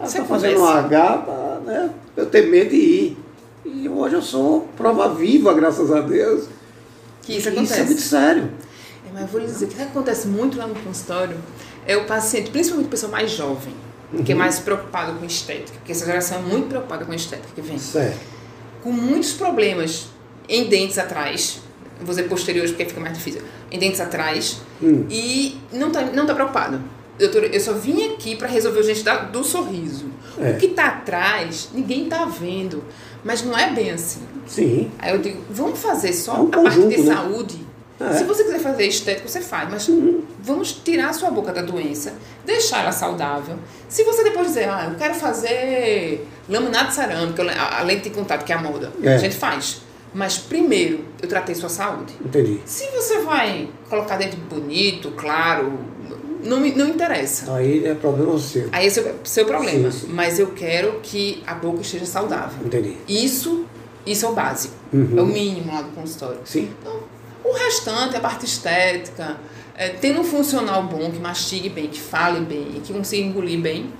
ah, 0.00 0.04
Isso 0.04 0.16
tá 0.16 0.24
fazendo 0.24 0.60
um. 0.60 0.66
H, 0.66 1.18
pra, 1.18 1.60
né, 1.64 1.90
eu 2.16 2.26
tenho 2.26 2.50
medo 2.50 2.70
de 2.70 2.76
ir. 2.76 3.18
E 3.64 3.88
hoje 3.88 4.14
eu 4.16 4.22
sou 4.22 4.68
prova 4.76 5.14
viva, 5.14 5.54
graças 5.54 5.90
a 5.90 6.00
Deus. 6.00 6.46
Que 7.22 7.32
isso 7.38 7.48
Isso 7.48 7.48
é 7.48 7.52
muito 7.52 7.72
acontece. 7.72 8.00
sério. 8.08 8.50
É, 9.08 9.12
mas 9.12 9.22
eu 9.22 9.28
vou 9.28 9.40
lhe 9.40 9.46
dizer 9.46 9.64
o 9.64 9.68
que 9.68 9.80
acontece 9.82 10.26
muito 10.28 10.58
lá 10.58 10.66
no 10.66 10.74
consultório 10.74 11.36
é 11.86 11.96
o 11.96 12.04
paciente, 12.06 12.50
principalmente 12.50 12.86
a 12.86 12.90
pessoa 12.90 13.12
mais 13.12 13.30
jovem, 13.30 13.74
que 14.24 14.32
é 14.32 14.34
mais 14.34 14.58
preocupado 14.58 15.18
com 15.18 15.24
estética, 15.26 15.72
porque 15.78 15.92
essa 15.92 16.04
geração 16.06 16.38
é 16.38 16.42
muito 16.42 16.68
preocupada 16.68 17.04
com 17.04 17.12
estética 17.12 17.48
que 17.54 17.60
vem. 17.60 17.78
Certo. 17.78 18.18
Com 18.82 18.90
muitos 18.92 19.32
problemas 19.32 20.06
em 20.48 20.68
dentes 20.68 20.98
atrás, 20.98 21.60
vou 21.98 22.08
dizer 22.08 22.24
posteriores 22.24 22.70
porque 22.70 22.84
fica 22.86 23.00
mais 23.00 23.16
difícil, 23.16 23.42
em 23.70 23.78
dentes 23.78 24.00
atrás, 24.00 24.60
Hum. 24.82 25.06
e 25.10 25.58
não 25.72 25.90
tá, 25.90 26.02
não 26.02 26.26
tá 26.26 26.34
preocupado. 26.34 26.80
Doutor, 27.18 27.44
eu 27.44 27.60
só 27.60 27.72
vim 27.72 28.12
aqui 28.12 28.34
para 28.36 28.48
resolver 28.48 28.80
os 28.80 28.86
dentes 28.86 29.02
da- 29.02 29.18
do 29.24 29.44
sorriso. 29.44 30.06
É. 30.38 30.50
O 30.50 30.56
que 30.56 30.68
tá 30.68 30.86
atrás, 30.86 31.68
ninguém 31.72 32.06
tá 32.06 32.24
vendo. 32.24 32.82
Mas 33.22 33.42
não 33.42 33.56
é 33.56 33.70
bem 33.72 33.90
assim. 33.92 34.20
Sim. 34.46 34.90
Aí 34.98 35.12
eu 35.12 35.18
digo, 35.18 35.40
vamos 35.48 35.78
fazer 35.78 36.12
só 36.12 36.36
É 36.36 36.40
um 36.40 36.46
a 36.48 36.50
parte 36.50 36.70
de 36.76 36.82
conjunto, 36.82 37.02
né? 37.04 37.14
saúde. 37.14 37.66
É. 38.00 38.12
Se 38.14 38.24
você 38.24 38.42
quiser 38.42 38.58
fazer 38.58 38.86
estético, 38.86 39.28
você 39.28 39.40
faz, 39.40 39.70
mas 39.70 39.88
vamos 40.42 40.72
tirar 40.72 41.10
a 41.10 41.12
sua 41.12 41.30
boca 41.30 41.52
da 41.52 41.62
doença, 41.62 42.12
deixar 42.44 42.80
ela 42.82 42.90
saudável. 42.92 43.56
Se 43.88 44.02
você 44.02 44.24
depois 44.24 44.48
dizer, 44.48 44.68
ah, 44.68 44.88
eu 44.90 44.98
quero 44.98 45.14
fazer 45.14 46.26
laminado 46.48 46.92
cerâmico, 46.92 47.40
a 47.42 47.78
a 47.78 47.82
lente 47.82 48.02
de 48.02 48.10
contato, 48.10 48.44
que 48.44 48.52
é 48.52 48.56
a 48.56 48.60
moda, 48.60 48.92
É. 49.02 49.14
a 49.14 49.18
gente 49.18 49.36
faz. 49.36 49.80
Mas 50.12 50.36
primeiro, 50.38 51.04
eu 51.22 51.28
tratei 51.28 51.54
sua 51.54 51.68
saúde. 51.68 52.12
Entendi. 52.24 52.60
Se 52.66 52.86
você 52.90 53.20
vai 53.20 53.68
colocar 53.88 54.16
dentro 54.16 54.38
bonito, 54.40 55.10
claro, 55.12 55.78
não, 56.44 56.60
me- 56.60 56.72
não 56.74 56.88
interessa. 56.88 57.52
Aí 57.54 57.84
é 57.84 57.94
problema 57.94 58.38
seu. 58.38 58.68
Aí 58.72 58.86
é 58.86 58.90
o 58.90 59.16
seu 59.24 59.44
problema. 59.46 59.90
Sim, 59.90 60.00
sim. 60.06 60.12
Mas 60.12 60.38
eu 60.38 60.48
quero 60.48 61.00
que 61.02 61.42
a 61.46 61.54
boca 61.54 61.80
esteja 61.80 62.06
saudável. 62.06 62.64
Entendi. 62.64 62.96
Isso, 63.08 63.64
isso 64.06 64.26
é 64.26 64.28
o 64.28 64.32
básico. 64.32 64.74
Uhum. 64.92 65.18
É 65.18 65.22
o 65.22 65.26
mínimo 65.26 65.72
lá 65.72 65.82
do 65.82 65.90
consultório. 65.90 66.38
Sim. 66.44 66.70
Então, 66.80 67.00
o 67.44 67.52
restante, 67.52 68.16
a 68.16 68.20
parte 68.20 68.44
estética, 68.44 69.36
é, 69.76 69.88
tendo 69.88 70.20
um 70.20 70.24
funcional 70.24 70.82
bom, 70.84 71.10
que 71.10 71.18
mastigue 71.18 71.68
bem, 71.68 71.88
que 71.88 72.00
fale 72.00 72.40
bem, 72.44 72.80
que 72.84 72.92
consiga 72.92 73.22
engolir 73.26 73.60
bem, 73.60 73.90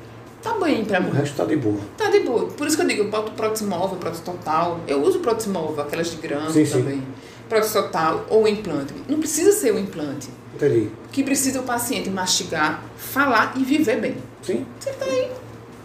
tá 0.42 0.54
bem 0.58 0.84
pra 0.84 1.00
O 1.00 1.04
mim. 1.04 1.10
resto 1.10 1.36
tá 1.36 1.44
de 1.44 1.56
boa. 1.56 1.78
Tá 1.96 2.10
de 2.10 2.20
boa. 2.20 2.46
Por 2.46 2.66
isso 2.66 2.76
que 2.76 2.82
eu 2.82 2.86
digo, 2.86 3.02
eu 3.02 3.10
boto 3.10 3.32
prótese 3.32 3.64
móvel, 3.64 3.98
prótese 3.98 4.22
total. 4.22 4.80
Eu 4.86 5.02
uso 5.02 5.18
prótese 5.18 5.48
móvel, 5.48 5.82
aquelas 5.82 6.10
de 6.10 6.16
grama 6.18 6.50
Sim, 6.50 6.64
sim. 6.64 6.72
também. 6.78 7.02
Prótese 7.48 7.72
total 7.74 8.24
ou 8.30 8.46
implante. 8.48 8.94
Não 9.08 9.18
precisa 9.18 9.52
ser 9.52 9.72
o 9.74 9.78
implante. 9.78 10.28
Entendi. 10.54 10.90
Que 11.10 11.22
precisa 11.22 11.60
o 11.60 11.64
paciente 11.64 12.10
mastigar, 12.10 12.82
falar 12.96 13.54
e 13.56 13.64
viver 13.64 14.00
bem. 14.00 14.16
Sim. 14.42 14.64
Você 14.78 14.90
tá 14.90 15.04
aí, 15.04 15.28
tá 15.28 15.34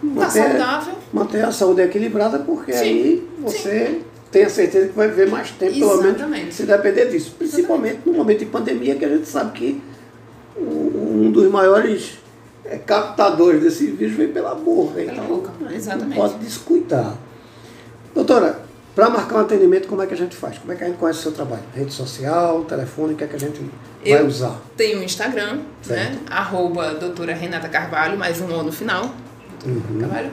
Manter, 0.02 0.30
saudável. 0.30 0.94
manter 1.12 1.44
a 1.44 1.52
saúde 1.52 1.82
equilibrada, 1.82 2.38
porque 2.38 2.72
Sim. 2.72 2.84
aí 2.84 3.28
você 3.38 4.00
tem 4.30 4.44
a 4.44 4.50
certeza 4.50 4.88
que 4.88 4.96
vai 4.96 5.08
viver 5.08 5.28
mais 5.28 5.50
tempo, 5.50 5.72
pelo 5.72 6.02
menos, 6.02 6.16
Exatamente. 6.16 6.54
se 6.54 6.62
depender 6.64 7.06
disso. 7.06 7.34
Principalmente 7.36 8.00
no 8.06 8.12
momento 8.12 8.38
de 8.38 8.46
pandemia, 8.46 8.94
que 8.94 9.04
a 9.04 9.08
gente 9.08 9.28
sabe 9.28 9.58
que 9.58 9.82
um 10.56 11.30
dos 11.30 11.50
maiores 11.50 12.18
é, 12.64 12.78
captadores 12.78 13.62
desse 13.62 13.86
vírus 13.86 14.14
vem 14.14 14.28
pela 14.28 14.54
boca. 14.54 14.94
Pela 14.94 15.12
então, 15.12 15.24
boca, 15.26 15.50
exatamente. 15.72 16.18
não 16.18 16.28
pode 16.28 16.38
descuidar. 16.44 17.16
Doutora, 18.14 18.62
para 18.94 19.08
marcar 19.10 19.36
um 19.36 19.40
atendimento, 19.40 19.88
como 19.88 20.02
é 20.02 20.06
que 20.06 20.14
a 20.14 20.16
gente 20.16 20.36
faz? 20.36 20.58
Como 20.58 20.72
é 20.72 20.76
que 20.76 20.84
a 20.84 20.86
gente 20.88 20.98
conhece 20.98 21.18
o 21.20 21.22
seu 21.22 21.32
trabalho? 21.32 21.62
Rede 21.74 21.92
social, 21.92 22.64
telefone, 22.64 23.14
o 23.14 23.16
que 23.16 23.24
é 23.24 23.26
que 23.26 23.36
a 23.36 23.38
gente 23.38 23.60
vai 23.60 23.70
Eu 24.22 24.26
usar? 24.26 24.60
tenho 24.76 25.00
o 25.00 25.02
Instagram, 25.02 25.54
né? 25.56 25.62
Certo. 25.82 26.18
Arroba 26.30 26.94
doutora 26.94 27.34
Renata 27.34 27.68
Carvalho, 27.68 28.16
mais 28.18 28.40
um 28.40 28.46
O 28.52 28.62
no 28.62 28.72
final. 28.72 29.10
Uhum. 29.64 30.00
Carvalho. 30.00 30.30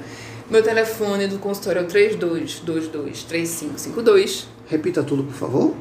Meu 0.50 0.63
telefone 0.63 1.28
do 1.28 1.38
consultório 1.39 1.82
é 1.82 1.84
o 1.84 1.88
32223552. 1.88 4.46
Repita 4.67 5.04
tudo, 5.04 5.24
por 5.24 5.34
favor. 5.34 5.74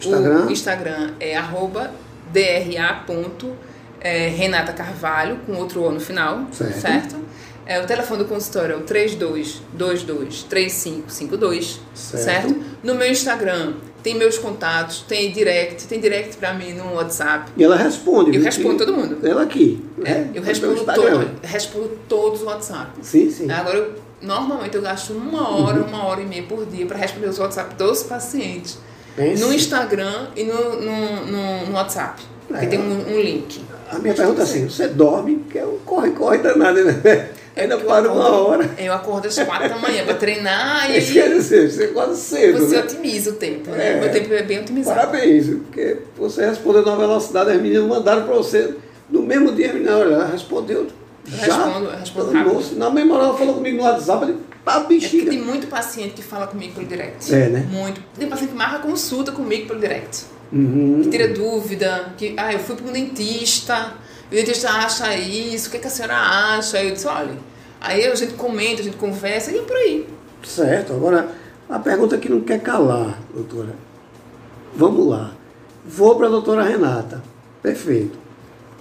Instagram. 0.00 0.46
O 0.46 0.50
Instagram 0.50 1.10
é 1.18 1.36
arroba 1.36 1.90
dra. 2.32 3.04
é, 4.00 4.28
Renata 4.28 4.72
Carvalho, 4.72 5.38
com 5.44 5.54
outro 5.54 5.82
O 5.82 5.90
no 5.90 5.98
final, 6.00 6.46
Certo. 6.52 6.80
certo? 6.80 7.16
É, 7.68 7.80
o 7.82 7.86
telefone 7.86 8.22
do 8.24 8.28
consultório 8.28 8.76
é 8.76 8.78
o 8.78 8.82
32223552, 8.82 11.78
Certo. 11.94 12.24
certo. 12.24 12.56
No 12.82 12.94
meu 12.94 13.10
Instagram 13.10 13.74
tem 14.02 14.14
meus 14.14 14.38
contatos, 14.38 15.04
tem 15.06 15.30
direct, 15.32 15.84
tem 15.86 16.00
direct 16.00 16.36
pra 16.38 16.54
mim 16.54 16.72
no 16.72 16.94
WhatsApp. 16.94 17.50
E 17.56 17.62
ela 17.64 17.76
responde. 17.76 18.34
Eu 18.36 18.42
respondo 18.42 18.78
Que- 18.78 18.86
todo 18.86 18.96
mundo. 18.96 19.18
Ela 19.26 19.42
aqui. 19.42 19.84
É, 20.04 20.14
né? 20.14 20.30
eu 20.34 20.42
respondo, 20.42 20.82
todo, 20.84 21.30
respondo 21.42 21.98
todos 22.08 22.40
os 22.40 22.46
WhatsApp. 22.46 22.92
Sim, 23.02 23.30
sim. 23.30 23.50
Agora, 23.50 23.76
eu, 23.76 23.92
normalmente 24.22 24.74
eu 24.76 24.82
gasto 24.82 25.10
uma 25.12 25.50
hora, 25.50 25.82
uma 25.82 26.04
hora 26.04 26.22
e 26.22 26.26
meia 26.26 26.44
por 26.44 26.64
dia 26.64 26.86
para 26.86 26.96
responder 26.96 27.28
os 27.28 27.38
WhatsApp 27.38 27.74
dos 27.74 28.02
pacientes. 28.04 28.78
Pense. 29.14 29.42
No 29.42 29.52
Instagram 29.52 30.28
e 30.36 30.44
no, 30.44 30.80
no, 30.80 31.26
no, 31.26 31.66
no 31.66 31.72
WhatsApp. 31.74 32.22
Porque 32.46 32.64
É. 32.64 32.68
tem 32.68 32.78
um, 32.78 33.14
um 33.14 33.20
link. 33.20 33.60
A 33.90 33.98
minha 33.98 34.14
pergunta 34.14 34.40
é 34.40 34.44
assim, 34.44 34.68
você 34.68 34.86
dorme, 34.88 35.44
que 35.50 35.58
é 35.58 35.66
um 35.66 35.76
corre-corre 35.84 36.38
danado, 36.38 36.82
né? 36.84 37.30
Ainda 37.58 37.78
para 37.78 38.12
uma 38.12 38.28
hora. 38.28 38.70
Eu 38.78 38.92
acordo 38.92 39.26
às 39.26 39.38
quatro 39.38 39.68
da 39.68 39.76
manhã 39.78 40.04
para 40.04 40.14
treinar 40.14 40.88
e 40.90 40.94
aí 40.94 41.00
dizer, 41.00 41.70
você 41.70 41.84
acorda 41.84 42.14
cedo, 42.14 42.58
você 42.58 42.76
né? 42.76 42.82
otimiza 42.82 43.30
o 43.30 43.34
tempo, 43.34 43.70
né? 43.70 43.92
É. 43.96 44.00
Meu 44.00 44.10
tempo 44.10 44.32
é 44.32 44.42
bem 44.42 44.60
otimizado. 44.60 44.96
Parabéns, 44.96 45.46
porque 45.48 45.98
você 46.16 46.46
respondeu 46.46 46.84
na 46.84 46.96
velocidade, 46.96 47.50
as 47.50 47.60
meninas 47.60 47.86
mandaram 47.86 48.24
para 48.24 48.34
você 48.34 48.74
no 49.10 49.22
mesmo 49.22 49.52
dia, 49.52 49.70
a 49.70 49.72
menina, 49.74 49.96
olha, 49.96 50.14
ela 50.14 50.26
respondeu 50.26 50.86
já. 51.26 51.44
respondo, 51.44 51.90
respondo 51.90 52.32
rápido. 52.32 52.76
Na 52.76 52.90
mesma 52.90 53.14
hora 53.14 53.24
ela 53.24 53.38
falou 53.38 53.54
comigo 53.54 53.78
no 53.78 53.82
WhatsApp, 53.84 54.26
disse, 54.26 54.38
tá 54.64 54.76
É 54.76 54.80
porque 54.80 54.94
bexiga. 54.94 55.30
tem 55.30 55.40
muito 55.40 55.66
paciente 55.66 56.14
que 56.14 56.22
fala 56.22 56.46
comigo 56.46 56.74
pelo 56.74 56.86
direct. 56.86 57.34
É, 57.34 57.48
né? 57.48 57.66
Muito. 57.70 58.02
Tem 58.18 58.28
paciente 58.28 58.50
que 58.50 58.56
marca 58.56 58.78
consulta 58.80 59.32
comigo 59.32 59.66
pelo 59.66 59.80
direct. 59.80 60.26
Uhum. 60.50 61.00
que 61.02 61.10
tira 61.10 61.28
dúvida, 61.28 62.14
que 62.16 62.32
ah, 62.38 62.52
eu 62.54 62.58
fui 62.58 62.74
para 62.74 62.86
um 62.88 62.92
dentista, 62.92 63.92
o 64.32 64.34
dentista 64.34 64.70
acha 64.70 65.14
isso, 65.14 65.68
o 65.68 65.70
que, 65.70 65.78
que 65.78 65.86
a 65.86 65.90
senhora 65.90 66.16
acha? 66.16 66.82
Eu 66.82 66.92
disse, 66.92 67.06
olha, 67.06 67.34
aí 67.80 68.06
a 68.06 68.14
gente 68.14 68.34
comenta, 68.34 68.80
a 68.80 68.84
gente 68.84 68.96
conversa 68.96 69.50
e 69.52 69.58
é 69.58 69.62
por 69.62 69.76
aí. 69.76 70.08
Certo, 70.42 70.92
agora 70.92 71.28
a 71.68 71.78
pergunta 71.78 72.16
que 72.16 72.28
não 72.28 72.40
quer 72.40 72.60
calar, 72.60 73.18
doutora. 73.34 73.74
Vamos 74.74 75.06
lá. 75.06 75.32
Vou 75.84 76.16
para 76.16 76.26
a 76.26 76.30
doutora 76.30 76.62
Renata. 76.62 77.22
Perfeito. 77.62 78.18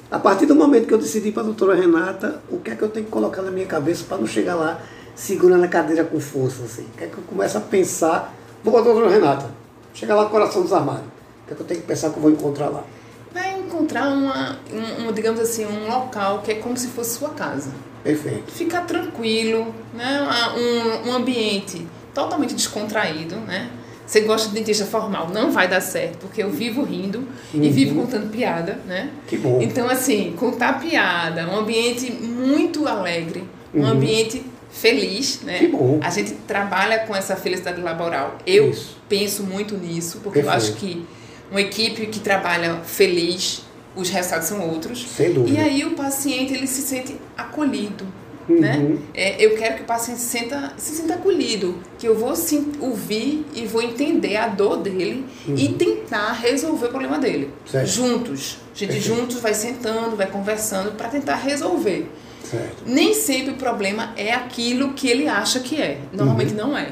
A 0.09 0.17
partir 0.17 0.45
do 0.45 0.55
momento 0.55 0.87
que 0.87 0.93
eu 0.93 0.97
decidi 0.97 1.31
para 1.31 1.41
a 1.41 1.45
doutora 1.45 1.75
Renata, 1.75 2.41
o 2.49 2.59
que 2.59 2.71
é 2.71 2.75
que 2.75 2.81
eu 2.81 2.89
tenho 2.89 3.05
que 3.05 3.11
colocar 3.11 3.41
na 3.41 3.51
minha 3.51 3.65
cabeça 3.65 4.05
para 4.07 4.17
não 4.17 4.27
chegar 4.27 4.55
lá 4.55 4.79
segurando 5.15 5.65
a 5.65 5.67
cadeira 5.67 6.05
com 6.05 6.19
força? 6.19 6.63
Assim? 6.63 6.83
O 6.83 6.97
que 6.97 7.03
é 7.03 7.07
que 7.07 7.17
eu 7.17 7.23
começo 7.23 7.57
a 7.57 7.61
pensar? 7.61 8.33
Vou 8.63 8.71
para 8.71 8.83
a 8.83 8.85
doutora 8.85 9.09
Renata. 9.09 9.49
Chegar 9.93 10.15
lá 10.15 10.29
coração 10.29 10.61
desarmado. 10.61 11.03
O 11.43 11.47
que 11.47 11.53
é 11.53 11.55
que 11.55 11.61
eu 11.61 11.67
tenho 11.67 11.81
que 11.81 11.87
pensar 11.87 12.09
que 12.11 12.17
eu 12.17 12.21
vou 12.21 12.31
encontrar 12.31 12.69
lá? 12.69 12.85
Vai 13.33 13.59
encontrar 13.59 14.07
uma, 14.07 14.57
um, 14.71 15.07
um, 15.07 15.11
digamos 15.11 15.41
assim, 15.41 15.65
um 15.65 15.87
local 15.87 16.41
que 16.41 16.51
é 16.51 16.55
como 16.55 16.77
se 16.77 16.87
fosse 16.87 17.17
sua 17.17 17.29
casa. 17.29 17.71
Perfeito. 18.07 18.51
Ficar 18.51 18.81
tranquilo, 18.81 19.73
né? 19.93 20.21
Uma- 20.21 20.55
Um, 20.55 21.09
um 21.09 21.13
ambiente 21.13 21.85
totalmente 22.13 22.53
descontraído, 22.55 23.35
né? 23.37 23.69
Você 24.05 24.21
gosta 24.21 24.47
de 24.47 24.55
dentista 24.55 24.85
formal, 24.85 25.29
não 25.33 25.51
vai 25.51 25.67
dar 25.67 25.81
certo, 25.81 26.19
porque 26.19 26.41
eu 26.41 26.49
vivo 26.49 26.81
rindo 26.81 27.27
e 27.53 27.67
vivo 27.69 27.95
contando 27.95 28.31
piada, 28.31 28.79
né? 28.87 29.09
Que 29.27 29.35
bom. 29.37 29.59
Então, 29.61 29.89
assim, 29.89 30.33
contar 30.37 30.79
piada, 30.79 31.45
um 31.49 31.57
ambiente 31.57 32.09
muito 32.11 32.87
alegre, 32.87 33.43
um 33.73 33.81
Uhum. 33.81 33.87
ambiente 33.87 34.43
feliz, 34.71 35.41
né? 35.41 35.59
Que 35.59 35.67
bom. 35.67 35.99
A 36.01 36.09
gente 36.09 36.31
trabalha 36.47 36.99
com 36.99 37.13
essa 37.13 37.35
felicidade 37.35 37.81
laboral. 37.81 38.37
Eu 38.47 38.69
Isso. 38.69 38.95
penso 39.09 39.43
muito 39.43 39.75
nisso, 39.75 40.21
porque 40.23 40.39
eu 40.39 40.43
Perfeito. 40.45 40.71
acho 40.71 40.79
que 40.79 41.05
uma 41.51 41.59
equipe 41.59 42.05
que 42.07 42.21
trabalha 42.21 42.75
feliz, 42.85 43.63
os 43.97 44.09
resultados 44.09 44.47
são 44.47 44.67
outros. 44.69 45.05
Sem 45.09 45.33
dúvida. 45.33 45.59
E 45.59 45.61
aí 45.61 45.83
o 45.85 45.91
paciente 45.91 46.53
ele 46.53 46.67
se 46.67 46.81
sente 46.81 47.15
acolhido, 47.37 48.05
Uhum. 48.47 48.61
né? 48.61 48.97
É, 49.13 49.43
eu 49.43 49.57
quero 49.57 49.75
que 49.75 49.81
o 49.81 49.85
paciente 49.85 50.21
se 50.21 50.39
sinta, 50.39 50.71
se 50.77 50.95
sinta 50.95 51.15
acolhido, 51.15 51.79
que 51.99 52.07
eu 52.07 52.15
vou 52.17 52.33
sim, 52.35 52.71
ouvir 52.79 53.45
e 53.53 53.65
vou 53.65 53.81
entender 53.81 54.37
a 54.37 54.47
dor 54.47 54.77
dele 54.77 55.25
e 55.49 55.67
tentar 55.69 56.31
resolver 56.31 56.85
o 56.85 56.89
problema 56.89 57.19
dele. 57.19 57.45
Uhum. 57.47 57.71
Certo. 57.71 57.87
Juntos. 57.87 58.57
A 58.73 58.77
gente 58.79 58.93
Perfeito. 58.93 59.15
juntos 59.19 59.39
vai 59.41 59.53
sentando, 59.53 60.15
vai 60.15 60.27
conversando 60.27 60.91
para 60.95 61.09
tentar 61.09 61.35
resolver. 61.35 62.09
Certo. 62.49 62.83
Nem 62.85 63.13
sempre 63.13 63.51
o 63.51 63.57
problema 63.57 64.13
é 64.15 64.33
aquilo 64.33 64.93
que 64.93 65.09
ele 65.09 65.27
acha 65.27 65.59
que 65.59 65.81
é. 65.81 65.97
Normalmente 66.13 66.51
Uhum. 66.51 66.57
não 66.69 66.77
é. 66.77 66.91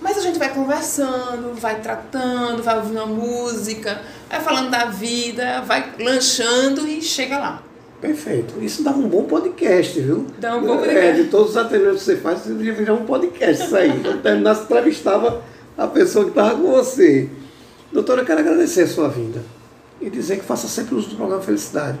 Mas 0.00 0.16
a 0.16 0.20
gente 0.20 0.38
vai 0.38 0.52
conversando, 0.54 1.54
vai 1.60 1.80
tratando, 1.80 2.62
vai 2.62 2.76
ouvindo 2.76 2.96
uma 2.96 3.06
música, 3.06 4.00
vai 4.30 4.40
falando 4.40 4.70
da 4.70 4.84
vida, 4.86 5.60
vai 5.62 5.92
lanchando 5.98 6.86
e 6.86 7.02
chega 7.02 7.38
lá. 7.38 7.62
Perfeito. 8.00 8.62
Isso 8.62 8.84
dá 8.84 8.92
um 8.92 9.08
bom 9.08 9.24
podcast, 9.24 10.00
viu? 10.00 10.24
Dá 10.38 10.56
um 10.56 10.62
bom 10.64 10.74
É, 10.76 10.78
podcast. 10.78 11.22
de 11.24 11.28
todos 11.30 11.50
os 11.50 11.56
atendimentos 11.56 11.98
que 12.00 12.04
você 12.04 12.16
faz, 12.16 12.38
você 12.40 12.54
devia 12.54 12.72
virar 12.74 12.94
um 12.94 13.04
podcast 13.04 13.64
isso 13.64 13.76
aí. 13.76 14.00
Quando 14.00 14.22
terminasse, 14.22 14.62
entrevistava 14.62 15.42
a 15.76 15.86
pessoa 15.88 16.24
que 16.24 16.30
estava 16.30 16.54
com 16.54 16.70
você. 16.70 17.28
Doutora, 17.92 18.20
eu 18.22 18.24
quero 18.26 18.38
agradecer 18.40 18.82
a 18.82 18.86
sua 18.86 19.08
vinda 19.08 19.42
e 20.00 20.08
dizer 20.08 20.36
que 20.38 20.44
faça 20.44 20.68
sempre 20.68 20.94
uso 20.94 21.08
do 21.10 21.16
programa 21.16 21.42
Felicidade. 21.42 21.98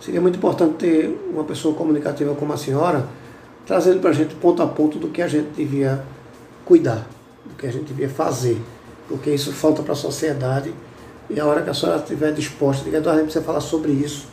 Seria 0.00 0.20
muito 0.20 0.36
importante 0.38 0.76
ter 0.76 1.28
uma 1.30 1.44
pessoa 1.44 1.74
comunicativa 1.74 2.34
como 2.34 2.52
a 2.54 2.56
senhora, 2.56 3.06
trazendo 3.66 4.00
para 4.00 4.10
a 4.10 4.12
gente 4.14 4.34
ponto 4.36 4.62
a 4.62 4.66
ponto 4.66 4.98
do 4.98 5.08
que 5.08 5.20
a 5.20 5.28
gente 5.28 5.48
devia 5.54 6.02
cuidar, 6.64 7.06
do 7.44 7.54
que 7.56 7.66
a 7.66 7.72
gente 7.72 7.86
devia 7.86 8.08
fazer, 8.08 8.60
porque 9.08 9.30
isso 9.30 9.52
falta 9.52 9.82
para 9.82 9.92
a 9.92 9.96
sociedade. 9.96 10.72
E 11.28 11.40
a 11.40 11.46
hora 11.46 11.62
que 11.62 11.70
a 11.70 11.74
senhora 11.74 11.98
estiver 11.98 12.32
disposta, 12.32 12.84
diga, 12.84 12.98
Eduardo, 12.98 13.20
a 13.20 13.22
gente 13.22 13.32
precisa 13.32 13.44
falar 13.44 13.60
sobre 13.60 13.92
isso, 13.92 14.26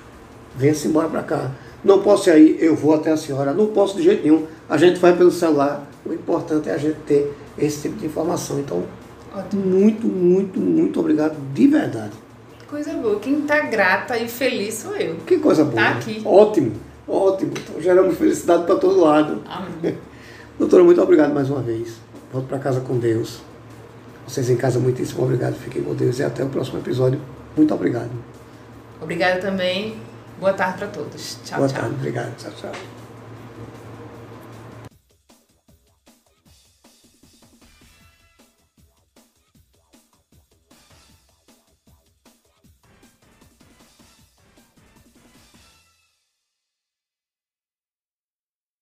venha-se 0.55 0.87
embora 0.87 1.07
para 1.07 1.23
cá. 1.23 1.51
Não 1.83 2.01
posso 2.01 2.29
ir 2.29 2.33
aí, 2.33 2.57
eu 2.59 2.75
vou 2.75 2.93
até 2.93 3.11
a 3.11 3.17
senhora. 3.17 3.53
Não 3.53 3.67
posso 3.67 3.97
de 3.97 4.03
jeito 4.03 4.23
nenhum. 4.23 4.45
A 4.69 4.77
gente 4.77 4.99
vai 4.99 5.15
pelo 5.15 5.31
celular. 5.31 5.87
O 6.05 6.13
importante 6.13 6.69
é 6.69 6.73
a 6.73 6.77
gente 6.77 6.97
ter 7.07 7.33
esse 7.57 7.81
tipo 7.81 7.97
de 7.97 8.05
informação. 8.05 8.59
Então, 8.59 8.83
muito, 9.53 10.05
muito, 10.07 10.59
muito 10.59 10.99
obrigado 10.99 11.35
de 11.53 11.67
verdade. 11.67 12.11
Coisa 12.67 12.93
boa. 12.93 13.19
Quem 13.19 13.39
está 13.39 13.61
grata 13.61 14.17
e 14.17 14.27
feliz 14.27 14.75
sou 14.75 14.95
eu. 14.95 15.15
Que 15.25 15.39
coisa 15.39 15.63
boa. 15.63 15.75
Tá 15.75 15.89
aqui. 15.89 16.21
Ótimo, 16.23 16.73
ótimo. 17.07 17.51
Então, 17.51 17.81
geramos 17.81 18.17
felicidade 18.17 18.65
para 18.65 18.75
todo 18.75 18.99
lado. 18.99 19.41
Amém. 19.45 19.97
Doutora, 20.59 20.83
muito 20.83 21.01
obrigado 21.01 21.33
mais 21.33 21.49
uma 21.49 21.61
vez. 21.61 21.95
Volto 22.31 22.47
para 22.47 22.59
casa 22.59 22.81
com 22.81 22.97
Deus. 22.97 23.41
Vocês 24.27 24.49
em 24.49 24.55
casa, 24.55 24.79
muitíssimo 24.79 25.23
obrigado. 25.23 25.55
Fiquem 25.55 25.83
com 25.83 25.93
Deus 25.93 26.19
e 26.19 26.23
até 26.23 26.43
o 26.43 26.49
próximo 26.49 26.79
episódio. 26.79 27.19
Muito 27.55 27.73
obrigado. 27.73 28.11
Obrigada 29.01 29.41
também. 29.41 29.97
Boa 30.39 30.53
tarde 30.53 30.79
para 30.79 30.87
todos. 30.87 31.37
Tchau, 31.43 31.59
Boa 31.59 31.67
tchau. 31.67 31.79
Boa 31.79 31.89
tarde. 31.89 31.95
Obrigado. 31.95 32.35
Tchau, 32.37 32.51
tchau. 32.51 33.00